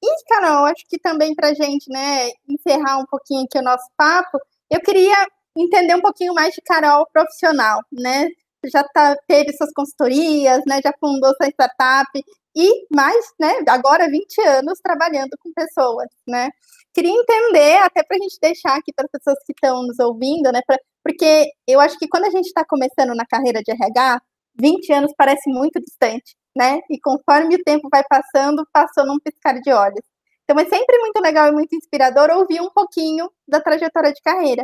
E, 0.02 0.26
Carol, 0.30 0.66
acho 0.66 0.86
que 0.88 0.98
também 0.98 1.36
para 1.36 1.54
gente, 1.54 1.92
né, 1.92 2.30
encerrar 2.48 3.00
um 3.00 3.06
pouquinho 3.06 3.44
aqui 3.44 3.60
o 3.60 3.64
nosso 3.64 3.86
papo, 3.98 4.38
eu 4.72 4.80
queria 4.80 5.28
entender 5.58 5.96
um 5.96 6.02
pouquinho 6.02 6.34
mais 6.34 6.54
de 6.54 6.62
Carol 6.62 7.08
profissional, 7.12 7.82
né? 7.92 8.28
Já 8.66 8.84
tá, 8.84 9.16
teve 9.28 9.54
suas 9.54 9.72
consultorias, 9.74 10.62
né? 10.68 10.82
Já 10.84 10.94
fundou 11.00 11.34
sua 11.36 11.50
startup 11.50 12.10
e 12.56 12.86
mais, 12.94 13.26
né? 13.40 13.54
Agora 13.68 14.10
20 14.10 14.42
anos 14.42 14.80
trabalhando 14.84 15.38
com 15.42 15.52
pessoas, 15.54 16.08
né? 16.28 16.50
queria 16.94 17.12
entender, 17.12 17.78
até 17.78 18.04
para 18.04 18.18
a 18.18 18.20
gente 18.20 18.38
deixar 18.42 18.76
aqui 18.76 18.92
para 18.94 19.06
as 19.06 19.12
pessoas 19.12 19.38
que 19.46 19.54
estão 19.54 19.84
nos 19.84 20.00
ouvindo, 20.00 20.52
né? 20.52 20.62
Pra, 20.66 20.78
porque 21.04 21.50
eu 21.68 21.80
acho 21.80 21.98
que 21.98 22.08
quando 22.08 22.26
a 22.26 22.30
gente 22.30 22.48
está 22.48 22.66
começando 22.66 23.16
na 23.16 23.26
carreira 23.26 23.62
de 23.62 23.72
RH, 23.72 24.22
20 24.60 24.94
anos 24.94 25.14
parece 25.18 25.50
muito 25.50 25.80
distante, 25.80 26.36
né? 26.56 26.80
E 26.90 27.00
conforme 27.00 27.56
o 27.56 27.64
tempo 27.64 27.88
vai 27.90 28.04
passando, 28.04 28.68
passou 28.74 29.06
num 29.06 29.20
piscar 29.20 29.60
de 29.62 29.72
olhos. 29.72 30.02
Então 30.44 30.60
é 30.60 30.66
sempre 30.66 30.98
muito 31.00 31.20
legal 31.22 31.48
e 31.48 31.52
muito 31.52 31.76
inspirador 31.76 32.30
ouvir 32.32 32.60
um 32.62 32.70
pouquinho 32.72 33.32
da 33.48 33.62
trajetória 33.62 34.12
de 34.12 34.22
carreira. 34.22 34.64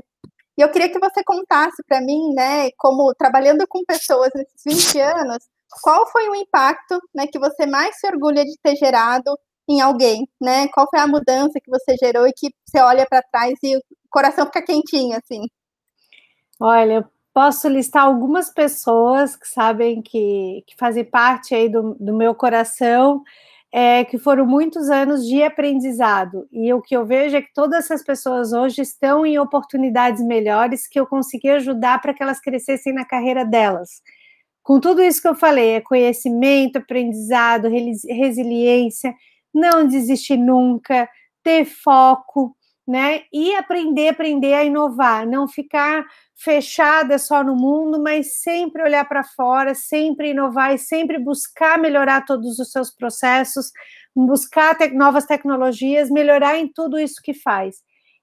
E 0.57 0.61
eu 0.61 0.71
queria 0.71 0.89
que 0.89 0.99
você 0.99 1.23
contasse 1.23 1.83
para 1.87 1.99
mim, 2.01 2.33
né, 2.33 2.71
como 2.77 3.13
trabalhando 3.13 3.65
com 3.67 3.83
pessoas 3.85 4.29
nesses 4.33 4.63
20 4.65 4.99
anos, 4.99 5.37
qual 5.81 6.07
foi 6.09 6.29
o 6.29 6.35
impacto 6.35 6.99
né, 7.13 7.27
que 7.27 7.39
você 7.39 7.65
mais 7.65 7.99
se 7.99 8.07
orgulha 8.07 8.45
de 8.45 8.57
ter 8.63 8.75
gerado 8.75 9.37
em 9.67 9.81
alguém, 9.81 10.27
né? 10.39 10.67
Qual 10.69 10.87
foi 10.89 10.99
a 10.99 11.07
mudança 11.07 11.59
que 11.59 11.69
você 11.69 11.95
gerou 11.97 12.27
e 12.27 12.33
que 12.33 12.53
você 12.65 12.79
olha 12.79 13.05
para 13.09 13.23
trás 13.23 13.57
e 13.63 13.75
o 13.75 13.81
coração 14.09 14.45
fica 14.45 14.61
quentinho, 14.61 15.17
assim? 15.17 15.41
Olha, 16.59 16.93
eu 16.93 17.05
posso 17.33 17.67
listar 17.67 18.03
algumas 18.03 18.49
pessoas 18.49 19.35
que 19.35 19.47
sabem 19.47 20.01
que, 20.01 20.63
que 20.67 20.75
fazem 20.77 21.03
parte 21.03 21.53
aí 21.53 21.67
do, 21.67 21.95
do 21.99 22.15
meu 22.15 22.33
coração, 22.35 23.23
é, 23.77 24.05
que 24.05 24.17
foram 24.17 24.45
muitos 24.45 24.89
anos 24.89 25.27
de 25.27 25.43
aprendizado. 25.43 26.47
E 26.49 26.73
o 26.73 26.81
que 26.81 26.95
eu 26.95 27.05
vejo 27.05 27.35
é 27.35 27.41
que 27.41 27.53
todas 27.53 27.83
essas 27.83 28.01
pessoas 28.01 28.53
hoje 28.53 28.81
estão 28.81 29.25
em 29.25 29.37
oportunidades 29.37 30.25
melhores 30.25 30.87
que 30.87 30.97
eu 30.97 31.05
consegui 31.05 31.49
ajudar 31.49 32.01
para 32.01 32.13
que 32.13 32.23
elas 32.23 32.39
crescessem 32.39 32.93
na 32.93 33.03
carreira 33.03 33.43
delas. 33.43 34.01
Com 34.63 34.79
tudo 34.79 35.01
isso 35.01 35.21
que 35.21 35.27
eu 35.27 35.35
falei, 35.35 35.71
é 35.71 35.81
conhecimento, 35.81 36.77
aprendizado, 36.77 37.67
resiliência, 37.67 39.13
não 39.53 39.85
desistir 39.85 40.37
nunca, 40.37 41.09
ter 41.43 41.65
foco, 41.65 42.55
né? 42.87 43.23
E 43.33 43.55
aprender, 43.55 44.09
aprender 44.09 44.53
a 44.53 44.63
inovar, 44.63 45.25
não 45.27 45.47
ficar 45.47 46.05
fechada 46.35 47.17
só 47.17 47.43
no 47.43 47.55
mundo, 47.55 48.01
mas 48.01 48.41
sempre 48.41 48.83
olhar 48.83 49.05
para 49.05 49.23
fora, 49.23 49.73
sempre 49.73 50.31
inovar 50.31 50.75
e 50.75 50.77
sempre 50.77 51.17
buscar 51.17 51.79
melhorar 51.79 52.25
todos 52.25 52.59
os 52.59 52.71
seus 52.71 52.91
processos, 52.91 53.71
buscar 54.15 54.75
te 54.75 54.89
novas 54.89 55.25
tecnologias, 55.25 56.09
melhorar 56.09 56.57
em 56.57 56.67
tudo 56.71 56.99
isso 56.99 57.21
que 57.23 57.33
faz. 57.33 57.77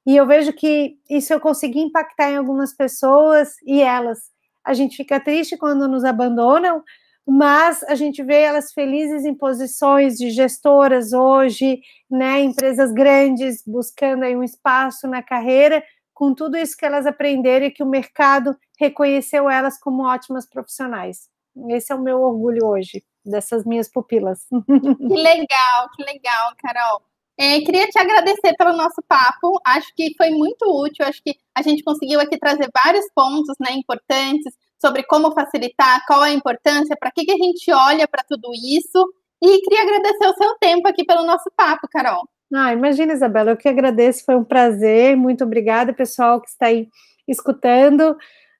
E 0.06 0.16
eu 0.16 0.26
vejo 0.26 0.52
que 0.52 0.96
isso 1.08 1.32
eu 1.32 1.40
consegui 1.40 1.80
impactar 1.80 2.30
em 2.30 2.36
algumas 2.36 2.74
pessoas 2.74 3.54
e 3.64 3.80
elas. 3.80 4.18
A 4.64 4.74
gente 4.74 4.96
fica 4.96 5.18
triste 5.20 5.56
quando 5.56 5.88
nos 5.88 6.04
abandonam, 6.04 6.82
mas 7.26 7.82
a 7.84 7.94
gente 7.94 8.22
vê 8.22 8.42
elas 8.42 8.72
felizes 8.72 9.24
em 9.24 9.34
posições 9.34 10.16
de 10.16 10.30
gestoras 10.30 11.12
hoje, 11.12 11.80
né, 12.10 12.40
empresas 12.40 12.92
grandes 12.92 13.62
buscando 13.66 14.24
aí 14.24 14.36
um 14.36 14.42
espaço 14.42 15.06
na 15.06 15.22
carreira, 15.22 15.82
com 16.12 16.34
tudo 16.34 16.56
isso 16.56 16.76
que 16.76 16.84
elas 16.84 17.06
aprenderam 17.06 17.66
e 17.66 17.70
que 17.70 17.82
o 17.82 17.88
mercado 17.88 18.56
reconheceu 18.78 19.48
elas 19.48 19.78
como 19.78 20.04
ótimas 20.04 20.48
profissionais. 20.48 21.28
Esse 21.68 21.92
é 21.92 21.94
o 21.94 22.02
meu 22.02 22.20
orgulho 22.20 22.66
hoje, 22.66 23.04
dessas 23.24 23.64
minhas 23.64 23.88
pupilas. 23.90 24.46
Que 25.08 25.14
legal, 25.14 25.90
que 25.94 26.02
legal, 26.04 26.52
Carol. 26.58 27.02
É, 27.38 27.60
queria 27.60 27.86
te 27.88 27.98
agradecer 27.98 28.54
pelo 28.56 28.76
nosso 28.76 29.02
papo. 29.08 29.58
Acho 29.66 29.92
que 29.94 30.14
foi 30.16 30.30
muito 30.30 30.62
útil. 30.64 31.04
Acho 31.04 31.22
que 31.22 31.34
a 31.54 31.62
gente 31.62 31.82
conseguiu 31.82 32.20
aqui 32.20 32.38
trazer 32.38 32.68
vários 32.84 33.06
pontos 33.14 33.56
né, 33.58 33.72
importantes 33.72 34.54
sobre 34.82 35.04
como 35.04 35.32
facilitar, 35.32 36.04
qual 36.06 36.20
a 36.22 36.32
importância, 36.32 36.96
para 36.98 37.12
que, 37.12 37.24
que 37.24 37.30
a 37.30 37.36
gente 37.36 37.72
olha 37.72 38.08
para 38.08 38.24
tudo 38.24 38.50
isso. 38.52 39.14
E 39.40 39.60
queria 39.60 39.82
agradecer 39.82 40.26
o 40.26 40.34
seu 40.34 40.54
tempo 40.58 40.88
aqui 40.88 41.04
pelo 41.04 41.24
nosso 41.24 41.50
papo, 41.56 41.88
Carol. 41.88 42.28
Ah, 42.52 42.72
imagina, 42.72 43.12
Isabela, 43.12 43.52
eu 43.52 43.56
que 43.56 43.68
agradeço, 43.68 44.24
foi 44.24 44.34
um 44.34 44.44
prazer. 44.44 45.16
Muito 45.16 45.44
obrigada, 45.44 45.94
pessoal 45.94 46.40
que 46.40 46.48
está 46.48 46.66
aí 46.66 46.88
escutando, 47.26 48.16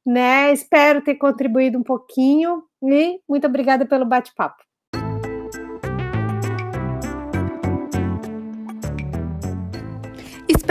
né? 0.07 0.53
Espero 0.53 1.03
ter 1.03 1.17
contribuído 1.17 1.79
um 1.79 1.83
pouquinho 1.83 2.63
e 2.83 3.21
muito 3.29 3.47
obrigada 3.47 3.85
pelo 3.85 4.07
bate-papo. 4.07 4.63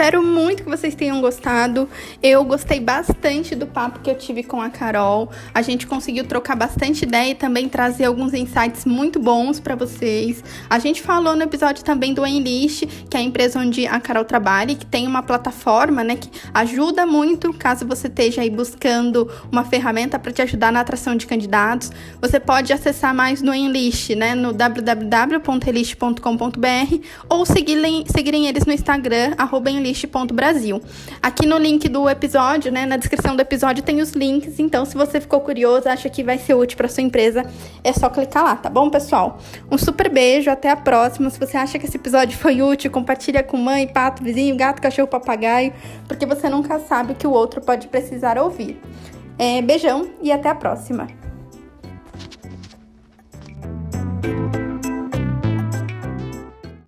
Espero 0.02 0.20
muito 0.20 0.64
que 0.64 0.68
vocês 0.68 0.96
tenham 0.96 1.20
gostado. 1.20 1.88
Eu 2.20 2.44
gostei 2.44 2.80
bastante 2.80 3.54
do 3.54 3.68
papo 3.68 4.00
que 4.00 4.10
eu 4.10 4.18
tive 4.18 4.42
com 4.42 4.60
a 4.60 4.68
Carol. 4.68 5.30
A 5.54 5.62
gente 5.62 5.86
conseguiu 5.86 6.24
trocar 6.24 6.56
bastante 6.56 7.04
ideia 7.04 7.30
e 7.30 7.36
também 7.36 7.68
trazer 7.68 8.06
alguns 8.06 8.34
insights 8.34 8.84
muito 8.84 9.20
bons 9.20 9.60
para 9.60 9.76
vocês. 9.76 10.42
A 10.68 10.80
gente 10.80 11.00
falou 11.00 11.36
no 11.36 11.44
episódio 11.44 11.84
também 11.84 12.12
do 12.12 12.26
Enlist, 12.26 12.84
que 13.08 13.16
é 13.16 13.20
a 13.20 13.22
empresa 13.22 13.60
onde 13.60 13.86
a 13.86 14.00
Carol 14.00 14.24
trabalha, 14.24 14.74
que 14.74 14.84
tem 14.84 15.06
uma 15.06 15.22
plataforma, 15.22 16.02
né, 16.02 16.16
que 16.16 16.28
ajuda 16.52 17.06
muito 17.06 17.52
caso 17.52 17.86
você 17.86 18.08
esteja 18.08 18.42
aí 18.42 18.50
buscando 18.50 19.30
uma 19.52 19.62
ferramenta 19.62 20.18
para 20.18 20.32
te 20.32 20.42
ajudar 20.42 20.72
na 20.72 20.80
atração 20.80 21.14
de 21.14 21.28
candidatos. 21.28 21.92
Você 22.20 22.40
pode 22.40 22.72
acessar 22.72 23.14
mais 23.14 23.40
no 23.40 23.54
Enlist, 23.54 24.16
né, 24.16 24.34
no 24.34 24.52
www.enlist.com.br 24.52 26.96
ou 27.28 27.46
seguirem, 27.46 28.04
seguirem 28.08 28.48
eles 28.48 28.66
no 28.66 28.72
Instagram, 28.72 29.34
arroba 29.38 29.70
playlist.brasil. 29.92 30.80
Aqui 31.22 31.46
no 31.46 31.58
link 31.58 31.88
do 31.88 32.08
episódio, 32.08 32.72
né, 32.72 32.86
na 32.86 32.96
descrição 32.96 33.36
do 33.36 33.40
episódio 33.40 33.82
tem 33.82 34.00
os 34.00 34.12
links, 34.12 34.58
então 34.58 34.84
se 34.84 34.96
você 34.96 35.20
ficou 35.20 35.40
curioso, 35.40 35.88
acha 35.88 36.08
que 36.08 36.24
vai 36.24 36.38
ser 36.38 36.54
útil 36.54 36.76
para 36.76 36.88
sua 36.88 37.02
empresa, 37.02 37.44
é 37.84 37.92
só 37.92 38.08
clicar 38.08 38.44
lá, 38.44 38.56
tá 38.56 38.70
bom, 38.70 38.90
pessoal? 38.90 39.38
Um 39.70 39.78
super 39.78 40.08
beijo, 40.08 40.50
até 40.50 40.70
a 40.70 40.76
próxima. 40.76 41.30
Se 41.30 41.38
você 41.38 41.56
acha 41.56 41.78
que 41.78 41.86
esse 41.86 41.96
episódio 41.96 42.36
foi 42.36 42.62
útil, 42.62 42.90
compartilha 42.90 43.42
com 43.42 43.56
mãe, 43.56 43.86
pato, 43.86 44.22
vizinho, 44.22 44.56
gato, 44.56 44.80
cachorro, 44.80 45.08
papagaio, 45.08 45.72
porque 46.08 46.26
você 46.26 46.48
nunca 46.48 46.78
sabe 46.80 47.12
o 47.12 47.14
que 47.14 47.26
o 47.26 47.30
outro 47.30 47.60
pode 47.60 47.88
precisar 47.88 48.38
ouvir. 48.38 48.80
É, 49.38 49.60
beijão 49.62 50.10
e 50.22 50.30
até 50.30 50.48
a 50.48 50.54
próxima. 50.54 51.21